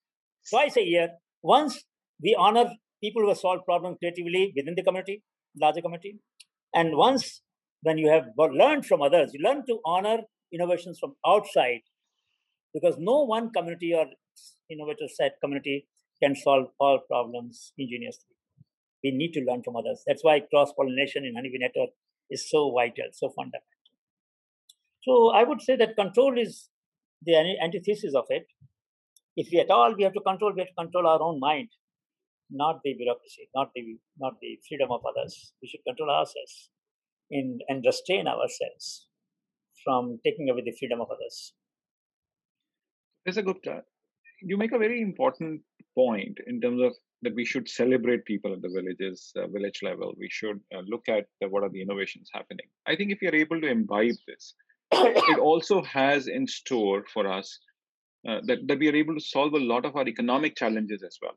Twice 0.49 0.77
a 0.77 0.85
year, 0.85 1.09
once 1.43 1.85
we 2.23 2.35
honor 2.39 2.67
people 3.03 3.23
who 3.23 3.29
have 3.29 3.39
solved 3.39 3.65
problems 3.65 3.99
creatively 3.99 4.53
within 4.57 4.75
the 4.75 4.83
community, 4.83 5.23
larger 5.61 5.81
community, 5.81 6.19
and 6.75 6.97
once 6.97 7.43
when 7.83 7.99
you 7.99 8.11
have 8.11 8.25
learned 8.37 8.85
from 8.87 9.03
others, 9.03 9.31
you 9.33 9.43
learn 9.43 9.65
to 9.67 9.79
honor 9.85 10.19
innovations 10.53 10.99
from 10.99 11.15
outside 11.27 11.81
because 12.75 12.97
no 12.99 13.25
one 13.25 13.51
community 13.51 13.95
or 13.95 14.07
innovator 14.71 15.09
set 15.09 15.33
community 15.41 15.87
can 16.23 16.37
solve 16.37 16.67
all 16.79 16.99
problems 17.09 17.73
ingeniously. 17.79 18.35
We 19.03 19.13
need 19.13 19.33
to 19.33 19.41
learn 19.41 19.63
from 19.63 19.77
others. 19.77 20.03
That's 20.07 20.23
why 20.23 20.41
cross 20.41 20.73
pollination 20.77 21.25
in 21.25 21.35
Honeybee 21.35 21.59
Network 21.59 21.91
is 22.31 22.49
so 22.51 22.73
vital, 22.73 23.09
so 23.13 23.29
fundamental. 23.31 23.67
So 25.03 25.31
I 25.31 25.45
would 25.45 25.63
say 25.63 25.77
that 25.77 25.97
control 25.97 26.39
is 26.39 26.69
the 27.23 27.37
antithesis 27.63 28.15
of 28.15 28.25
it. 28.29 28.47
If 29.37 29.49
we 29.53 29.61
at 29.61 29.71
all 29.71 29.95
we 29.97 30.03
have 30.05 30.13
to 30.15 30.21
control, 30.21 30.53
we 30.55 30.61
have 30.61 30.69
to 30.69 30.75
control 30.75 31.07
our 31.07 31.23
own 31.23 31.41
mind, 31.41 31.69
not 32.51 32.81
the 32.85 32.95
bureaucracy, 32.95 33.49
not 33.55 33.71
the 33.75 33.99
not 34.19 34.35
the 34.41 34.59
freedom 34.69 34.91
of 34.91 35.01
others. 35.07 35.53
We 35.63 35.69
should 35.69 35.85
control 35.87 36.11
ourselves 36.11 36.71
in, 37.31 37.59
and 37.69 37.83
restrain 37.85 38.27
ourselves 38.27 39.09
from 39.85 40.19
taking 40.25 40.51
away 40.51 40.63
the 40.65 40.77
freedom 40.79 41.01
of 41.01 41.09
others. 41.11 41.55
Mr. 43.27 43.45
Gupta, 43.45 43.85
you 44.43 44.57
make 44.57 44.73
a 44.73 44.79
very 44.79 45.01
important 45.01 45.63
point 45.95 46.39
in 46.47 46.61
terms 46.61 46.81
of 46.83 46.93
that 47.23 47.35
we 47.35 47.45
should 47.45 47.69
celebrate 47.69 48.25
people 48.25 48.53
at 48.53 48.63
the 48.63 48.69
villages, 48.69 49.33
uh, 49.37 49.47
village 49.49 49.81
level. 49.83 50.15
We 50.19 50.29
should 50.31 50.61
uh, 50.75 50.81
look 50.87 51.09
at 51.09 51.27
the, 51.41 51.49
what 51.49 51.63
are 51.63 51.69
the 51.69 51.83
innovations 51.83 52.31
happening. 52.33 52.67
I 52.87 52.97
think 52.97 53.13
if 53.13 53.21
you're 53.21 53.35
able 53.35 53.61
to 53.61 53.69
imbibe 53.69 54.17
this, 54.27 54.55
it 54.93 55.39
also 55.51 55.83
has 55.83 56.29
in 56.29 56.47
store 56.47 57.05
for 57.13 57.31
us 57.31 57.59
uh, 58.29 58.41
that, 58.47 58.67
that 58.67 58.79
we 58.79 58.89
are 58.89 58.97
able 58.97 59.15
to 59.15 59.21
solve 59.21 59.55
a 59.55 59.59
lot 59.59 59.85
of 59.85 59.97
our 59.97 60.09
economic 60.09 60.57
challenges 60.57 61.03
as 61.03 61.19
well 61.21 61.37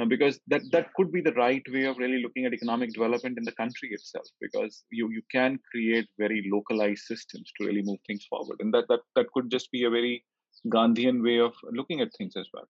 uh, 0.00 0.04
because 0.04 0.38
that 0.46 0.62
that 0.72 0.92
could 0.94 1.10
be 1.12 1.20
the 1.20 1.34
right 1.34 1.62
way 1.72 1.84
of 1.84 1.98
really 1.98 2.22
looking 2.22 2.46
at 2.46 2.54
economic 2.54 2.92
development 2.92 3.36
in 3.36 3.44
the 3.44 3.52
country 3.52 3.88
itself 3.90 4.26
because 4.40 4.84
you 4.90 5.10
you 5.10 5.22
can 5.30 5.58
create 5.70 6.06
very 6.18 6.48
localized 6.52 7.04
systems 7.04 7.50
to 7.56 7.66
really 7.66 7.82
move 7.82 7.98
things 8.06 8.24
forward 8.30 8.56
and 8.60 8.72
that 8.72 8.86
that 8.88 9.00
that 9.16 9.26
could 9.34 9.50
just 9.50 9.70
be 9.70 9.84
a 9.84 9.90
very 9.90 10.24
gandhian 10.66 11.22
way 11.22 11.38
of 11.38 11.54
looking 11.70 12.00
at 12.00 12.12
things 12.16 12.36
as 12.36 12.48
well. 12.52 12.68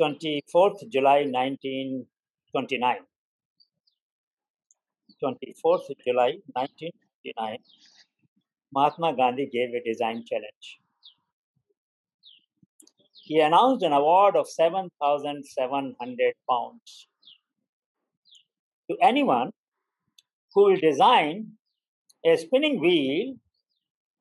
24th 0.00 0.88
july 0.90 1.24
1929 1.24 2.96
24th 5.22 5.88
july 6.04 6.30
1929 6.54 7.58
mahatma 8.74 9.14
gandhi 9.14 9.46
gave 9.52 9.74
a 9.74 9.82
design 9.84 10.24
challenge. 10.26 10.78
He 13.24 13.38
announced 13.38 13.84
an 13.84 13.92
award 13.92 14.34
of 14.34 14.48
7,700 14.48 16.34
pounds 16.50 17.06
to 18.90 18.96
anyone 19.00 19.52
who 20.54 20.64
will 20.64 20.76
design 20.76 21.52
a 22.24 22.36
spinning 22.36 22.80
wheel 22.80 23.34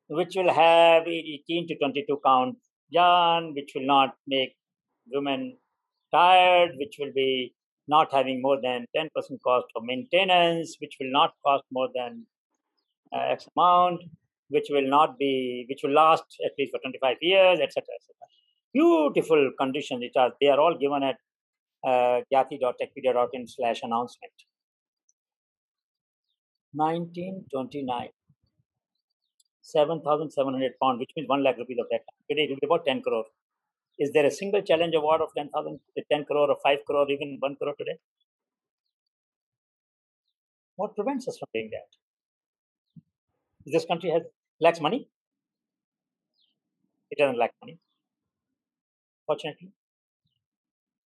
which 0.07 0.35
will 0.35 0.53
have 0.53 1.07
18 1.07 1.67
to 1.67 1.77
22 1.77 2.19
count 2.25 2.57
yarn, 2.91 3.53
which 3.53 3.71
will 3.75 3.85
not 3.85 4.15
make 4.27 4.55
women 5.11 5.57
tired, 6.13 6.71
which 6.77 6.97
will 6.99 7.11
be 7.15 7.53
not 7.87 8.11
having 8.11 8.41
more 8.41 8.59
than 8.61 8.85
10% 8.95 9.09
cost 9.43 9.65
of 9.75 9.83
maintenance, 9.83 10.77
which 10.79 10.97
will 10.99 11.11
not 11.11 11.33
cost 11.45 11.63
more 11.71 11.89
than 11.95 12.25
uh, 13.13 13.31
X 13.31 13.47
amount, 13.57 14.03
which 14.49 14.67
will 14.69 14.87
not 14.87 15.17
be, 15.17 15.65
which 15.69 15.81
will 15.83 15.91
last 15.91 16.23
at 16.45 16.51
least 16.59 16.71
for 16.71 16.79
25 16.79 17.17
years, 17.21 17.59
etc. 17.59 17.81
etc 17.81 18.11
beautiful 18.73 19.51
conditions 19.59 20.01
which 20.01 20.15
are 20.15 20.31
they 20.39 20.47
are 20.47 20.59
all 20.59 20.77
given 20.77 21.03
at 21.03 21.17
uh, 21.83 22.21
slash 23.47 23.81
announcement. 23.83 24.33
1929 26.73 28.09
7,700 29.71 30.73
pounds, 30.81 30.99
which 30.99 31.11
means 31.15 31.27
1 31.27 31.43
lakh 31.43 31.57
rupees 31.57 31.77
of 31.79 31.87
that. 31.91 32.01
Today 32.29 32.43
it 32.43 32.49
will 32.49 32.61
be 32.61 32.67
about 32.67 32.85
10 32.85 33.01
crore. 33.01 33.25
Is 33.99 34.11
there 34.13 34.25
a 34.25 34.31
single 34.31 34.61
challenge 34.61 34.95
award 34.95 35.21
of 35.21 35.29
10,000, 35.37 35.79
10 36.11 36.25
crore 36.25 36.49
or 36.49 36.57
5 36.63 36.79
crore, 36.87 37.09
even 37.09 37.37
1 37.39 37.55
crore 37.55 37.75
today? 37.77 37.97
What 40.75 40.95
prevents 40.95 41.27
us 41.27 41.37
from 41.37 41.49
doing 41.53 41.69
that? 41.71 41.89
This 43.65 43.85
country 43.85 44.09
has 44.09 44.23
lacks 44.59 44.81
money. 44.81 45.07
It 47.11 47.17
doesn't 47.19 47.37
lack 47.37 47.53
money 47.61 47.77
fortunately. 49.31 49.69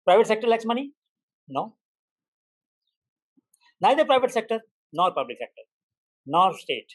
Private 0.06 0.26
sector 0.32 0.48
lacks 0.52 0.66
money? 0.72 0.92
No. 1.48 1.74
Neither 3.80 4.04
private 4.04 4.32
sector 4.38 4.60
nor 4.92 5.10
public 5.18 5.38
sector 5.38 5.66
nor 6.26 6.48
state 6.62 6.90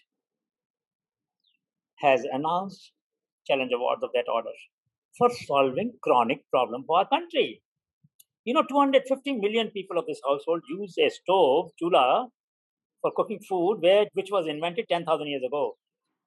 has 1.99 2.23
announced 2.31 2.91
challenge 3.47 3.71
awards 3.73 4.03
of 4.03 4.09
that 4.13 4.25
order 4.33 4.55
for 5.17 5.29
solving 5.29 5.93
chronic 6.01 6.39
problem 6.51 6.83
for 6.85 6.99
our 6.99 7.07
country. 7.07 7.61
You 8.43 8.53
know, 8.53 8.63
250 8.63 9.33
million 9.33 9.69
people 9.71 9.97
of 9.97 10.05
this 10.05 10.21
household 10.27 10.61
use 10.69 10.95
a 10.99 11.09
stove, 11.09 11.71
chula, 11.79 12.27
for 13.01 13.11
cooking 13.15 13.39
food, 13.47 13.79
where, 13.81 14.05
which 14.13 14.29
was 14.31 14.47
invented 14.47 14.85
10,000 14.89 15.27
years 15.27 15.43
ago. 15.45 15.77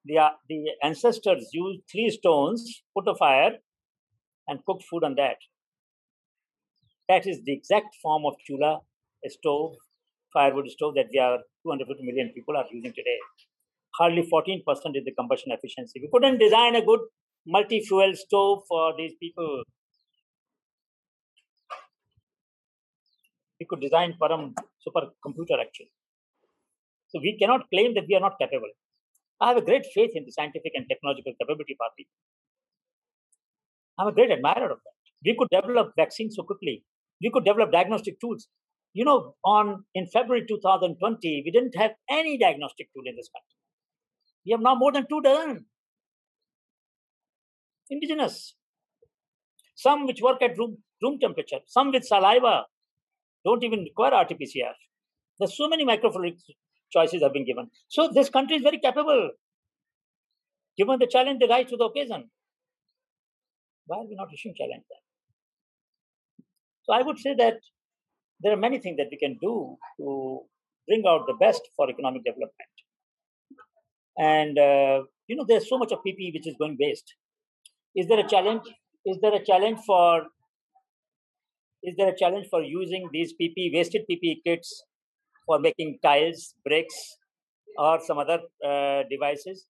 The, 0.05 0.19
uh, 0.19 0.31
the 0.49 0.71
ancestors 0.83 1.49
used 1.53 1.83
three 1.91 2.11
stones, 2.11 2.83
put 2.97 3.09
a 3.09 3.15
fire, 3.15 3.59
and 4.49 4.65
cooked 4.65 4.85
food 4.91 5.05
on 5.05 5.15
that. 5.17 5.37
That 7.09 7.27
is 7.27 7.43
the 7.45 7.53
exact 7.53 7.97
form 8.03 8.25
of 8.27 8.35
chula, 8.47 8.81
a 9.25 9.31
stove, 9.31 9.75
firewood 10.33 10.69
stove 10.71 10.95
that 10.95 11.07
we 11.13 11.19
are 11.19 11.39
250 11.65 12.05
million 12.05 12.33
people 12.35 12.57
are 12.57 12.65
using 12.71 12.93
today. 12.93 13.19
Hardly 13.99 14.23
14% 14.23 14.63
is 14.95 15.05
the 15.05 15.15
combustion 15.19 15.53
efficiency. 15.53 16.01
We 16.01 16.09
couldn't 16.13 16.39
design 16.39 16.77
a 16.77 16.85
good 16.85 17.01
multi-fuel 17.47 18.13
stove 18.15 18.63
for 18.69 18.95
these 18.97 19.15
people. 19.21 19.63
We 23.59 23.67
could 23.69 23.81
design 23.81 24.15
Param 24.23 24.55
supercomputer 24.87 25.59
actually. 25.61 25.91
So 27.09 27.19
we 27.21 27.37
cannot 27.41 27.69
claim 27.75 27.95
that 27.95 28.05
we 28.09 28.15
are 28.15 28.21
not 28.21 28.39
capable. 28.39 28.71
I 29.41 29.49
have 29.49 29.57
a 29.57 29.63
great 29.63 29.87
faith 29.95 30.11
in 30.15 30.25
the 30.25 30.33
scientific 30.33 30.73
and 30.75 30.87
technological 30.89 31.33
capability 31.41 31.75
of 31.75 31.83
our 31.83 31.91
people. 31.97 32.15
I'm 33.99 34.09
a 34.09 34.13
great 34.13 34.31
admirer 34.31 34.71
of 34.71 34.79
that. 34.79 34.97
We 35.25 35.37
could 35.37 35.49
develop 35.51 35.93
vaccines 35.97 36.37
so 36.37 36.45
quickly. 36.45 36.85
We 37.21 37.31
could 37.31 37.45
develop 37.45 37.73
diagnostic 37.73 38.21
tools. 38.21 38.47
You 38.93 39.05
know, 39.05 39.35
on 39.45 39.85
in 39.95 40.07
February 40.07 40.47
2020, 40.47 41.43
we 41.45 41.51
didn't 41.51 41.77
have 41.77 41.93
any 42.09 42.39
diagnostic 42.39 42.89
tool 42.95 43.03
in 43.07 43.17
this 43.17 43.29
country. 43.29 43.58
We 44.49 44.53
have 44.53 44.63
now 44.63 44.75
more 44.75 44.93
than 44.93 45.07
two 45.07 45.21
dozen 45.21 45.67
indigenous. 47.91 48.55
Some 49.75 50.07
which 50.07 50.23
work 50.23 50.41
at 50.41 50.57
room, 50.57 50.79
room 51.03 51.19
temperature, 51.21 51.59
some 51.67 51.93
with 51.93 52.05
saliva, 52.05 52.65
don't 53.45 53.63
even 53.63 53.81
require 53.81 54.23
RT-PCR. 54.23 54.73
There's 55.39 55.55
so 55.55 55.69
many 55.69 55.85
microfluidic 55.85 56.39
choices 56.91 57.23
have 57.23 57.35
been 57.35 57.45
given. 57.45 57.71
So 57.89 58.09
this 58.09 58.31
country 58.31 58.57
is 58.57 58.63
very 58.63 58.79
capable. 58.79 59.33
Given 60.79 60.99
the 60.99 61.07
challenge, 61.07 61.41
they 61.41 61.47
rise 61.47 61.69
to 61.69 61.77
the 61.77 61.85
occasion. 61.85 62.31
Why 63.87 63.99
are 63.99 64.07
we 64.09 64.15
not 64.15 64.33
issuing 64.33 64.55
challenge 64.57 64.85
then? 64.89 66.45
So 66.85 66.95
I 66.95 67.03
would 67.03 67.19
say 67.19 67.35
that 67.35 67.59
there 68.41 68.55
are 68.55 68.57
many 68.57 68.79
things 68.79 68.97
that 68.97 69.09
we 69.11 69.19
can 69.19 69.37
do 69.43 69.77
to 70.01 70.41
bring 70.87 71.05
out 71.07 71.27
the 71.27 71.35
best 71.35 71.69
for 71.77 71.91
economic 71.91 72.25
development. 72.25 72.79
And 74.19 74.59
uh, 74.59 75.03
you 75.29 75.37
know, 75.37 75.45
there's 75.47 75.69
so 75.69 75.79
much 75.79 75.93
of 75.93 76.01
PPE 76.07 76.35
which 76.35 76.47
is 76.47 76.57
going 76.59 76.77
waste. 76.81 77.15
Is 77.95 78.09
there 78.09 78.19
a 78.19 78.29
challenge? 78.29 78.63
Is 79.07 79.19
there 79.23 79.35
a 79.35 79.45
challenge 79.45 79.79
for? 79.87 80.27
Is 81.83 81.95
there 81.97 82.09
a 82.09 82.17
challenge 82.17 82.49
for 82.51 82.63
using 82.63 83.09
these 83.13 83.33
PPE 83.41 83.75
wasted 83.75 84.03
PPE 84.11 84.39
kits 84.45 84.83
for 85.47 85.61
making 85.61 85.99
tiles, 86.03 86.55
bricks, 86.65 87.17
or 87.79 88.01
some 88.05 88.19
other 88.19 88.41
uh, 88.65 89.05
devices? 89.09 89.67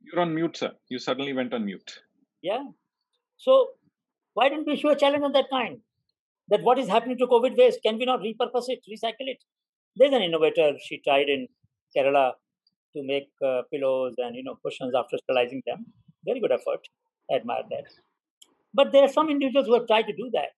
You're 0.00 0.22
on 0.22 0.34
mute, 0.34 0.56
sir. 0.56 0.72
You 0.88 0.98
suddenly 0.98 1.34
went 1.34 1.52
on 1.52 1.66
mute. 1.66 2.00
Yeah. 2.42 2.64
So 3.36 3.68
why 4.34 4.48
don't 4.48 4.66
we 4.66 4.74
issue 4.74 4.88
a 4.88 4.96
challenge 4.96 5.24
of 5.24 5.34
that 5.34 5.50
kind? 5.50 5.78
That 6.48 6.62
what 6.62 6.78
is 6.78 6.88
happening 6.88 7.18
to 7.18 7.26
COVID 7.26 7.56
waste? 7.56 7.80
Can 7.84 7.98
we 7.98 8.06
not 8.06 8.20
repurpose 8.20 8.64
it, 8.68 8.80
recycle 8.90 9.28
it? 9.28 9.38
There's 9.95 10.13
an 10.13 10.21
innovator. 10.21 10.73
She 10.87 11.01
tried 11.03 11.29
in 11.29 11.47
Kerala 11.95 12.33
to 12.95 13.03
make 13.03 13.29
uh, 13.43 13.61
pillows 13.71 14.15
and 14.17 14.35
you 14.35 14.43
know 14.43 14.57
cushions 14.65 14.93
after 14.95 15.17
sterilizing 15.17 15.61
them. 15.65 15.85
Very 16.25 16.39
good 16.39 16.51
effort. 16.51 16.87
I 17.31 17.35
admire 17.37 17.63
that. 17.69 17.85
But 18.73 18.91
there 18.91 19.03
are 19.03 19.11
some 19.11 19.29
individuals 19.29 19.67
who 19.67 19.73
have 19.75 19.87
tried 19.87 20.03
to 20.03 20.13
do 20.13 20.29
that. 20.33 20.51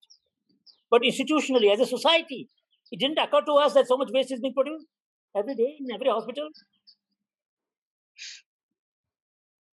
But 0.89 1.03
institutionally, 1.03 1.71
as 1.71 1.80
a 1.80 1.86
society, 1.86 2.49
it 2.91 2.99
didn't 2.99 3.19
occur 3.19 3.41
to 3.41 3.53
us 3.53 3.73
that 3.73 3.88
so 3.88 3.97
much 3.97 4.09
waste 4.13 4.32
is 4.32 4.39
being 4.39 4.53
produced 4.53 4.88
every 5.36 5.55
day 5.55 5.78
in 5.80 5.93
every 5.93 6.09
hospital. 6.09 6.49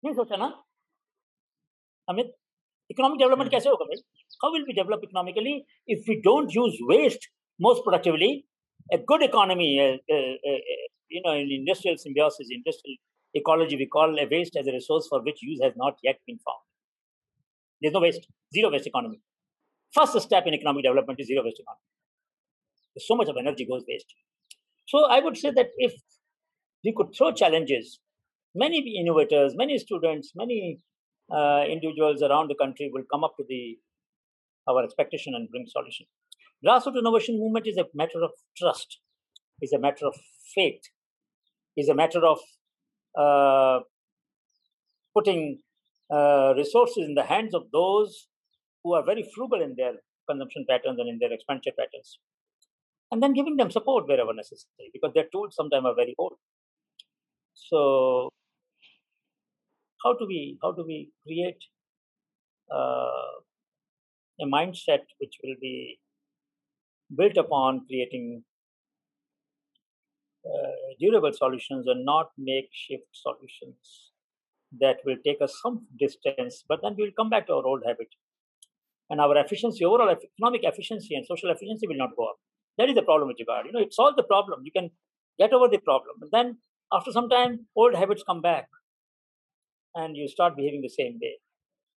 नहीं 0.06 0.14
सोचा 0.16 0.36
ना 0.38 0.46
Amit 2.10 2.28
economic 2.92 3.20
development 3.20 3.52
कैसे 3.52 3.70
होगा 3.70 3.86
भाई 3.86 4.02
how 4.44 4.50
will 4.54 4.66
we 4.68 4.76
develop 4.76 5.02
economically 5.06 5.54
if 5.96 6.06
we 6.10 6.16
don't 6.28 6.54
use 6.58 6.78
waste 6.92 7.26
most 7.66 7.84
productively 7.88 8.30
a 8.93 8.99
good 8.99 9.23
economy 9.23 9.81
uh, 9.81 10.15
uh, 10.15 10.17
uh, 10.17 10.59
you 11.09 11.23
know 11.25 11.33
in 11.33 11.51
industrial 11.51 11.97
symbiosis 11.97 12.49
industrial 12.51 12.97
ecology 13.35 13.77
we 13.77 13.87
call 13.87 14.19
a 14.19 14.27
waste 14.31 14.57
as 14.57 14.67
a 14.67 14.73
resource 14.73 15.07
for 15.09 15.23
which 15.23 15.43
use 15.43 15.61
has 15.63 15.73
not 15.77 15.97
yet 16.03 16.17
been 16.27 16.39
found. 16.39 16.63
There's 17.81 17.95
no 17.95 18.01
waste 18.01 18.27
zero 18.55 18.71
waste 18.71 18.87
economy. 18.87 19.21
First 19.93 20.21
step 20.21 20.47
in 20.47 20.55
economic 20.55 20.85
development 20.85 21.21
is 21.21 21.27
zero 21.27 21.45
waste 21.45 21.61
economy. 21.61 21.81
So 22.99 23.17
much 23.17 23.29
of 23.29 23.37
energy 23.37 23.67
goes 23.67 23.85
waste. 23.89 24.15
So 24.87 25.07
i 25.11 25.21
would 25.21 25.37
say 25.37 25.51
that 25.51 25.69
if 25.79 25.93
we 26.85 26.93
could 26.97 27.15
throw 27.17 27.33
challenges 27.33 28.01
many 28.55 28.79
innovators, 29.01 29.55
many 29.57 29.79
students, 29.79 30.33
many 30.37 30.79
uh, 31.35 31.65
individuals 31.69 32.23
around 32.23 32.49
the 32.49 32.55
country 32.55 32.91
will 32.93 33.05
come 33.13 33.25
up 33.25 33.35
to 33.39 33.45
the 33.49 33.79
our 34.69 34.83
expectation 34.83 35.35
and 35.35 35.51
bring 35.51 35.67
solution. 35.67 36.07
Grassroots 36.65 36.99
innovation 36.99 37.39
movement 37.39 37.67
is 37.67 37.77
a 37.77 37.85
matter 37.95 38.23
of 38.23 38.31
trust, 38.57 39.01
is 39.61 39.73
a 39.73 39.79
matter 39.79 40.07
of 40.07 40.15
faith, 40.55 40.81
is 41.77 41.89
a 41.89 41.95
matter 41.95 42.25
of 42.25 42.39
uh, 43.19 43.81
putting 45.15 45.59
uh, 46.11 46.55
resources 46.57 47.05
in 47.07 47.15
the 47.15 47.25
hands 47.25 47.55
of 47.55 47.65
those 47.73 48.29
who 48.83 48.95
are 48.95 49.05
very 49.05 49.29
frugal 49.35 49.61
in 49.61 49.75
their 49.77 49.93
consumption 50.29 50.65
patterns 50.69 50.99
and 50.99 51.09
in 51.09 51.19
their 51.21 51.33
expenditure 51.33 51.73
patterns, 51.79 52.19
and 53.11 53.23
then 53.23 53.35
giving 53.35 53.57
them 53.57 53.71
support 53.71 54.09
wherever 54.09 54.33
necessary 54.33 54.91
because 54.93 55.13
their 55.15 55.27
tools 55.33 55.55
sometimes 55.55 55.85
are 55.85 55.95
very 55.95 56.15
old. 56.19 56.35
So 57.53 58.31
how 60.03 60.15
do 60.15 60.27
we 60.27 60.59
how 60.63 60.73
do 60.73 60.85
we 60.87 61.11
create 61.27 61.63
uh, 62.73 63.35
a 64.41 64.47
mindset 64.47 65.05
which 65.19 65.35
will 65.43 65.57
be 65.61 65.99
built 67.17 67.37
upon 67.37 67.87
creating 67.87 68.45
uh, 70.47 70.73
durable 71.01 71.33
solutions 71.33 71.87
and 71.87 72.05
not 72.05 72.31
makeshift 72.39 73.09
solutions 73.13 74.11
that 74.81 74.97
will 75.05 75.17
take 75.25 75.41
us 75.41 75.59
some 75.63 75.87
distance, 75.99 76.65
but 76.69 76.81
then 76.83 76.95
we'll 76.99 77.13
come 77.17 77.31
back 77.31 77.47
to 77.47 77.53
our 77.55 77.67
old 77.67 77.83
habit. 77.87 78.09
And 79.11 79.21
our 79.21 79.37
efficiency, 79.37 79.85
overall 79.85 80.11
economic 80.11 80.63
efficiency 80.65 81.15
and 81.15 81.27
social 81.27 81.51
efficiency 81.51 81.87
will 81.87 81.97
not 81.97 82.17
go 82.17 82.25
up. 82.25 82.37
That 82.79 82.89
is 82.89 82.95
the 82.95 83.03
problem 83.03 83.29
with 83.29 83.37
Jugaad. 83.37 83.67
You 83.67 83.73
know, 83.73 83.81
it 83.81 83.95
solves 83.95 84.17
the 84.17 84.23
problem. 84.25 84.63
You 84.65 84.73
can 84.73 84.91
get 85.39 85.53
over 85.53 85.69
the 85.69 85.79
problem. 85.79 86.17
And 86.23 86.31
then 86.33 86.59
after 86.93 87.13
some 87.13 87.29
time, 87.29 87.67
old 87.77 87.95
habits 87.95 88.25
come 88.27 88.41
back 88.41 88.69
and 89.95 90.17
you 90.17 90.29
start 90.29 90.57
behaving 90.57 90.81
the 90.83 90.89
same 90.89 91.19
way. 91.23 91.39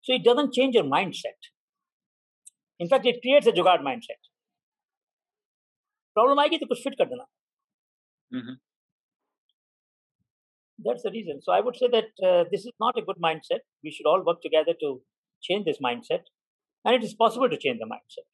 So 0.01 0.13
it 0.13 0.23
doesn't 0.23 0.53
change 0.53 0.75
your 0.75 0.83
mindset. 0.83 1.39
In 2.79 2.87
fact, 2.87 3.05
it 3.05 3.21
creates 3.21 3.47
a 3.47 3.51
jugaad 3.51 3.81
mindset. 3.81 4.21
Problem 6.18 6.38
आएगी 6.40 6.58
तो 6.58 6.66
कुछ 6.66 6.82
fit 6.86 6.98
कर 6.98 7.08
देना. 7.14 7.24
Mm-hmm. 8.34 8.60
That's 10.84 11.02
the 11.02 11.10
reason. 11.10 11.40
So 11.42 11.52
I 11.52 11.60
would 11.60 11.76
say 11.76 11.88
that 11.92 12.28
uh, 12.28 12.44
this 12.50 12.64
is 12.66 12.72
not 12.80 12.98
a 12.98 13.02
good 13.02 13.20
mindset. 13.24 13.64
We 13.84 13.90
should 13.90 14.06
all 14.06 14.24
work 14.26 14.42
together 14.42 14.74
to 14.80 15.00
change 15.42 15.64
this 15.64 15.78
mindset, 15.86 16.30
and 16.84 16.96
it 16.96 17.04
is 17.04 17.14
possible 17.14 17.48
to 17.48 17.56
change 17.56 17.78
the 17.78 17.90
mindset. 17.94 18.26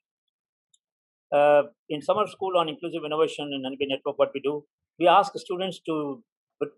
Uh, 1.30 1.62
in 1.88 2.00
summer 2.00 2.26
school 2.26 2.56
on 2.56 2.68
inclusive 2.68 3.02
innovation 3.04 3.50
and 3.52 3.66
NB 3.66 3.88
network, 3.88 4.18
what 4.18 4.30
we 4.34 4.40
do, 4.40 4.64
we 4.98 5.06
ask 5.06 5.32
students 5.36 5.80
to 5.80 6.22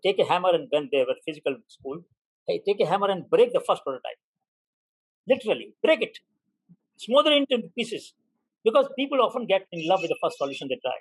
take 0.03 0.19
a 0.19 0.25
hammer 0.25 0.49
and 0.53 0.67
when 0.71 0.89
they 0.91 1.05
were 1.09 1.15
physical 1.25 1.55
school, 1.67 2.01
hey, 2.47 2.61
take 2.67 2.81
a 2.81 2.89
hammer 2.89 3.09
and 3.09 3.29
break 3.29 3.53
the 3.53 3.63
first 3.65 3.83
prototype. 3.83 4.19
Literally, 5.27 5.73
break 5.81 6.01
it, 6.01 6.17
smother 6.97 7.31
it 7.31 7.45
into 7.49 7.69
pieces. 7.77 8.13
because 8.66 8.88
people 8.98 9.22
often 9.22 9.46
get 9.46 9.62
in 9.72 9.88
love 9.88 10.00
with 10.02 10.10
the 10.10 10.18
first 10.22 10.38
solution 10.38 10.68
they 10.68 10.80
try. 10.82 10.98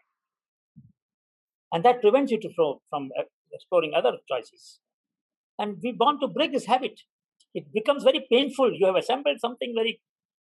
And 1.74 1.84
that 1.84 2.01
prevents 2.01 2.32
you 2.32 2.39
to 2.39 2.49
from, 2.55 2.76
from 2.89 3.09
uh, 3.20 3.24
exploring 3.51 3.93
other 3.97 4.13
choices. 4.32 4.80
And 5.57 5.78
we 5.84 5.95
want 5.99 6.22
to 6.22 6.28
break 6.28 6.53
this 6.53 6.68
habit. 6.68 7.01
It 7.55 7.74
becomes 7.74 8.03
very 8.03 8.26
painful. 8.32 8.72
You 8.78 8.86
have 8.86 8.95
assembled 8.95 9.39
something 9.39 9.74
very 9.76 9.99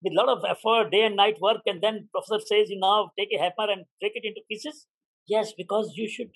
with 0.03 0.12
a 0.12 0.16
lot 0.16 0.29
of 0.29 0.45
effort, 0.49 0.93
day 0.93 1.03
and 1.05 1.16
night 1.16 1.39
work, 1.41 1.62
and 1.66 1.83
then 1.83 2.09
professor 2.12 2.41
says 2.47 2.71
you 2.71 2.79
now 2.81 3.11
take 3.19 3.31
a 3.35 3.39
hammer 3.39 3.73
and 3.73 3.85
break 4.01 4.12
it 4.14 4.25
into 4.25 4.41
pieces. 4.49 4.87
Yes, 5.27 5.53
because 5.57 5.93
you 5.97 6.09
should, 6.09 6.31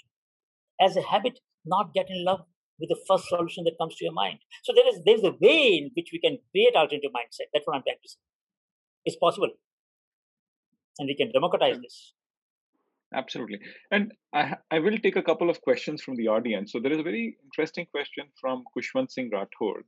as 0.80 0.96
a 0.96 1.02
habit, 1.02 1.38
not 1.64 1.94
get 1.94 2.10
in 2.10 2.24
love 2.24 2.40
with 2.80 2.88
the 2.88 2.98
first 3.06 3.28
solution 3.28 3.62
that 3.64 3.78
comes 3.80 3.94
to 3.96 4.04
your 4.04 4.12
mind. 4.12 4.38
So 4.64 4.72
there 4.74 4.88
is 4.88 5.00
there's 5.04 5.22
a 5.22 5.36
way 5.40 5.78
in 5.78 5.90
which 5.94 6.10
we 6.12 6.18
can 6.18 6.38
create 6.50 6.74
alternative 6.74 7.12
mindset. 7.14 7.48
That's 7.52 7.66
what 7.66 7.76
I'm 7.76 7.84
trying 7.84 8.02
to 8.02 8.08
say. 8.08 8.18
It's 9.04 9.16
possible, 9.16 9.50
and 10.98 11.06
we 11.06 11.16
can 11.16 11.30
democratize 11.32 11.78
this. 11.80 12.12
Absolutely, 13.14 13.60
and 13.90 14.12
I 14.32 14.56
I 14.70 14.78
will 14.78 14.98
take 14.98 15.16
a 15.16 15.22
couple 15.22 15.50
of 15.50 15.60
questions 15.60 16.02
from 16.02 16.16
the 16.16 16.28
audience. 16.28 16.72
So 16.72 16.80
there 16.80 16.92
is 16.92 16.98
a 16.98 17.02
very 17.10 17.36
interesting 17.44 17.86
question 17.86 18.24
from 18.40 18.64
Kushwant 18.76 19.10
Singh 19.10 19.30
Rathod. 19.30 19.82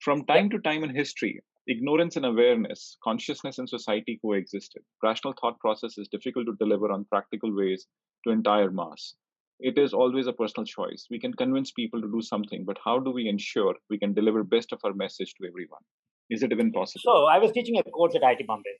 From 0.00 0.24
time 0.26 0.50
to 0.50 0.58
time 0.58 0.84
in 0.84 0.94
history, 0.94 1.40
ignorance 1.68 2.16
and 2.16 2.26
awareness, 2.26 2.96
consciousness 3.02 3.58
and 3.58 3.68
society 3.68 4.18
coexisted. 4.22 4.82
Rational 5.02 5.34
thought 5.40 5.58
process 5.60 5.98
is 5.98 6.08
difficult 6.08 6.46
to 6.46 6.56
deliver 6.58 6.90
on 6.92 7.04
practical 7.06 7.54
ways 7.54 7.86
to 8.24 8.30
entire 8.30 8.70
mass 8.70 9.14
it 9.62 9.78
is 9.78 9.94
always 9.94 10.26
a 10.26 10.32
personal 10.32 10.66
choice. 10.66 11.06
We 11.10 11.20
can 11.20 11.32
convince 11.32 11.70
people 11.70 12.00
to 12.02 12.10
do 12.10 12.20
something, 12.20 12.64
but 12.64 12.78
how 12.84 12.98
do 12.98 13.10
we 13.10 13.28
ensure 13.28 13.74
we 13.88 13.98
can 13.98 14.12
deliver 14.12 14.42
best 14.42 14.72
of 14.72 14.80
our 14.84 14.92
message 14.92 15.34
to 15.34 15.46
everyone? 15.46 15.82
Is 16.30 16.42
it 16.42 16.52
even 16.52 16.72
possible? 16.72 17.02
So 17.04 17.26
I 17.26 17.38
was 17.38 17.52
teaching 17.52 17.78
a 17.78 17.82
course 17.84 18.14
at 18.14 18.22
IIT 18.22 18.46
Bombay 18.46 18.76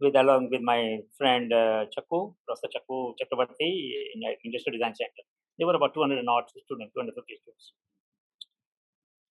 with 0.00 0.14
along 0.14 0.48
with 0.50 0.62
my 0.62 0.98
friend 1.16 1.52
uh, 1.52 1.86
Chakku, 1.96 2.34
Professor 2.46 2.68
Chakku 2.74 3.14
Chakravarthy 3.20 3.92
in 4.14 4.20
the 4.20 4.36
Industrial 4.44 4.78
Design 4.78 4.94
Center. 4.94 5.24
There 5.58 5.66
were 5.66 5.74
about 5.74 5.94
200 5.94 6.24
odd 6.28 6.44
students, 6.48 6.92
250 6.94 7.34
students. 7.42 7.72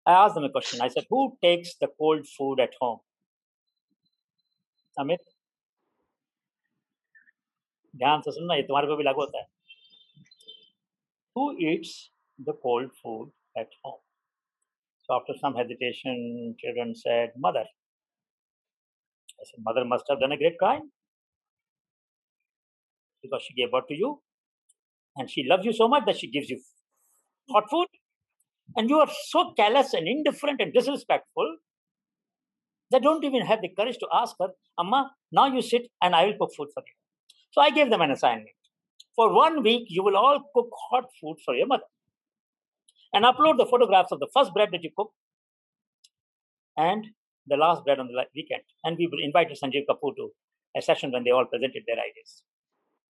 I 0.07 0.13
asked 0.13 0.35
them 0.35 0.45
a 0.45 0.51
question. 0.51 0.81
I 0.81 0.89
said, 0.89 1.05
Who 1.11 1.37
takes 1.43 1.75
the 1.81 1.89
cold 1.99 2.27
food 2.27 2.61
at 2.61 2.71
home? 2.81 3.01
Amit? 4.99 5.19
ध्यान 7.97 8.21
से 8.21 8.31
सुनना 8.33 8.55
ये 8.55 8.63
तुम्हारे 8.63 8.87
को 8.87 8.97
भी 8.97 9.05
लागू 9.05 9.21
होता 9.21 9.39
है 9.39 9.47
who 11.37 11.57
eats 11.71 12.11
the 12.41 12.59
cold 12.63 12.91
I 19.41 19.45
said, 19.45 19.63
Mother 19.63 19.85
must 19.85 20.05
have 20.09 20.21
done 20.21 20.33
a 20.33 20.37
great 20.37 20.59
crime 20.59 20.91
because 23.23 23.43
she 23.47 23.55
gave 23.55 23.73
birth 23.73 23.87
to 23.89 23.95
you 23.95 24.21
and 25.17 25.31
she 25.31 25.45
loves 25.49 25.65
you 25.65 25.73
so 25.73 25.89
much 25.89 26.05
that 26.07 26.19
she 26.19 26.31
gives 26.31 26.51
you 26.51 26.61
hot 27.51 27.65
food 27.71 27.89
and 28.77 28.89
you 28.89 28.99
are 28.99 29.11
so 29.29 29.53
callous 29.57 29.95
and 29.95 30.09
indifferent 30.09 30.61
and 30.61 30.73
disrespectful 30.73 31.57
they 32.91 33.01
don't 33.01 33.25
even 33.25 33.45
have 33.47 33.61
the 33.61 33.71
courage 33.77 33.99
to 33.99 34.07
ask 34.13 34.37
her, 34.41 34.49
Amma, 34.79 35.11
now 35.33 35.47
you 35.47 35.63
sit 35.63 35.89
and 36.03 36.15
I 36.15 36.27
will 36.27 36.37
cook 36.39 36.51
food 36.57 36.69
for 36.73 36.83
you. 36.87 36.95
So 37.53 37.61
I 37.61 37.71
gave 37.71 37.91
them 37.91 38.01
an 38.01 38.11
assignment. 38.11 38.51
For 39.17 39.33
one 39.35 39.63
week, 39.63 39.87
you 39.89 40.03
will 40.05 40.17
all 40.17 40.41
cook 40.55 40.69
hot 40.91 41.05
food 41.21 41.37
for 41.45 41.55
your 41.55 41.67
mother 41.67 41.85
and 43.13 43.25
upload 43.25 43.59
the 43.59 43.67
photographs 43.67 44.13
of 44.13 44.21
the 44.21 44.29
first 44.35 44.53
bread 44.53 44.69
that 44.73 44.83
you 44.83 44.91
cook 44.97 45.13
and 46.77 47.07
the 47.47 47.57
last 47.57 47.85
bread 47.85 47.99
on 47.99 48.09
the 48.09 48.25
weekend. 48.35 48.63
And 48.85 48.97
we 48.99 49.07
will 49.07 49.23
invite 49.23 49.49
Sanjeev 49.51 49.85
Kapoor 49.89 50.15
to 50.17 50.31
a 50.77 50.83
session 50.83 51.13
when 51.13 51.25
they 51.25 51.31
all 51.31 51.47
presented 51.47 51.83
their 51.87 51.97
ideas. 51.97 52.43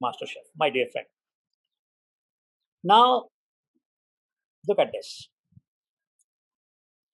Master 0.01 0.27
Chef, 0.27 0.43
my 0.57 0.71
dear 0.71 0.87
friend. 0.93 1.07
Now, 2.83 3.29
look 4.69 4.79
at 4.79 4.93
this. 4.93 5.29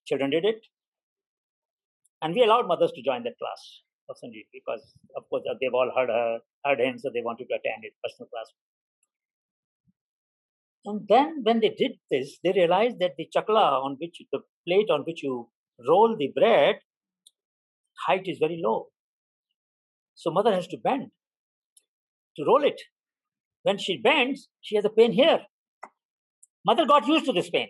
Children 0.07 0.31
did 0.31 0.45
it. 0.45 0.67
And 2.23 2.35
we 2.35 2.43
allowed 2.43 2.67
mothers 2.67 2.93
to 2.93 3.03
join 3.03 3.23
that 3.25 3.39
class 3.39 3.83
of 4.09 4.17
Sanjeev 4.23 4.47
because, 4.53 4.83
of 5.17 5.29
course, 5.31 5.45
uh, 5.49 5.55
they've 5.61 5.73
all 5.73 5.91
heard 5.97 6.09
her, 6.09 6.39
heard 6.65 6.81
him, 6.81 6.99
so 6.99 7.11
they 7.15 7.23
wanted 7.23 7.47
to 7.49 7.55
attend 7.55 7.85
his 7.85 7.93
personal 8.03 8.29
class. 8.29 8.49
And 10.85 11.07
then, 11.09 11.41
when 11.45 11.61
they 11.61 11.71
did 11.71 11.93
this, 12.11 12.39
they 12.43 12.53
realized 12.53 12.99
that 13.01 13.13
the 13.17 13.29
chakla 13.35 13.85
on 13.85 13.97
which 14.01 14.21
the 14.33 14.41
plate 14.67 14.91
on 14.91 15.03
which 15.03 15.23
you 15.23 15.49
roll 15.89 16.17
the 16.17 16.33
bread 16.35 16.81
height 18.07 18.23
is 18.27 18.39
very 18.39 18.61
low. 18.63 18.89
So, 20.15 20.31
mother 20.31 20.55
has 20.55 20.67
to 20.69 20.77
bend 20.77 21.11
to 22.37 22.45
roll 22.45 22.65
it. 22.65 22.81
When 23.63 23.79
she 23.79 23.99
bends, 23.99 24.49
she 24.61 24.77
has 24.77 24.85
a 24.85 24.91
pain 24.91 25.13
here. 25.13 25.41
Mother 26.65 26.87
got 26.87 27.07
used 27.07 27.27
to 27.27 27.33
this 27.33 27.51
pain. 27.51 27.69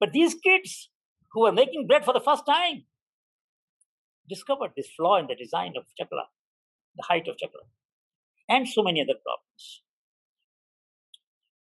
But 0.00 0.12
these 0.12 0.34
kids 0.34 0.90
who 1.32 1.42
were 1.42 1.52
making 1.52 1.86
bread 1.86 2.04
for 2.04 2.12
the 2.12 2.20
first 2.20 2.44
time 2.46 2.84
discovered 4.28 4.72
this 4.76 4.88
flaw 4.96 5.18
in 5.18 5.26
the 5.26 5.34
design 5.34 5.72
of 5.76 5.84
chakla, 5.98 6.24
the 6.96 7.04
height 7.08 7.26
of 7.28 7.36
chakla, 7.36 7.66
and 8.48 8.68
so 8.68 8.82
many 8.82 9.00
other 9.00 9.18
problems. 9.24 9.82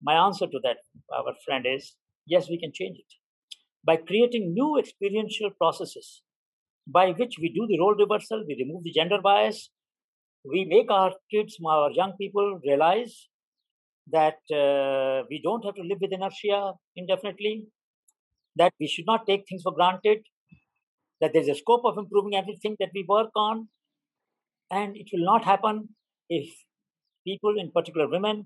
My 0.02 0.14
answer 0.14 0.48
to 0.48 0.60
that, 0.64 0.78
our 1.14 1.34
friend, 1.46 1.66
is 1.68 1.96
yes, 2.26 2.50
we 2.50 2.60
can 2.60 2.72
change 2.74 2.98
it 2.98 3.14
by 3.86 3.98
creating 3.98 4.54
new 4.54 4.78
experiential 4.78 5.50
processes 5.50 6.22
by 6.92 7.12
which 7.12 7.36
we 7.40 7.50
do 7.50 7.68
the 7.68 7.80
role 7.80 7.96
reversal, 7.96 8.44
we 8.48 8.56
remove 8.60 8.84
the 8.84 8.92
gender 8.92 9.20
bias, 9.22 9.70
we 10.44 10.66
make 10.66 10.90
our 10.90 11.14
kids, 11.32 11.58
our 11.68 11.92
young 11.92 12.14
people 12.20 12.60
realize 12.66 13.28
that 14.12 14.40
uh, 14.54 15.24
we 15.30 15.42
don't 15.44 15.64
have 15.66 15.76
to 15.76 15.84
live 15.84 16.00
with 16.02 16.12
inertia 16.12 16.74
indefinitely, 16.96 17.66
that 18.56 18.74
we 18.80 18.88
should 18.88 19.06
not 19.06 19.28
take 19.28 19.44
things 19.48 19.62
for 19.62 19.74
granted, 19.74 20.20
that 21.22 21.32
there's 21.34 21.48
a 21.48 21.56
scope 21.56 21.84
of 21.86 21.98
improving 21.98 22.36
everything 22.36 22.76
that 22.80 22.90
we 22.94 23.06
work 23.08 23.30
on, 23.36 23.68
and 24.72 24.96
it 24.96 25.08
will 25.14 25.26
not 25.26 25.44
happen 25.44 25.90
if 26.30 26.50
people, 27.26 27.60
in 27.60 27.72
particular 27.72 28.08
women, 28.08 28.46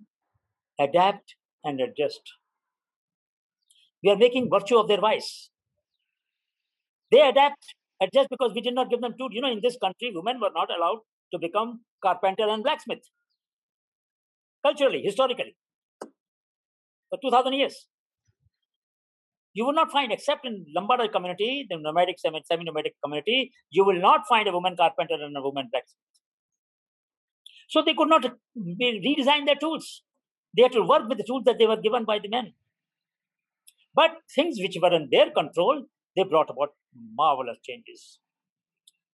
adapt 0.79 1.35
and 1.63 1.79
adjust. 1.79 2.21
We 4.03 4.09
are 4.09 4.17
making 4.17 4.49
virtue 4.49 4.77
of 4.77 4.87
their 4.87 4.99
vice. 4.99 5.49
They 7.11 7.21
adapt, 7.21 7.75
adjust 8.03 8.29
because 8.29 8.51
we 8.53 8.61
did 8.61 8.75
not 8.75 8.89
give 8.89 9.01
them 9.01 9.13
tools. 9.17 9.31
You 9.33 9.41
know, 9.41 9.51
in 9.51 9.61
this 9.63 9.77
country, 9.81 10.11
women 10.13 10.39
were 10.41 10.51
not 10.53 10.69
allowed 10.75 10.99
to 11.33 11.39
become 11.39 11.81
carpenter 12.03 12.47
and 12.47 12.63
blacksmith. 12.63 13.03
Culturally, 14.65 15.01
historically, 15.03 15.55
for 17.09 17.17
2000 17.21 17.53
years. 17.53 17.87
You 19.55 19.65
will 19.65 19.73
not 19.73 19.91
find, 19.91 20.11
except 20.11 20.45
in 20.47 20.65
Lambada 20.75 21.11
community, 21.11 21.67
the 21.69 21.77
nomadic, 21.77 22.15
semi-nomadic 22.19 22.95
community, 23.03 23.51
you 23.69 23.85
will 23.85 23.99
not 23.99 24.21
find 24.27 24.47
a 24.47 24.51
woman 24.51 24.75
carpenter 24.75 25.13
and 25.13 25.37
a 25.37 25.41
woman 25.41 25.69
blacksmith. 25.71 25.97
So 27.67 27.83
they 27.83 27.93
could 27.93 28.09
not 28.09 28.25
redesign 28.57 29.45
their 29.45 29.55
tools. 29.55 30.01
They 30.55 30.63
had 30.63 30.71
to 30.71 30.81
work 30.83 31.07
with 31.07 31.17
the 31.19 31.23
tools 31.23 31.43
that 31.45 31.59
they 31.59 31.67
were 31.67 31.81
given 31.81 32.03
by 32.05 32.19
the 32.19 32.29
men. 32.29 32.53
But 33.93 34.11
things 34.33 34.57
which 34.59 34.77
were 34.81 34.93
in 34.93 35.09
their 35.11 35.29
control, 35.29 35.85
they 36.15 36.23
brought 36.23 36.49
about 36.49 36.69
marvelous 37.15 37.57
changes. 37.63 38.19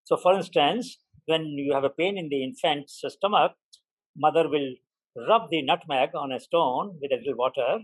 So, 0.04 0.18
for 0.18 0.34
instance, 0.34 0.98
when 1.26 1.46
you 1.46 1.74
have 1.74 1.84
a 1.84 1.90
pain 1.90 2.18
in 2.18 2.30
the 2.30 2.44
infant's 2.44 3.04
stomach, 3.08 3.54
mother 4.18 4.50
will 4.50 4.74
rub 5.28 5.50
the 5.50 5.62
nutmeg 5.62 6.10
on 6.16 6.32
a 6.32 6.40
stone 6.40 6.98
with 7.02 7.12
a 7.12 7.18
little 7.18 7.36
water 7.36 7.80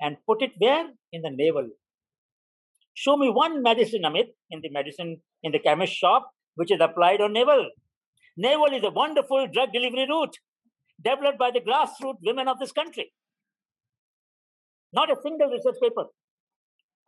and 0.00 0.16
put 0.26 0.42
it 0.42 0.52
where? 0.58 0.86
In 1.12 1.22
the 1.22 1.30
navel. 1.30 1.68
Show 2.94 3.16
me 3.16 3.30
one 3.30 3.62
medicine, 3.62 4.02
Amit, 4.02 4.28
in 4.50 4.60
the 4.62 4.70
medicine, 4.70 5.20
in 5.42 5.52
the 5.52 5.58
chemist 5.58 5.92
shop, 5.92 6.30
which 6.54 6.70
is 6.70 6.80
applied 6.80 7.20
on 7.20 7.32
navel. 7.32 7.70
Navel 8.36 8.72
is 8.72 8.84
a 8.84 8.90
wonderful 8.90 9.48
drug 9.52 9.72
delivery 9.72 10.06
route 10.08 10.36
developed 11.04 11.38
by 11.38 11.50
the 11.50 11.60
grassroots 11.60 12.18
women 12.22 12.48
of 12.48 12.58
this 12.58 12.72
country. 12.72 13.12
Not 14.92 15.10
a 15.10 15.16
single 15.22 15.48
research 15.48 15.76
paper 15.82 16.06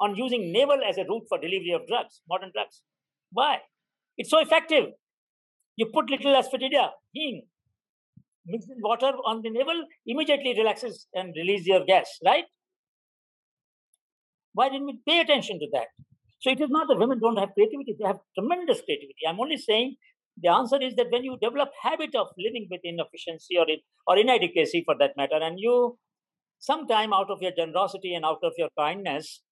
on 0.00 0.16
using 0.16 0.52
navel 0.52 0.78
as 0.88 0.98
a 0.98 1.04
route 1.04 1.24
for 1.28 1.38
delivery 1.38 1.72
of 1.72 1.86
drugs, 1.86 2.20
modern 2.28 2.50
drugs. 2.52 2.82
Why? 3.32 3.58
It's 4.16 4.30
so 4.30 4.38
effective. 4.38 4.86
You 5.76 5.86
put 5.92 6.10
little 6.10 6.34
asafoetida, 6.34 6.90
heme, 7.16 7.42
mix 8.46 8.66
in 8.66 8.78
water 8.80 9.12
on 9.26 9.42
the 9.42 9.50
navel, 9.50 9.84
immediately 10.06 10.54
relaxes 10.56 11.06
and 11.14 11.34
release 11.36 11.66
your 11.66 11.84
gas, 11.84 12.06
right? 12.24 12.44
Why 14.52 14.70
didn't 14.70 14.86
we 14.86 15.00
pay 15.06 15.20
attention 15.20 15.58
to 15.58 15.66
that? 15.72 15.88
So 16.40 16.50
it 16.50 16.60
is 16.60 16.70
not 16.70 16.88
that 16.88 16.98
women 16.98 17.18
don't 17.20 17.38
have 17.38 17.50
creativity, 17.54 17.96
they 17.98 18.06
have 18.06 18.18
tremendous 18.38 18.80
creativity. 18.82 19.26
I'm 19.28 19.40
only 19.40 19.56
saying 19.56 19.96
the 20.42 20.50
answer 20.50 20.80
is 20.80 20.94
that 20.96 21.10
when 21.10 21.24
you 21.24 21.38
develop 21.40 21.70
habit 21.82 22.14
of 22.14 22.28
living 22.38 22.68
with 22.70 22.80
inefficiency 22.84 23.56
or, 23.58 23.68
in, 23.68 23.78
or 24.06 24.18
inadequacy 24.18 24.82
for 24.84 24.94
that 24.98 25.16
matter, 25.16 25.38
and 25.40 25.58
you 25.58 25.98
sometime 26.58 27.12
out 27.12 27.30
of 27.30 27.40
your 27.40 27.52
generosity 27.56 28.14
and 28.14 28.24
out 28.24 28.40
of 28.42 28.52
your 28.56 28.68
kindness, 28.78 29.42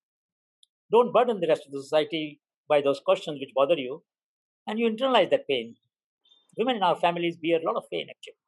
don't 0.90 1.12
burden 1.12 1.40
the 1.40 1.48
rest 1.48 1.66
of 1.66 1.72
the 1.72 1.82
society 1.82 2.40
by 2.68 2.80
those 2.80 3.00
questions 3.00 3.40
which 3.40 3.54
bother 3.54 3.76
you, 3.76 4.02
and 4.66 4.78
you 4.78 4.90
internalize 4.90 5.30
that 5.30 5.48
pain. 5.48 5.76
Women 6.56 6.76
in 6.76 6.82
our 6.82 6.96
families 6.96 7.36
bear 7.36 7.60
a 7.60 7.64
lot 7.64 7.76
of 7.76 7.90
pain 7.90 8.06
actually 8.08 8.38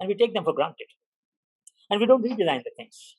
and 0.00 0.08
we 0.08 0.14
take 0.14 0.34
them 0.34 0.44
for 0.44 0.54
granted. 0.54 0.88
And 1.90 2.00
we 2.00 2.06
don't 2.06 2.24
redesign 2.24 2.62
the 2.64 2.72
things. 2.76 3.16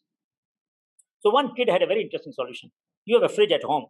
So 1.19 1.29
one 1.29 1.53
kid 1.55 1.69
had 1.69 1.83
a 1.83 1.87
very 1.87 2.01
interesting 2.01 2.33
solution. 2.33 2.71
You 3.05 3.21
have 3.21 3.29
a 3.29 3.33
fridge 3.33 3.51
at 3.51 3.63
home. 3.63 3.85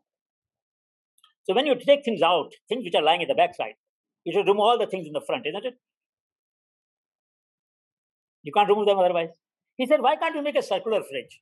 So 1.43 1.55
when 1.55 1.65
you 1.65 1.75
take 1.75 2.03
things 2.03 2.21
out, 2.21 2.51
things 2.67 2.83
which 2.83 2.95
are 2.95 3.01
lying 3.01 3.21
at 3.21 3.29
the 3.29 3.35
backside, 3.35 3.75
you 4.25 4.33
should 4.33 4.47
remove 4.47 4.59
all 4.59 4.77
the 4.77 4.87
things 4.87 5.07
in 5.07 5.13
the 5.13 5.21
front, 5.25 5.47
isn't 5.47 5.65
it? 5.65 5.75
You 8.43 8.51
can't 8.51 8.69
remove 8.69 8.87
them 8.87 8.99
otherwise. 8.99 9.29
He 9.77 9.87
said, 9.87 10.01
why 10.01 10.15
can't 10.17 10.35
you 10.35 10.43
make 10.43 10.57
a 10.57 10.63
circular 10.63 11.01
fridge? 11.01 11.41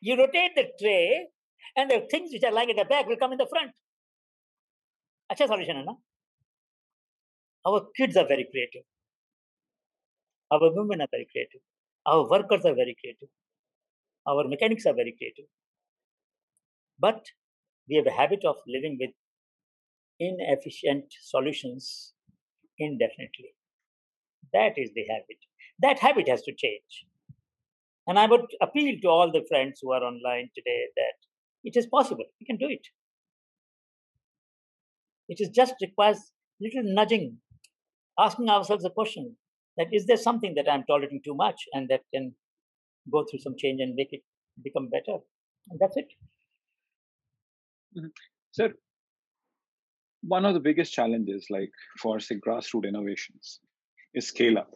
You 0.00 0.16
rotate 0.16 0.52
the 0.54 0.66
tray, 0.80 1.28
and 1.76 1.90
the 1.90 2.06
things 2.10 2.30
which 2.32 2.44
are 2.44 2.52
lying 2.52 2.70
at 2.70 2.76
the 2.76 2.84
back 2.84 3.06
will 3.06 3.16
come 3.16 3.32
in 3.32 3.38
the 3.38 3.46
front. 3.46 3.72
Acha 5.32 5.46
solution, 5.46 5.84
na? 5.84 5.94
Our 7.66 7.86
kids 7.96 8.16
are 8.16 8.26
very 8.26 8.46
creative. 8.50 8.86
Our 10.50 10.72
women 10.74 11.00
are 11.00 11.08
very 11.10 11.26
creative. 11.30 11.60
Our 12.06 12.28
workers 12.28 12.64
are 12.64 12.74
very 12.74 12.96
creative. 13.00 13.28
Our 14.26 14.46
mechanics 14.46 14.86
are 14.86 14.94
very 14.94 15.14
creative. 15.18 15.46
But 16.98 17.24
we 17.88 17.96
have 17.96 18.06
a 18.06 18.12
habit 18.12 18.44
of 18.44 18.56
living 18.66 18.98
with 19.00 19.10
inefficient 20.20 21.04
solutions 21.22 22.14
indefinitely. 22.78 23.54
That 24.52 24.74
is 24.76 24.90
the 24.94 25.04
habit. 25.10 25.38
That 25.80 25.98
habit 25.98 26.28
has 26.28 26.42
to 26.42 26.52
change. 26.52 27.06
And 28.06 28.18
I 28.18 28.26
would 28.26 28.42
appeal 28.60 28.94
to 29.00 29.08
all 29.08 29.32
the 29.32 29.44
friends 29.48 29.80
who 29.82 29.92
are 29.92 30.02
online 30.02 30.50
today 30.54 30.86
that 30.96 31.14
it 31.64 31.76
is 31.76 31.86
possible. 31.86 32.24
We 32.40 32.46
can 32.46 32.56
do 32.56 32.68
it. 32.68 32.86
It 35.28 35.40
is 35.40 35.48
just 35.48 35.74
requires 35.80 36.18
little 36.60 36.82
nudging, 36.84 37.38
asking 38.18 38.48
ourselves 38.50 38.84
a 38.84 38.90
question 38.90 39.36
that 39.76 39.86
is 39.90 40.06
there 40.06 40.18
something 40.18 40.54
that 40.56 40.70
I'm 40.70 40.84
tolerating 40.84 41.20
too 41.24 41.34
much 41.34 41.56
and 41.72 41.88
that 41.88 42.02
can 42.12 42.34
go 43.10 43.24
through 43.28 43.40
some 43.40 43.54
change 43.58 43.80
and 43.80 43.94
make 43.94 44.08
it 44.12 44.22
become 44.62 44.88
better? 44.90 45.18
And 45.70 45.80
that's 45.80 45.96
it. 45.96 46.08
Mm-hmm. 47.96 48.08
Sir, 48.52 48.74
one 50.22 50.44
of 50.44 50.54
the 50.54 50.60
biggest 50.60 50.92
challenges, 50.92 51.46
like 51.50 51.70
for 51.98 52.20
say 52.20 52.36
grassroots 52.36 52.88
innovations, 52.88 53.60
is 54.14 54.26
scale 54.28 54.58
up. 54.58 54.70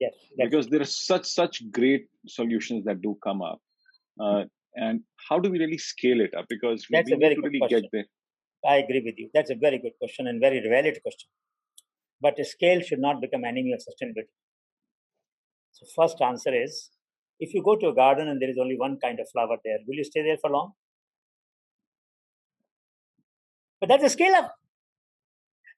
Yes, 0.00 0.12
because 0.36 0.68
there 0.68 0.82
are 0.82 0.84
such 0.84 1.26
such 1.26 1.62
great 1.70 2.08
solutions 2.26 2.84
that 2.84 3.00
do 3.00 3.16
come 3.24 3.40
up, 3.40 3.60
uh, 4.20 4.44
and 4.74 5.00
how 5.28 5.38
do 5.38 5.50
we 5.50 5.58
really 5.58 5.78
scale 5.78 6.20
it 6.20 6.34
up? 6.34 6.46
Because 6.48 6.86
we, 6.90 6.98
that's 6.98 7.10
we 7.10 7.16
a 7.16 7.18
very 7.18 7.34
good 7.34 7.44
really 7.44 7.58
question. 7.60 8.04
I 8.64 8.76
agree 8.76 9.02
with 9.04 9.14
you. 9.18 9.30
That's 9.32 9.50
a 9.50 9.54
very 9.54 9.78
good 9.78 9.92
question 9.98 10.26
and 10.26 10.40
very 10.40 10.60
valid 10.68 10.98
question. 11.02 11.28
But 12.20 12.44
scale 12.46 12.80
should 12.80 12.98
not 12.98 13.20
become 13.20 13.44
enemy 13.44 13.72
of 13.72 13.80
sustainability. 13.80 14.28
So 15.72 15.86
first 15.94 16.20
answer 16.20 16.54
is, 16.54 16.90
if 17.38 17.52
you 17.54 17.62
go 17.62 17.76
to 17.76 17.88
a 17.88 17.94
garden 17.94 18.28
and 18.28 18.40
there 18.40 18.50
is 18.50 18.58
only 18.58 18.76
one 18.78 18.98
kind 19.02 19.20
of 19.20 19.28
flower 19.30 19.56
there, 19.64 19.78
will 19.86 19.96
you 19.96 20.04
stay 20.04 20.22
there 20.22 20.38
for 20.38 20.50
long? 20.50 20.72
But 23.80 23.90
that's 23.90 24.04
a 24.04 24.08
scale 24.08 24.34
up. 24.34 24.54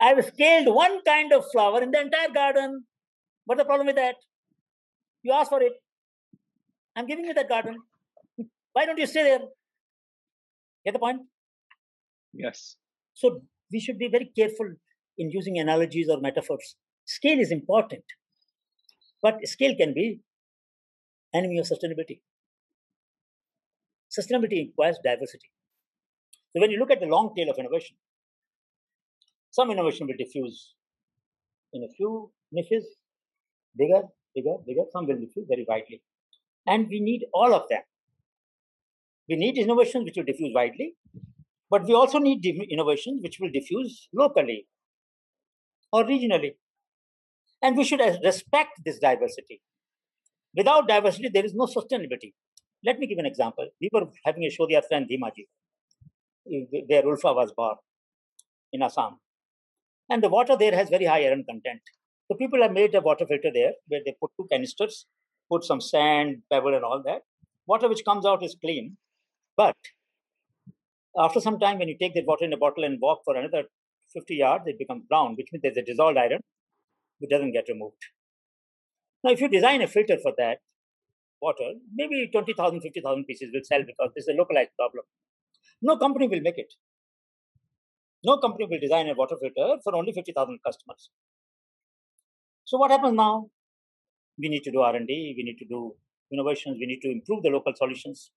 I've 0.00 0.24
scaled 0.24 0.72
one 0.72 1.02
kind 1.02 1.32
of 1.32 1.44
flower 1.50 1.82
in 1.82 1.90
the 1.90 2.00
entire 2.00 2.30
garden. 2.32 2.84
What's 3.48 3.60
the 3.60 3.64
problem 3.64 3.86
with 3.86 3.96
that? 3.96 4.16
You 5.22 5.32
ask 5.32 5.48
for 5.48 5.62
it. 5.62 5.72
I'm 6.94 7.06
giving 7.06 7.24
you 7.24 7.32
that 7.32 7.48
garden. 7.48 7.78
Why 8.74 8.84
don't 8.84 8.98
you 8.98 9.06
stay 9.06 9.22
there? 9.22 9.40
Get 10.84 10.92
the 10.92 10.98
point? 10.98 11.22
Yes. 12.34 12.76
So 13.14 13.40
we 13.72 13.80
should 13.80 13.98
be 13.98 14.08
very 14.08 14.30
careful 14.36 14.68
in 15.16 15.30
using 15.30 15.58
analogies 15.58 16.10
or 16.10 16.20
metaphors. 16.20 16.76
Scale 17.06 17.38
is 17.38 17.50
important, 17.50 18.04
but 19.22 19.36
scale 19.48 19.74
can 19.74 19.94
be 19.94 20.20
enemy 21.34 21.58
of 21.58 21.64
sustainability. 21.64 22.20
Sustainability 24.10 24.66
requires 24.66 24.98
diversity. 25.02 25.50
So 26.52 26.60
when 26.60 26.70
you 26.70 26.78
look 26.78 26.90
at 26.90 27.00
the 27.00 27.06
long 27.06 27.32
tail 27.34 27.48
of 27.50 27.58
innovation, 27.58 27.96
some 29.50 29.70
innovation 29.70 30.06
will 30.06 30.18
diffuse 30.18 30.74
in 31.72 31.82
a 31.82 31.88
few 31.96 32.30
niches, 32.52 32.84
bigger, 33.78 34.02
bigger, 34.34 34.56
bigger. 34.66 34.82
Some 34.92 35.06
will 35.06 35.18
diffuse 35.18 35.46
very 35.48 35.64
widely. 35.68 36.02
And 36.66 36.88
we 36.88 37.00
need 37.00 37.24
all 37.32 37.54
of 37.54 37.68
them. 37.70 37.82
We 39.28 39.36
need 39.36 39.58
innovations 39.58 40.04
which 40.04 40.16
will 40.16 40.24
diffuse 40.24 40.52
widely, 40.54 40.94
but 41.70 41.84
we 41.84 41.94
also 41.94 42.18
need 42.18 42.44
innovations 42.70 43.20
which 43.22 43.38
will 43.40 43.50
diffuse 43.50 44.08
locally 44.14 44.66
or 45.92 46.04
regionally. 46.04 46.52
And 47.62 47.76
we 47.76 47.84
should 47.84 48.00
uh, 48.00 48.16
respect 48.24 48.70
this 48.84 48.98
diversity. 48.98 49.60
Without 50.56 50.88
diversity, 50.88 51.28
there 51.28 51.44
is 51.44 51.54
no 51.54 51.66
sustainability. 51.66 52.32
Let 52.84 52.98
me 52.98 53.06
give 53.06 53.18
an 53.18 53.26
example. 53.26 53.68
We 53.80 53.90
were 53.92 54.06
having 54.24 54.44
a 54.44 54.50
show 54.50 54.66
the 54.66 54.76
other 54.76 54.86
time, 54.90 55.06
Dhemaji, 55.10 55.46
where 56.44 57.02
Ulfa 57.02 57.34
was 57.34 57.52
born 57.52 57.76
in 58.72 58.82
Assam. 58.82 59.18
And 60.08 60.22
the 60.22 60.28
water 60.28 60.56
there 60.56 60.74
has 60.74 60.88
very 60.88 61.04
high 61.04 61.24
iron 61.24 61.44
content. 61.48 61.80
So 62.28 62.36
people 62.36 62.60
have 62.62 62.72
made 62.72 62.94
a 62.94 63.00
water 63.00 63.26
filter 63.26 63.50
there 63.52 63.72
where 63.88 64.00
they 64.04 64.14
put 64.20 64.30
two 64.38 64.46
canisters, 64.52 65.06
put 65.50 65.64
some 65.64 65.80
sand, 65.80 66.42
pebble, 66.52 66.74
and 66.74 66.84
all 66.84 67.02
that. 67.04 67.22
Water 67.66 67.88
which 67.88 68.04
comes 68.04 68.26
out 68.26 68.44
is 68.44 68.56
clean. 68.60 68.98
But 69.56 69.76
after 71.18 71.40
some 71.40 71.58
time, 71.58 71.78
when 71.78 71.88
you 71.88 71.96
take 71.98 72.14
that 72.14 72.26
water 72.26 72.44
in 72.44 72.52
a 72.52 72.56
bottle 72.56 72.84
and 72.84 72.98
walk 73.00 73.22
for 73.24 73.34
another 73.34 73.64
50 74.12 74.34
yards, 74.34 74.64
it 74.66 74.78
becomes 74.78 75.04
brown, 75.08 75.36
which 75.36 75.48
means 75.52 75.62
there's 75.62 75.76
a 75.76 75.82
dissolved 75.82 76.18
iron 76.18 76.40
which 77.18 77.30
doesn't 77.30 77.52
get 77.52 77.64
removed. 77.68 77.96
Now, 79.24 79.32
if 79.32 79.40
you 79.40 79.48
design 79.48 79.82
a 79.82 79.88
filter 79.88 80.18
for 80.22 80.32
that 80.38 80.58
water, 81.40 81.72
maybe 81.94 82.28
20,000, 82.30 82.80
50,000 82.80 83.24
pieces 83.24 83.50
will 83.52 83.62
sell 83.64 83.82
because 83.84 84.10
this 84.14 84.24
is 84.24 84.34
a 84.34 84.38
localized 84.38 84.70
problem. 84.76 85.04
No 85.82 85.96
company 85.96 86.28
will 86.28 86.40
make 86.40 86.58
it. 86.58 86.74
No 88.24 88.38
company 88.38 88.66
will 88.70 88.80
design 88.80 89.08
a 89.08 89.14
water 89.14 89.36
filter 89.40 89.80
for 89.82 89.96
only 89.96 90.12
50,000 90.12 90.58
customers. 90.64 91.10
So 92.68 92.76
what 92.76 92.90
happens 92.90 93.14
now? 93.14 93.46
We 94.38 94.50
need 94.50 94.62
to 94.64 94.70
do 94.70 94.80
R&D, 94.80 95.34
we 95.38 95.42
need 95.42 95.56
to 95.56 95.64
do 95.64 95.94
innovations, 96.30 96.76
we 96.78 96.84
need 96.84 97.00
to 97.00 97.10
improve 97.10 97.42
the 97.42 97.48
local 97.48 97.72
solutions. 97.74 98.30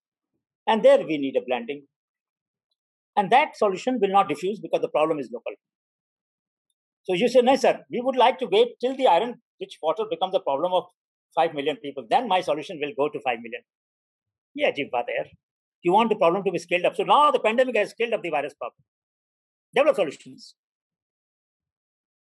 And 0.65 0.81
there 0.83 0.99
we 1.05 1.17
need 1.17 1.35
a 1.35 1.41
blending. 1.45 1.83
And 3.17 3.29
that 3.29 3.57
solution 3.57 3.99
will 4.01 4.13
not 4.17 4.29
diffuse 4.29 4.61
because 4.61 4.79
the 4.79 4.87
problem 4.87 5.19
is 5.19 5.29
local. 5.33 5.51
So 7.03 7.13
you 7.13 7.27
say, 7.27 7.41
no, 7.41 7.57
sir, 7.57 7.81
we 7.91 7.99
would 7.99 8.15
like 8.15 8.39
to 8.39 8.47
wait 8.49 8.69
till 8.79 8.95
the 8.95 9.07
iron 9.07 9.41
rich 9.59 9.77
water 9.83 10.05
becomes 10.09 10.33
a 10.33 10.39
problem 10.39 10.71
of 10.71 10.85
5 11.35 11.53
million 11.53 11.75
people. 11.83 12.07
Then 12.09 12.29
my 12.29 12.39
solution 12.39 12.79
will 12.81 12.93
go 12.97 13.11
to 13.11 13.19
5 13.19 13.37
million. 13.39 13.63
Yeah, 14.55 14.71
jibba 14.71 15.03
there. 15.07 15.29
You 15.81 15.91
want 15.91 16.09
the 16.09 16.15
problem 16.15 16.45
to 16.45 16.51
be 16.51 16.57
scaled 16.57 16.85
up. 16.85 16.95
So 16.95 17.03
now 17.03 17.31
the 17.31 17.39
pandemic 17.41 17.75
has 17.75 17.89
scaled 17.89 18.13
up 18.13 18.23
the 18.23 18.29
virus 18.29 18.53
problem. 18.53 18.81
Develop 19.75 19.97
solutions. 19.97 20.55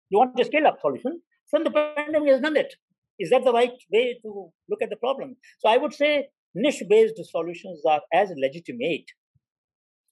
You 0.08 0.20
want 0.20 0.38
to 0.38 0.44
scale 0.46 0.66
up 0.66 0.80
solution? 0.80 1.20
Then 1.52 1.64
the 1.64 1.70
pandemic 1.70 2.28
has 2.30 2.40
done 2.40 2.56
it. 2.56 2.74
Is 3.18 3.30
that 3.30 3.44
the 3.44 3.52
right 3.52 3.72
way 3.92 4.18
to 4.22 4.50
look 4.68 4.82
at 4.82 4.90
the 4.90 4.96
problem? 4.96 5.36
So 5.58 5.68
I 5.68 5.76
would 5.76 5.92
say 5.92 6.28
niche-based 6.54 7.20
solutions 7.30 7.82
are 7.88 8.00
as 8.12 8.30
legitimate 8.36 9.10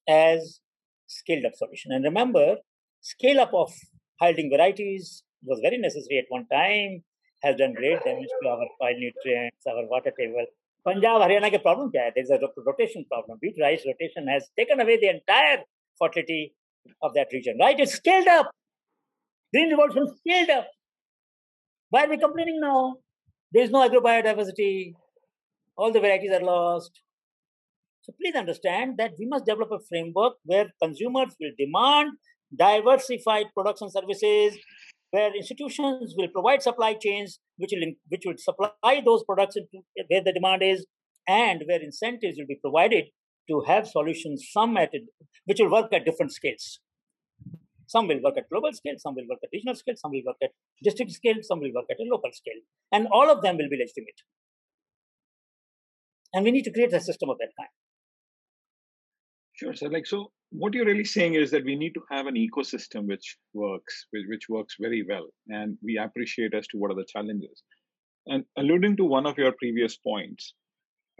as 0.09 0.61
scaled-up 1.07 1.55
solution. 1.55 1.93
And 1.93 2.05
remember, 2.05 2.57
scale-up 3.01 3.53
of 3.55 3.72
high-yielding 4.20 4.51
varieties 4.51 5.22
was 5.45 5.61
very 5.62 5.78
necessary 5.78 6.18
at 6.18 6.24
one 6.28 6.47
time, 6.51 7.05
has 7.43 7.57
done 7.57 7.74
great 7.74 8.03
damage 8.05 8.28
to 8.43 8.49
our 8.49 8.66
soil 8.80 8.99
nutrients, 8.99 9.66
our 9.68 9.87
water 9.87 10.12
table. 10.18 10.47
Punjab, 10.84 11.20
Haryana 11.20 11.51
ke 11.57 11.62
problem 11.62 11.91
kya 11.93 12.05
hai? 12.05 12.12
There's 12.14 12.30
a 12.30 12.39
rotation 12.64 13.05
problem. 13.11 13.39
Wheat 13.43 13.57
rice 13.61 13.84
rotation 13.87 14.26
has 14.28 14.49
taken 14.59 14.80
away 14.80 14.99
the 14.99 15.09
entire 15.09 15.64
fertility 15.99 16.55
of 17.03 17.14
that 17.14 17.28
region, 17.32 17.59
right? 17.61 17.78
It's 17.78 17.95
scaled 17.95 18.28
up. 18.28 18.51
Green 19.53 19.70
revolution 19.70 20.07
scaled 20.16 20.51
up. 20.51 20.68
Why 21.91 22.05
are 22.05 22.09
we 22.09 22.18
complaining 22.18 22.59
now? 22.61 22.97
There 23.53 23.62
is 23.62 23.70
no 23.70 23.89
agrobiodiversity. 23.89 24.95
All 25.76 25.93
the 25.93 26.01
varieties 26.01 26.32
are 26.32 26.43
lost. 26.45 26.91
So 28.03 28.12
please 28.20 28.34
understand 28.34 28.95
that 28.99 29.12
we 29.18 29.26
must 29.26 29.47
develop 29.47 29.70
a 29.72 29.78
framework 29.89 30.34
where 30.45 30.66
consumers 30.82 31.34
will 31.41 31.53
demand 31.59 32.11
diversified 32.57 33.47
products 33.55 33.82
and 33.82 33.93
services, 33.93 34.57
where 35.11 35.34
institutions 35.34 36.14
will 36.16 36.28
provide 36.28 36.62
supply 36.62 36.95
chains 36.95 37.41
which 37.57 37.72
will 37.72 37.93
which 38.09 38.22
will 38.24 38.37
supply 38.37 39.03
those 39.05 39.24
products 39.24 39.57
into 39.57 39.84
where 40.09 40.22
the 40.22 40.32
demand 40.32 40.62
is, 40.62 40.87
and 41.28 41.62
where 41.66 41.82
incentives 41.82 42.39
will 42.39 42.47
be 42.47 42.59
provided 42.62 43.07
to 43.49 43.62
have 43.66 43.87
solutions, 43.87 44.49
some 44.51 44.76
at 44.76 44.91
which 45.45 45.59
will 45.61 45.70
work 45.70 45.93
at 45.93 46.05
different 46.05 46.32
scales. 46.32 46.80
Some 47.87 48.09
will 48.09 48.20
work 48.22 48.37
at 48.37 48.49
global 48.49 48.72
scale, 48.72 48.95
some 48.99 49.14
will 49.14 49.26
work 49.28 49.39
at 49.43 49.51
regional 49.53 49.74
scale, 49.74 49.95
some 49.97 50.11
will 50.11 50.22
work 50.26 50.37
at 50.43 50.51
district 50.82 51.12
scale, 51.12 51.37
some 51.43 51.61
will 51.61 51.72
work 51.74 51.87
at 51.91 52.01
a 52.01 52.09
local 52.11 52.30
scale. 52.32 52.61
And 52.93 53.07
all 53.11 53.30
of 53.30 53.43
them 53.43 53.57
will 53.57 53.68
be 53.68 53.76
legitimate. 53.76 54.20
And 56.32 56.45
we 56.45 56.51
need 56.51 56.64
to 56.64 56.72
create 56.72 56.93
a 56.93 57.01
system 57.01 57.30
of 57.30 57.39
that 57.39 57.51
kind. 57.59 57.70
Sure. 59.55 59.74
So, 59.74 59.87
like, 59.87 60.07
so 60.07 60.32
what 60.51 60.74
you're 60.74 60.84
really 60.84 61.05
saying 61.05 61.34
is 61.34 61.51
that 61.51 61.64
we 61.64 61.76
need 61.76 61.93
to 61.95 62.03
have 62.11 62.26
an 62.26 62.34
ecosystem 62.34 63.07
which 63.07 63.39
works, 63.55 64.07
which, 64.11 64.24
which 64.28 64.49
works 64.49 64.76
very 64.78 65.05
well, 65.09 65.26
and 65.49 65.78
we 65.82 65.99
appreciate 65.99 66.55
as 66.55 66.66
to 66.68 66.78
what 66.78 66.91
are 66.91 66.95
the 66.95 67.07
challenges. 67.11 67.62
And 68.26 68.45
alluding 68.59 68.97
to 68.99 69.05
one 69.05 69.26
of 69.26 69.39
your 69.39 69.53
previous 69.53 69.97
points, 69.97 70.55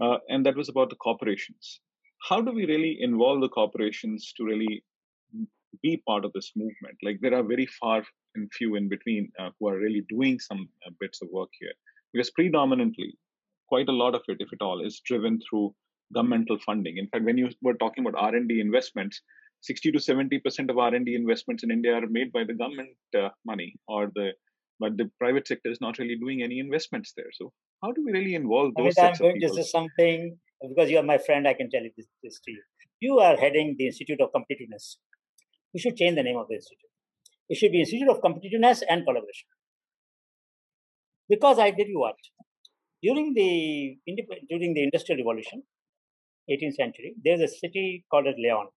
uh, 0.03 0.19
and 0.29 0.45
that 0.45 0.57
was 0.57 0.69
about 0.69 0.91
the 0.91 0.97
corporations. 0.97 1.81
How 2.29 2.41
do 2.41 2.53
we 2.53 2.67
really 2.67 2.99
involve 3.01 3.41
the 3.41 3.49
corporations 3.49 4.33
to 4.37 4.45
really 4.45 4.85
be 5.83 6.03
part 6.07 6.25
of 6.25 6.33
this 6.33 6.53
movement. 6.57 6.97
Like 7.03 7.19
there 7.21 7.35
are 7.35 7.43
very 7.43 7.67
far 7.67 8.05
and 8.35 8.53
few 8.53 8.77
in 8.77 8.89
between 8.89 9.31
uh, 9.39 9.51
who 9.59 9.69
are 9.69 9.79
really 9.79 10.05
doing 10.09 10.39
some 10.39 10.69
uh, 10.87 10.91
bits 11.01 11.23
of 11.23 11.29
work 11.33 11.51
here, 11.59 11.73
because 12.13 12.31
predominantly, 12.31 13.17
quite 13.69 13.89
a 13.89 13.93
lot 13.93 14.15
of 14.15 14.23
it, 14.29 14.39
if 14.41 14.53
at 14.53 14.63
all, 14.63 14.85
is 14.85 15.01
driven 15.01 15.41
through 15.49 15.75
governmental 16.15 16.59
funding. 16.65 16.99
In 16.99 17.09
fact, 17.09 17.25
when 17.25 17.39
you 17.39 17.51
were 17.63 17.75
talking 17.75 18.07
about 18.07 18.21
R 18.21 18.35
and 18.35 18.49
D 18.49 18.61
investments, 18.61 19.23
60 19.63 19.93
to 19.93 20.01
70 20.01 20.39
percent 20.41 20.71
of 20.71 20.79
R 20.79 20.95
and 20.95 21.07
D 21.07 21.15
investments 21.15 21.65
in 21.65 21.71
India 21.71 21.95
are 21.95 22.07
made 22.07 22.33
by 22.33 22.45
the 22.45 22.55
government 22.55 22.91
uh, 23.19 23.31
money, 23.45 23.75
or 23.89 24.11
the 24.15 24.33
but 24.79 24.97
the 24.97 25.11
private 25.19 25.49
sector 25.49 25.71
is 25.71 25.81
not 25.81 25.99
really 25.99 26.17
doing 26.17 26.43
any 26.43 26.59
investments 26.59 27.13
there. 27.17 27.33
So 27.33 27.53
how 27.83 27.93
do 27.93 28.05
we 28.05 28.13
really 28.13 28.35
involve 28.35 28.75
those? 28.77 28.95
I 28.99 29.03
mean, 29.03 29.13
I'm 29.13 29.19
going 29.19 29.41
to 29.41 29.49
say 29.55 29.63
something 29.63 30.39
because 30.69 30.91
you 30.91 30.99
are 30.99 31.03
my 31.03 31.19
friend. 31.19 31.49
I 31.49 31.55
can 31.55 31.71
tell 31.71 31.83
you 31.83 31.91
this, 31.97 32.07
this 32.23 32.41
to 32.45 32.51
you. 32.51 32.63
You 33.01 33.19
are 33.19 33.37
heading 33.37 33.77
the 33.79 33.87
Institute 33.87 34.21
of 34.21 34.31
Competitiveness 34.33 34.97
we 35.77 35.81
should 35.81 35.97
change 35.97 36.17
the 36.17 36.23
name 36.23 36.39
of 36.39 36.49
the 36.49 36.55
institute. 36.55 36.93
It 37.51 37.57
should 37.59 37.73
be 37.73 37.81
Institute 37.81 38.09
of 38.09 38.23
Competitiveness 38.23 38.83
and 38.89 39.05
Collaboration. 39.05 39.49
Because 41.29 41.59
I 41.59 41.71
tell 41.71 41.87
you 41.87 42.01
what, 42.01 42.17
during 43.03 43.35
the 43.35 43.99
during 44.49 44.73
the 44.73 44.85
Industrial 44.85 45.19
Revolution, 45.19 45.65
18th 46.51 46.77
century, 46.77 47.15
there's 47.23 47.43
a 47.43 47.49
city 47.49 48.05
called 48.11 48.27
Lyon 48.45 48.69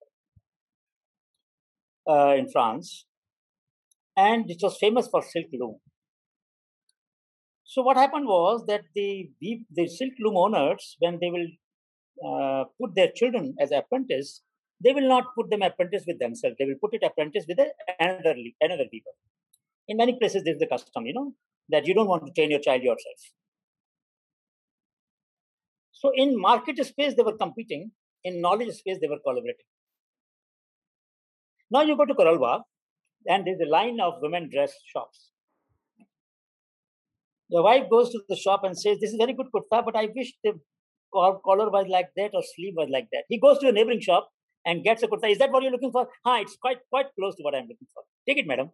uh, 2.10 2.36
in 2.36 2.50
France, 2.52 3.06
and 4.18 4.52
it 4.52 4.58
was 4.62 4.78
famous 4.78 5.08
for 5.08 5.22
silk 5.22 5.48
loom. 5.54 5.78
So 7.64 7.82
what 7.82 7.98
happened 7.98 8.26
was 8.26 8.66
that 8.68 8.82
the 8.94 9.30
the 9.72 9.88
silk 9.88 10.14
loom 10.20 10.38
owners, 10.46 10.98
when 11.00 11.20
they 11.22 11.32
will 11.38 11.50
uh, 12.30 12.64
put 12.82 12.96
their 12.96 13.12
children 13.16 13.56
as 13.60 13.72
apprentices, 13.72 14.42
they 14.84 14.94
will 14.94 15.08
not 15.08 15.36
put 15.36 15.50
them 15.50 15.62
apprentice 15.62 16.04
with 16.08 16.20
themselves. 16.20 16.56
They 16.58 16.66
will 16.66 16.80
put 16.82 16.94
it 16.94 17.04
apprentice 17.04 17.46
with 17.48 17.60
another 18.00 18.36
another 18.62 18.86
people. 18.92 19.12
In 19.88 19.98
many 19.98 20.18
places, 20.18 20.44
this 20.44 20.54
is 20.54 20.60
the 20.60 20.68
custom, 20.68 21.06
you 21.06 21.14
know, 21.14 21.34
that 21.70 21.86
you 21.86 21.94
don't 21.94 22.08
want 22.08 22.26
to 22.26 22.32
train 22.34 22.52
your 22.52 22.60
child 22.60 22.84
yourself. 22.84 23.20
So 25.92 26.12
in 26.16 26.40
market 26.40 26.84
space, 26.86 27.16
they 27.16 27.24
were 27.24 27.38
competing. 27.38 27.92
In 28.24 28.42
knowledge 28.42 28.74
space, 28.76 28.98
they 29.02 29.08
were 29.08 29.20
collaborating. 29.20 29.66
Now 31.72 31.82
you 31.82 31.96
go 31.96 32.06
to 32.06 32.16
Karol 32.16 32.38
Bagh, 32.38 32.62
and 33.28 33.46
there's 33.46 33.60
a 33.66 33.70
line 33.70 34.00
of 34.00 34.16
women 34.22 34.50
dress 34.52 34.74
shops. 34.94 35.32
The 37.50 37.62
wife 37.62 37.90
goes 37.90 38.12
to 38.12 38.20
the 38.28 38.36
shop 38.36 38.64
and 38.64 38.78
says, 38.78 39.00
This 39.00 39.12
is 39.12 39.18
very 39.18 39.34
good 39.34 39.48
kurta, 39.54 39.84
but 39.84 39.96
I 39.96 40.10
wish 40.16 40.34
the 40.44 40.60
collar 41.14 41.70
was 41.70 41.88
like 41.90 42.10
that 42.16 42.32
or 42.34 42.44
sleeve 42.56 42.74
was 42.76 42.90
like 42.92 43.08
that. 43.12 43.24
He 43.28 43.40
goes 43.40 43.58
to 43.60 43.70
a 43.70 43.72
neighboring 43.72 44.02
shop 44.02 44.30
and 44.69 44.83
gets 44.85 45.03
a 45.03 45.09
kurta. 45.09 45.31
Is 45.31 45.39
that 45.39 45.51
what 45.51 45.63
you're 45.63 45.73
looking 45.73 45.93
for? 45.93 46.09
Ha, 46.25 46.39
it's 46.41 46.57
quite 46.57 46.79
quite 46.91 47.07
close 47.19 47.37
to 47.37 47.43
what 47.43 47.55
I'm 47.55 47.69
looking 47.69 47.89
for. 47.93 48.05
Take 48.29 48.39
it, 48.39 48.47
madam. 48.47 48.71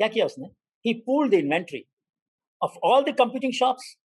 क्या 0.00 0.08
किया 0.08 0.26
उसने? 0.26 0.50
He 0.82 0.94
pulled 1.08 1.32
the 1.32 1.38
inventory 1.38 1.86
of 2.62 2.76
all 2.82 3.04
the 3.04 3.12
competing 3.12 3.52
shops 3.52 3.96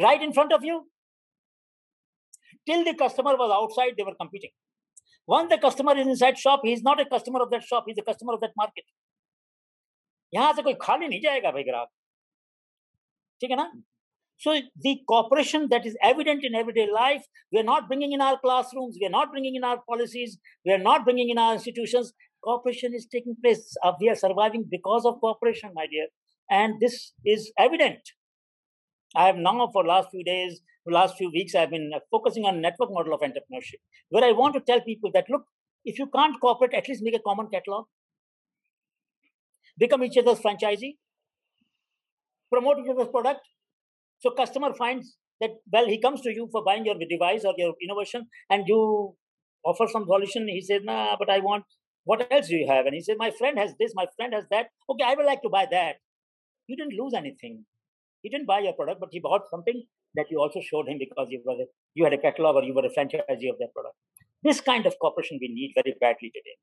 right 0.00 0.22
in 0.22 0.32
front 0.32 0.52
of 0.52 0.64
you. 0.64 0.80
Till 2.66 2.84
the 2.84 2.94
customer 2.94 3.36
was 3.36 3.50
outside, 3.50 3.94
they 3.96 4.04
were 4.04 4.14
competing. 4.14 4.50
Once 5.26 5.48
the 5.50 5.58
customer 5.58 5.96
is 5.96 6.06
inside 6.06 6.38
shop, 6.38 6.60
he 6.64 6.72
is 6.72 6.82
not 6.82 7.00
a 7.00 7.04
customer 7.04 7.40
of 7.42 7.50
that 7.50 7.62
shop, 7.62 7.84
he 7.86 7.92
is 7.92 7.98
a 7.98 8.02
customer 8.02 8.34
of 8.34 8.40
that 8.40 8.52
market. 8.56 8.84
यहां 10.34 10.52
से 10.54 10.62
कोई 10.62 10.74
खाली 10.82 11.08
नहीं 11.08 11.20
जाएगा 11.20 11.50
भाई 11.52 11.62
ग्राहक 11.62 11.88
ठीक 13.40 13.50
है 13.50 13.56
ना 13.56 13.70
so 14.39 14.59
the 14.79 14.99
cooperation 15.09 15.67
that 15.69 15.85
is 15.85 15.97
evident 16.03 16.43
in 16.43 16.53
everyday 16.53 16.87
life, 16.91 17.23
we 17.51 17.59
are 17.59 17.63
not 17.63 17.87
bringing 17.87 18.11
in 18.11 18.21
our 18.21 18.39
classrooms, 18.39 18.97
we 18.99 19.07
are 19.07 19.11
not 19.11 19.31
bringing 19.31 19.55
in 19.55 19.63
our 19.63 19.81
policies, 19.89 20.37
we 20.63 20.71
are 20.71 20.77
not 20.77 21.05
bringing 21.05 21.29
in 21.29 21.39
our 21.39 21.53
institutions. 21.53 22.13
Cooperation 22.43 22.93
is 22.93 23.07
taking 23.11 23.35
place. 23.43 23.75
Uh, 23.83 23.93
we 23.99 24.09
are 24.09 24.15
surviving 24.15 24.65
because 24.69 25.05
of 25.05 25.19
cooperation, 25.19 25.71
my 25.73 25.87
dear, 25.87 26.07
and 26.51 26.79
this 26.79 27.13
is 27.25 27.51
evident. 27.57 27.99
I 29.15 29.25
have 29.25 29.37
now, 29.37 29.69
for 29.73 29.83
last 29.83 30.09
few 30.11 30.23
days, 30.23 30.61
last 30.85 31.17
few 31.17 31.31
weeks, 31.31 31.55
I've 31.55 31.71
been 31.71 31.91
focusing 32.11 32.45
on 32.45 32.61
network 32.61 32.89
model 32.91 33.13
of 33.13 33.21
entrepreneurship, 33.21 33.81
where 34.09 34.23
I 34.23 34.31
want 34.31 34.53
to 34.53 34.61
tell 34.61 34.81
people 34.81 35.11
that 35.13 35.25
look, 35.29 35.43
if 35.83 35.97
you 35.97 36.07
can't 36.13 36.39
cooperate, 36.39 36.73
at 36.75 36.87
least 36.87 37.01
make 37.03 37.15
a 37.15 37.19
common 37.19 37.47
catalog, 37.51 37.85
become 39.77 40.03
each 40.03 40.17
other's 40.17 40.39
franchisee, 40.39 40.97
promote 42.51 42.77
each 42.79 42.89
other's 42.89 43.07
product, 43.07 43.41
so 44.19 44.31
customer 44.31 44.73
finds 44.73 45.17
that 45.39 45.51
well, 45.71 45.87
he 45.87 46.01
comes 46.01 46.21
to 46.21 46.31
you 46.31 46.47
for 46.51 46.63
buying 46.63 46.85
your 46.85 46.95
device 47.09 47.45
or 47.45 47.53
your 47.57 47.73
innovation, 47.81 48.27
and 48.49 48.67
you 48.67 49.15
offer 49.63 49.87
some 49.87 50.05
solution. 50.05 50.47
He 50.47 50.61
says, 50.61 50.81
"Nah, 50.83 51.15
but 51.17 51.29
I 51.29 51.39
want. 51.39 51.65
What 52.05 52.31
else 52.31 52.47
do 52.47 52.55
you 52.55 52.67
have?" 52.67 52.85
And 52.85 52.95
he 52.95 53.01
said, 53.01 53.17
"My 53.17 53.31
friend 53.31 53.57
has 53.59 53.75
this. 53.79 53.93
My 53.95 54.07
friend 54.15 54.33
has 54.33 54.45
that. 54.49 54.69
Okay, 54.89 55.05
I 55.05 55.13
would 55.15 55.25
like 55.25 55.41
to 55.43 55.49
buy 55.49 55.65
that." 55.71 55.97
You 56.67 56.75
didn't 56.75 56.97
lose 57.01 57.13
anything. 57.13 57.65
He 58.23 58.29
didn't 58.29 58.47
buy 58.47 58.59
your 58.59 58.73
product, 58.73 58.99
but 58.99 59.09
he 59.11 59.19
bought 59.19 59.49
something 59.49 59.83
that 60.15 60.31
you 60.31 60.39
also 60.39 60.61
showed 60.61 60.89
him 60.89 60.97
because 60.97 61.27
you 61.29 61.41
were 61.45 61.65
you 61.93 62.03
had 62.03 62.13
a 62.13 62.17
catalog 62.17 62.55
or 62.55 62.63
you 62.63 62.73
were 62.73 62.85
a 62.85 62.93
franchisee 62.97 63.51
of 63.53 63.59
that 63.59 63.73
product. 63.73 63.95
This 64.43 64.61
kind 64.61 64.85
of 64.85 64.97
cooperation 64.99 65.39
we 65.41 65.49
need 65.49 65.73
very 65.75 65.95
badly 65.99 66.31
today. 66.37 66.57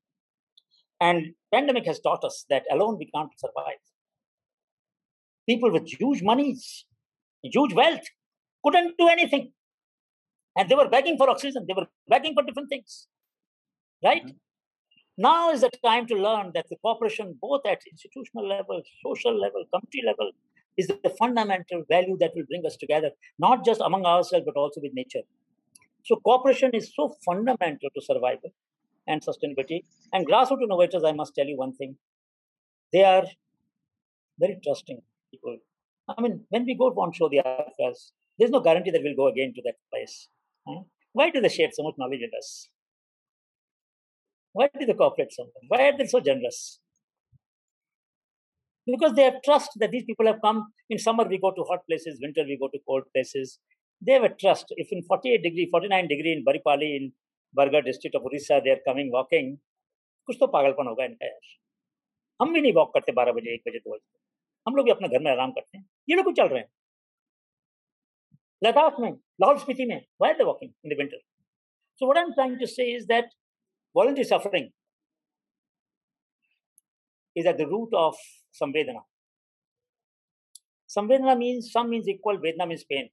And 0.99 1.35
pandemic 1.53 1.85
has 1.85 1.99
taught 1.99 2.23
us 2.23 2.45
that 2.49 2.63
alone 2.71 2.97
we 2.97 3.09
can't 3.13 3.31
survive. 3.37 3.79
People 5.47 5.71
with 5.71 5.87
huge 5.87 6.21
monies 6.23 6.85
huge 7.51 7.73
wealth, 7.73 8.05
couldn't 8.63 8.95
do 8.97 9.07
anything. 9.07 9.51
And 10.57 10.69
they 10.69 10.75
were 10.75 10.89
begging 10.89 11.17
for 11.17 11.29
oxygen, 11.29 11.65
they 11.67 11.73
were 11.73 11.87
begging 12.07 12.33
for 12.33 12.43
different 12.43 12.69
things. 12.69 13.07
Right? 14.03 14.23
Mm-hmm. 14.23 14.37
Now 15.17 15.51
is 15.51 15.61
the 15.61 15.71
time 15.83 16.07
to 16.07 16.15
learn 16.15 16.51
that 16.55 16.65
the 16.69 16.75
cooperation, 16.81 17.37
both 17.41 17.61
at 17.65 17.79
institutional 17.89 18.47
level, 18.47 18.81
social 19.05 19.39
level, 19.39 19.63
country 19.73 20.01
level, 20.05 20.31
is 20.77 20.87
the 20.87 21.09
fundamental 21.17 21.83
value 21.89 22.17
that 22.19 22.31
will 22.35 22.43
bring 22.49 22.65
us 22.65 22.75
together, 22.75 23.11
not 23.39 23.63
just 23.63 23.79
among 23.79 24.05
ourselves, 24.05 24.45
but 24.45 24.59
also 24.59 24.81
with 24.81 24.91
nature. 24.93 25.21
So, 26.03 26.17
cooperation 26.17 26.71
is 26.73 26.91
so 26.93 27.15
fundamental 27.25 27.89
to 27.95 28.01
survival 28.01 28.51
and 29.07 29.21
sustainability. 29.25 29.85
And 30.11 30.27
grassroots 30.27 30.63
innovators, 30.63 31.03
I 31.05 31.13
must 31.13 31.33
tell 31.33 31.45
you 31.45 31.57
one 31.57 31.73
thing 31.75 31.95
they 32.91 33.03
are 33.03 33.23
very 34.39 34.59
trusting 34.63 35.01
people. 35.31 35.57
I 36.07 36.21
mean, 36.21 36.45
when 36.49 36.65
we 36.65 36.75
go 36.75 36.87
on 36.87 37.11
Shodh 37.11 37.33
Yatras, 37.33 38.11
there's 38.37 38.51
no 38.51 38.59
guarantee 38.59 38.91
that 38.91 39.01
we'll 39.03 39.15
go 39.15 39.27
again 39.27 39.53
to 39.55 39.61
that 39.65 39.75
place. 39.91 40.29
Huh? 40.67 40.81
Why 41.13 41.29
do 41.29 41.41
they 41.41 41.49
share 41.49 41.69
so 41.71 41.83
much 41.83 41.95
knowledge 41.97 42.19
with 42.21 42.37
us? 42.37 42.69
Why 44.53 44.69
do 44.79 44.85
they 44.85 44.93
cooperate 44.93 45.33
so 45.33 45.43
much? 45.43 45.63
Why 45.67 45.89
are 45.89 45.97
they 45.97 46.05
so 46.05 46.19
generous? 46.19 46.79
Because 48.87 49.13
they 49.13 49.23
have 49.23 49.41
trust 49.43 49.71
that 49.77 49.91
these 49.91 50.03
people 50.03 50.27
have 50.27 50.41
come. 50.43 50.67
In 50.89 50.99
summer, 50.99 51.25
we 51.27 51.39
go 51.39 51.51
to 51.51 51.63
hot 51.63 51.79
places, 51.89 52.19
winter, 52.21 52.43
we 52.43 52.57
go 52.57 52.67
to 52.67 52.79
cold 52.87 53.03
places. 53.13 53.59
They 54.01 54.13
have 54.13 54.23
a 54.23 54.29
trust. 54.29 54.65
If 54.71 54.89
in 54.91 55.01
48 55.03 55.41
degree, 55.41 55.67
49 55.71 56.07
degree 56.07 56.33
in 56.33 56.45
Baripali, 56.45 56.97
in 56.97 57.13
Bargarh 57.57 57.83
district 57.83 58.15
of 58.15 58.23
Orissa, 58.23 58.61
they 58.63 58.71
are 58.71 58.83
coming 58.85 59.11
walking, 59.11 59.57
कुछ 60.27 60.37
तो 60.39 60.47
पागलपन 60.53 60.87
होगा 60.87 61.05
इनका 61.05 61.25
यार 61.25 61.41
हम 62.41 62.53
भी 62.53 62.61
नहीं 62.61 62.73
walk 62.73 62.93
करते 62.93 63.11
बारह 63.17 63.31
बजे 63.31 63.53
एक 63.53 63.61
बजे 63.67 63.79
दो 63.79 63.91
बजे 63.93 64.17
हम 64.67 64.75
लोग 64.75 64.85
भी 64.85 64.91
अपने 64.91 65.07
घर 65.09 65.19
में 65.23 65.31
आराम 65.31 65.51
करते 65.57 65.77
हैं 65.77 65.85
ये 66.09 66.15
लोग 66.15 66.33
चल 66.35 66.47
रहे 66.47 66.59
हैं 66.59 66.69
Ladakh 68.63 68.99
में 68.99 69.11
Lahaul 69.41 69.59
Spiti 69.59 69.87
में 69.87 70.01
why 70.17 70.29
are 70.31 70.37
they 70.37 70.43
walking 70.43 70.73
in 70.83 70.89
the 70.89 70.95
winter? 70.95 71.17
So 71.95 72.07
what 72.07 72.17
I'm 72.17 72.33
trying 72.33 72.57
to 72.59 72.67
say 72.67 72.91
is 72.91 73.05
that 73.07 73.25
voluntary 73.93 74.25
suffering 74.25 74.71
is 77.35 77.45
at 77.45 77.57
the 77.57 77.67
root 77.67 77.89
of 77.93 78.15
samvedana. 78.61 79.03
Samvedana 80.95 81.37
means 81.37 81.71
sam 81.71 81.89
means 81.89 82.07
equal, 82.07 82.37
vedana 82.37 82.67
means 82.67 82.83
pain. 82.83 83.09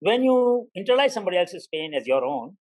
When 0.00 0.22
you 0.22 0.68
internalize 0.76 1.10
somebody 1.10 1.36
else's 1.36 1.68
pain 1.72 1.94
as 1.94 2.06
your 2.06 2.24
own, 2.24 2.56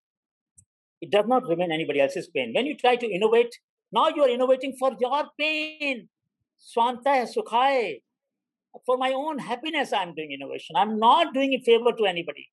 it 1.02 1.12
does 1.12 1.26
not 1.28 1.48
remain 1.48 1.72
anybody 1.72 2.02
else's 2.02 2.28
pain. 2.28 2.52
When 2.54 2.66
you 2.66 2.76
try 2.76 2.96
to 2.96 3.10
innovate, 3.10 3.56
now 3.92 4.10
you 4.10 4.24
are 4.24 4.30
innovating 4.30 4.76
for 4.78 4.92
your 5.00 5.24
pain 5.40 6.10
Swanta 6.59 7.27
Sukhaye. 7.27 8.01
For 8.85 8.97
my 8.99 9.13
own 9.13 9.39
happiness, 9.39 9.93
I'm 9.93 10.15
doing 10.15 10.33
innovation. 10.33 10.77
I'm 10.77 10.99
not 10.99 11.33
doing 11.33 11.55
a 11.55 11.61
favor 11.63 11.93
to 11.97 12.07
anybody. 12.07 12.51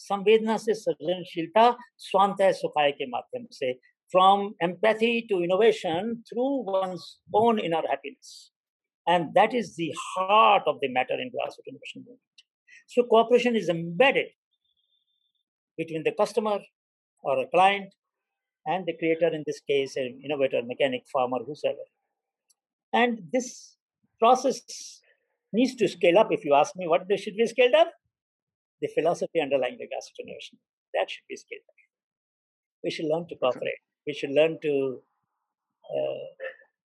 संवेदना 0.00 0.56
से 0.56 0.74
सृजनशीलता 0.74 1.64
स्वांत 2.08 2.36
सुखाय 2.60 2.90
के 2.98 3.06
माध्यम 3.06 3.46
से 3.52 3.72
from 4.12 4.54
empathy 4.60 5.26
to 5.28 5.42
innovation 5.42 6.24
through 6.28 6.64
one's 6.64 7.18
own 7.34 7.58
inner 7.58 7.82
happiness. 7.88 8.50
And 9.06 9.34
that 9.34 9.54
is 9.54 9.76
the 9.76 9.94
heart 10.04 10.62
of 10.66 10.80
the 10.80 10.88
matter 10.88 11.14
in 11.14 11.28
grassroots 11.28 11.68
innovation 11.68 12.00
movement. 12.00 12.20
So 12.88 13.04
cooperation 13.04 13.54
is 13.54 13.68
embedded 13.68 14.28
between 15.76 16.02
the 16.02 16.12
customer 16.12 16.58
or 17.22 17.38
a 17.38 17.46
client 17.46 17.94
and 18.66 18.84
the 18.86 18.96
creator, 18.98 19.28
in 19.28 19.44
this 19.46 19.60
case, 19.60 19.96
an 19.96 20.20
innovator, 20.24 20.62
mechanic, 20.64 21.04
farmer, 21.12 21.38
whosoever. 21.46 21.86
And 22.95 23.19
this 23.31 23.75
process 24.19 24.61
needs 25.53 25.75
to 25.75 25.87
scale 25.87 26.17
up. 26.17 26.31
If 26.31 26.45
you 26.45 26.53
ask 26.55 26.75
me 26.75 26.87
what 26.87 27.07
they 27.07 27.17
should 27.17 27.35
be 27.35 27.45
scaled 27.45 27.75
up, 27.75 27.91
the 28.81 28.87
philosophy 28.95 29.41
underlying 29.41 29.77
the 29.77 29.87
gas 29.87 30.09
generation 30.17 30.57
that 30.93 31.09
should 31.09 31.27
be 31.29 31.35
scaled 31.35 31.67
up. 31.67 31.75
We 32.83 32.91
should 32.91 33.05
learn 33.05 33.27
to 33.27 33.35
cooperate. 33.35 33.83
We 34.07 34.13
should 34.13 34.31
learn 34.31 34.57
to 34.61 35.01
uh, 35.97 36.25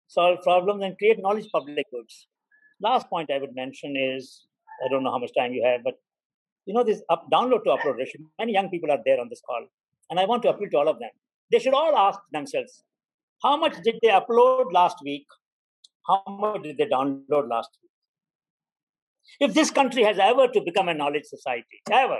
solve 0.07 0.41
problems 0.43 0.83
and 0.83 0.97
create 0.97 1.19
knowledge 1.21 1.47
public 1.51 1.85
goods. 1.91 2.27
Last 2.81 3.09
point 3.09 3.31
I 3.31 3.37
would 3.37 3.55
mention 3.55 3.95
is 3.95 4.45
I 4.83 4.89
don't 4.89 5.03
know 5.03 5.11
how 5.11 5.19
much 5.19 5.31
time 5.37 5.53
you 5.53 5.63
have, 5.65 5.83
but 5.83 5.95
you 6.65 6.73
know 6.73 6.83
this 6.83 7.01
up 7.09 7.25
download 7.31 7.63
to 7.65 7.71
upload 7.75 7.97
ratio. 7.97 8.21
Many 8.39 8.53
young 8.53 8.69
people 8.69 8.91
are 8.91 9.01
there 9.05 9.19
on 9.19 9.29
this 9.29 9.41
call, 9.45 9.65
and 10.09 10.19
I 10.19 10.25
want 10.25 10.43
to 10.43 10.49
appeal 10.49 10.69
to 10.69 10.77
all 10.77 10.87
of 10.87 10.99
them 10.99 11.09
they 11.51 11.59
should 11.59 11.73
all 11.73 11.95
ask 11.97 12.19
themselves 12.31 12.83
how 13.43 13.57
much 13.57 13.75
did 13.83 13.99
they 14.01 14.09
upload 14.09 14.73
last 14.73 14.97
week? 15.03 15.25
How 16.09 16.23
much 16.27 16.63
did 16.63 16.77
they 16.77 16.85
download 16.85 17.49
last 17.49 17.69
week? 17.81 19.49
If 19.49 19.53
this 19.53 19.69
country 19.69 20.03
has 20.03 20.17
ever 20.17 20.47
to 20.47 20.61
become 20.65 20.89
a 20.89 20.93
knowledge 20.93 21.25
society, 21.25 21.81
ever, 21.91 22.19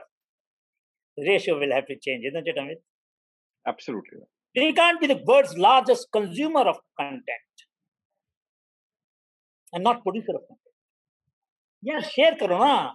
the 1.17 1.27
ratio 1.27 1.59
will 1.59 1.73
have 1.73 1.87
to 1.87 1.95
change, 1.99 2.23
isn't 2.25 2.47
it, 2.47 2.57
Amit? 2.57 2.81
Absolutely. 3.67 4.19
We 4.55 4.73
can't 4.73 5.01
be 5.01 5.07
the 5.07 5.21
world's 5.25 5.57
largest 5.57 6.07
consumer 6.11 6.61
of 6.61 6.77
content 6.99 7.23
and 9.73 9.83
not 9.83 10.03
producer 10.03 10.33
of 10.35 10.41
content. 10.47 10.75
Yeah, 11.81 12.01
share 12.01 12.35
karo 12.37 12.91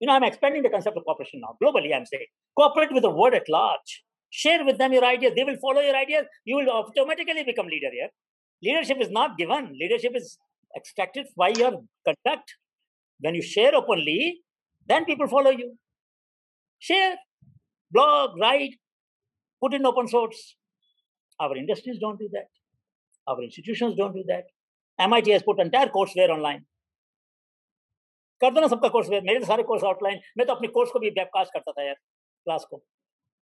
You 0.00 0.08
know, 0.08 0.14
I'm 0.14 0.24
expanding 0.24 0.62
the 0.62 0.70
concept 0.70 0.96
of 0.96 1.04
cooperation 1.04 1.40
now. 1.40 1.56
Globally, 1.62 1.94
I'm 1.94 2.06
saying 2.06 2.26
cooperate 2.56 2.92
with 2.92 3.02
the 3.02 3.10
world 3.10 3.34
at 3.34 3.48
large. 3.48 4.02
Share 4.30 4.64
with 4.64 4.78
them 4.78 4.92
your 4.92 5.04
ideas. 5.04 5.32
They 5.36 5.44
will 5.44 5.58
follow 5.62 5.80
your 5.80 5.96
ideas. 5.96 6.26
You 6.44 6.56
will 6.56 6.70
automatically 6.70 7.44
become 7.44 7.66
leader 7.66 7.90
here. 7.92 8.08
Leadership 8.62 8.98
is 9.00 9.10
not 9.10 9.36
given. 9.36 9.76
Leadership 9.78 10.12
is 10.14 10.38
extracted 10.76 11.26
by 11.36 11.48
your 11.48 11.72
conduct. 12.06 12.54
When 13.20 13.34
you 13.34 13.42
share 13.42 13.74
openly, 13.74 14.40
then 14.88 15.04
people 15.04 15.28
follow 15.28 15.50
you. 15.50 15.76
Share. 16.78 17.16
blog, 17.92 18.38
write, 18.40 18.74
put 19.62 19.74
in 19.74 19.86
open 19.86 20.08
source. 20.08 20.56
Our 21.40 21.56
industries 21.56 21.98
don't 22.00 22.18
do 22.18 22.28
that. 22.32 22.48
Our 23.26 23.42
institutions 23.42 23.94
don't 23.96 24.14
do 24.14 24.24
that. 24.28 24.44
MIT 24.98 25.30
has 25.30 25.42
put 25.42 25.60
entire 25.60 25.90
courseware 25.98 26.32
online. 26.38 26.64
कर 28.40 28.50
दो 28.54 28.60
ना 28.60 28.66
सबका 28.68 28.88
course 28.94 29.08
मेरे 29.10 29.38
तो 29.40 29.46
सारे 29.46 29.62
course 29.66 29.84
outline 29.88 30.18
मैं 30.38 30.46
तो 30.46 30.54
अपने 30.54 30.68
कोर्स 30.76 30.90
को 30.92 30.98
भी 31.00 31.10
वेबकास्ट 31.18 31.52
करता 31.52 31.72
था 31.72 31.82
यार 31.82 31.94
क्लास 31.94 32.64
को 32.70 32.76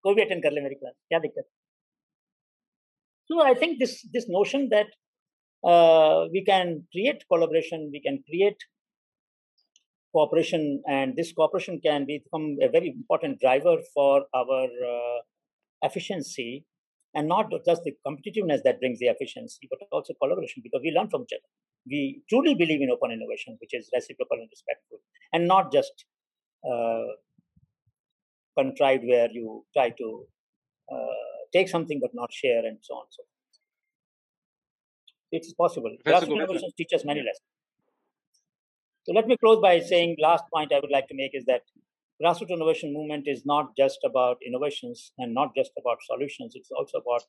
कोई 0.03 0.13
भी 0.15 0.21
अटेंड 0.21 0.41
कर 0.43 0.51
ले 0.51 0.61
मेरी 0.61 0.75
क्लास 0.75 0.93
क्या 1.09 1.19
दिक्कत 1.25 1.45
so 3.27 3.41
i 3.41 3.53
think 3.53 3.79
this 3.79 3.93
this 4.13 4.27
notion 4.29 4.69
that 4.69 4.87
uh, 5.71 6.25
we 6.33 6.43
can 6.51 6.83
create 6.93 7.23
collaboration 7.31 7.89
we 7.91 8.01
can 8.07 8.23
create 8.29 8.57
cooperation 10.17 10.81
and 10.87 11.15
this 11.15 11.31
cooperation 11.33 11.79
can 11.87 12.05
become 12.05 12.45
a 12.61 12.69
very 12.75 12.89
important 12.89 13.39
driver 13.39 13.77
for 13.93 14.25
our 14.33 14.67
uh, 14.93 15.19
efficiency 15.83 16.65
and 17.13 17.27
not 17.27 17.51
just 17.65 17.83
the 17.83 17.93
competitiveness 18.07 18.61
that 18.63 18.79
brings 18.79 18.99
the 18.99 19.07
efficiency 19.07 19.67
but 19.69 19.79
also 19.91 20.13
collaboration 20.21 20.61
because 20.63 20.81
we 20.83 20.91
learn 20.91 21.09
from 21.09 21.23
each 21.23 21.35
other. 21.37 21.49
We 21.89 22.21
truly 22.29 22.53
believe 22.53 22.81
in 22.81 22.89
open 22.91 23.11
innovation 23.11 23.57
which 23.61 23.73
is 23.73 23.89
reciprocal 23.93 24.37
and 24.39 24.49
respectful 24.51 24.99
and 25.33 25.47
not 25.47 25.71
just 25.71 26.05
uh, 26.69 27.07
contrived 28.57 29.05
where 29.05 29.29
you 29.31 29.65
try 29.75 29.89
to 30.01 30.25
uh, 30.91 31.36
take 31.53 31.69
something 31.69 31.99
but 31.99 32.11
not 32.13 32.31
share 32.31 32.65
and 32.65 32.77
so 32.81 32.95
on 32.95 33.05
so 33.09 33.23
it's 35.31 35.53
possible. 35.53 35.95
Grassroots 36.05 36.31
innovation 36.31 36.69
teaches 36.77 37.03
many 37.03 37.19
lessons. 37.19 37.43
So 39.03 39.13
let 39.13 39.27
me 39.27 39.37
close 39.37 39.61
by 39.61 39.79
saying 39.79 40.17
last 40.19 40.43
point 40.53 40.73
i 40.73 40.79
would 40.79 40.91
like 40.91 41.07
to 41.07 41.15
make 41.15 41.31
is 41.33 41.45
that 41.45 41.61
grassroots 42.21 42.49
innovation 42.49 42.93
movement 42.93 43.27
is 43.27 43.45
not 43.45 43.75
just 43.77 43.99
about 44.03 44.37
innovations 44.45 45.11
and 45.17 45.33
not 45.33 45.55
just 45.55 45.71
about 45.77 45.97
solutions. 46.03 46.53
It's 46.55 46.71
also 46.71 46.99
about 46.99 47.23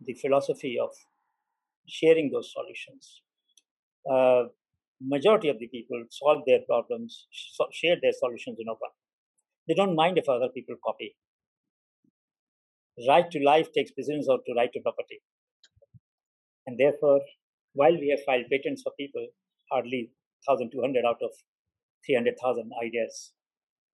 the 0.00 0.14
philosophy 0.14 0.78
of 0.78 0.90
sharing 1.86 2.30
those 2.30 2.52
solutions. 2.52 3.22
Uh, 4.10 4.44
majority 5.00 5.48
of 5.48 5.58
the 5.58 5.68
people 5.68 6.04
solve 6.10 6.42
their 6.46 6.60
problems 6.60 7.26
share 7.72 7.96
their 8.00 8.12
solutions 8.12 8.56
in 8.60 8.68
open 8.68 8.88
they 9.66 9.74
don't 9.74 9.96
mind 9.96 10.16
if 10.16 10.28
other 10.28 10.48
people 10.48 10.76
copy 10.84 11.16
right 13.08 13.30
to 13.30 13.38
life 13.40 13.72
takes 13.72 13.90
precedence 13.90 14.28
of 14.28 14.40
to 14.46 14.54
right 14.54 14.72
to 14.72 14.80
property. 14.80 15.20
And 16.66 16.78
therefore, 16.78 17.20
while 17.74 17.92
we 17.92 18.10
have 18.10 18.24
filed 18.24 18.46
patents 18.50 18.82
for 18.82 18.92
people, 18.98 19.26
hardly 19.70 20.10
1,200 20.46 21.04
out 21.04 21.22
of 21.22 21.30
300,000 22.06 22.70
ideas, 22.82 23.32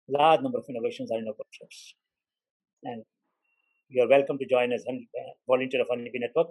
large 0.08 0.40
number 0.42 0.58
of 0.58 0.64
innovations 0.68 1.10
are 1.10 1.18
in 1.18 1.28
open 1.28 1.46
source. 1.52 1.94
And 2.84 3.04
you 3.88 4.02
are 4.02 4.08
welcome 4.08 4.38
to 4.38 4.46
join 4.46 4.72
as 4.72 4.84
a 4.88 4.92
uh, 4.92 5.32
volunteer 5.46 5.80
of 5.80 5.88
Honeybee 5.90 6.18
Network. 6.18 6.48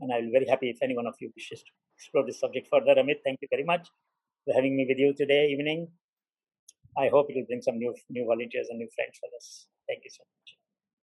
And 0.00 0.12
I'll 0.12 0.22
be 0.22 0.32
very 0.32 0.46
happy 0.48 0.70
if 0.70 0.78
any 0.82 0.96
one 0.96 1.06
of 1.06 1.14
you 1.20 1.30
wishes 1.36 1.60
to 1.60 1.72
explore 1.96 2.26
this 2.26 2.40
subject 2.40 2.68
further. 2.70 3.00
Amit, 3.00 3.22
thank 3.24 3.38
you 3.42 3.48
very 3.50 3.64
much 3.64 3.88
for 4.44 4.54
having 4.54 4.76
me 4.76 4.86
with 4.88 4.98
you 4.98 5.14
today 5.16 5.46
evening. 5.46 5.88
I 6.98 7.08
hope 7.08 7.30
it 7.30 7.36
will 7.36 7.46
bring 7.46 7.62
some 7.62 7.78
new 7.78 7.94
new 8.10 8.26
volunteers 8.26 8.68
and 8.70 8.78
new 8.78 8.88
friends 8.94 9.18
for 9.18 9.28
us. 9.36 9.66
Thank 9.88 10.04
you 10.04 10.10
so 10.10 10.24
much. 10.24 10.61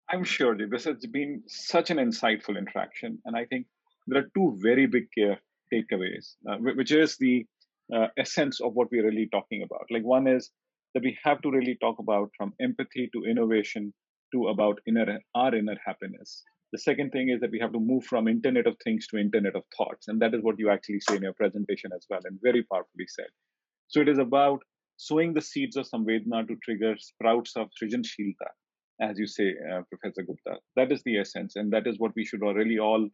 I'm 0.10 0.24
sure 0.24 0.56
this 0.56 0.86
has 0.86 1.06
been 1.06 1.44
such 1.48 1.90
an 1.90 1.98
insightful 1.98 2.58
interaction. 2.58 3.20
And 3.26 3.36
I 3.36 3.46
think 3.46 3.66
there 4.08 4.22
are 4.22 4.30
two 4.36 4.58
very 4.62 4.86
big 4.86 5.08
takeaways, 5.74 6.36
uh, 6.50 6.58
which 6.58 6.92
is 6.92 7.18
the 7.18 7.46
uh, 7.94 8.08
essence 8.18 8.62
of 8.62 8.74
what 8.74 8.90
we're 8.92 9.06
really 9.06 9.30
talking 9.32 9.64
about. 9.64 9.86
Like, 9.90 10.04
one 10.04 10.28
is 10.28 10.52
that 10.94 11.04
we 11.04 11.18
have 11.24 11.42
to 11.42 11.52
really 11.52 11.78
talk 11.82 12.00
about 12.00 12.30
from 12.38 12.54
empathy 12.62 13.10
to 13.14 13.24
innovation 13.30 13.94
to 14.34 14.48
about 14.48 14.80
inner, 14.88 15.20
our 15.36 15.56
inner 15.56 15.78
happiness. 15.86 16.44
The 16.72 16.80
second 16.80 17.12
thing 17.12 17.30
is 17.30 17.40
that 17.42 17.52
we 17.52 17.60
have 17.60 17.72
to 17.74 17.80
move 17.80 18.04
from 18.04 18.28
Internet 18.28 18.68
of 18.68 18.76
Things 18.84 19.08
to 19.08 19.18
Internet 19.18 19.56
of 19.56 19.64
Thoughts. 19.78 20.08
And 20.08 20.22
that 20.22 20.34
is 20.34 20.42
what 20.42 20.60
you 20.60 20.70
actually 20.70 21.02
say 21.02 21.16
in 21.16 21.24
your 21.24 21.34
presentation 21.34 21.92
as 21.96 22.06
well, 22.10 22.22
and 22.24 22.40
very 22.42 22.64
powerfully 22.64 23.06
said. 23.08 23.28
So 23.88 24.02
it 24.02 24.10
is 24.10 24.18
about 24.18 24.60
sowing 24.98 25.34
the 25.34 25.42
seeds 25.42 25.76
of 25.76 25.88
Samvedna 25.88 26.48
to 26.48 26.56
trigger 26.64 26.96
sprouts 26.98 27.56
of 27.56 27.70
Srijan 27.82 28.04
Shilta 28.04 28.50
as 29.00 29.18
you 29.20 29.28
say, 29.28 29.54
uh, 29.72 29.82
Professor 29.90 30.24
Gupta. 30.24 30.60
That 30.76 30.92
is 30.92 31.02
the 31.04 31.20
essence, 31.20 31.56
and 31.56 31.72
that 31.74 31.88
is 31.88 32.00
what 32.00 32.12
we 32.16 32.26
should 32.26 32.42
really 32.42 32.80
all 32.80 33.08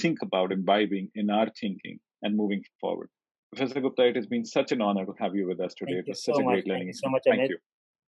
think 0.00 0.18
about 0.22 0.52
imbibing 0.52 1.10
in 1.14 1.30
our 1.30 1.48
thinking 1.60 1.98
and 2.22 2.36
moving 2.36 2.62
forward. 2.80 3.08
Professor 3.54 3.80
Gupta, 3.80 4.06
it 4.06 4.16
has 4.16 4.26
been 4.26 4.44
such 4.44 4.72
an 4.72 4.80
honor 4.80 5.04
to 5.04 5.12
have 5.18 5.34
you 5.34 5.46
with 5.46 5.60
us 5.60 5.74
today. 5.74 5.94
Thank 5.94 6.06
it 6.06 6.10
was 6.10 6.24
such 6.24 6.36
so 6.36 6.40
a 6.40 6.44
great 6.44 6.56
much. 6.56 6.66
learning. 6.66 6.86
Thank 6.86 6.86
you 6.86 6.92
so 6.94 7.08
much, 7.10 7.22
Thank 7.26 7.40
Amit. 7.42 7.48
you. 7.50 7.58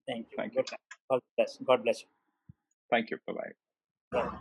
Thank 0.07 0.27
you. 0.31 0.37
Thank 0.37 0.55
you. 0.55 0.63
God 1.09 1.21
bless. 1.37 1.57
God 1.65 1.83
bless 1.83 2.01
you. 2.01 2.07
Thank 2.89 3.11
you. 3.11 3.17
Bye 3.27 3.33
bye. 4.13 4.37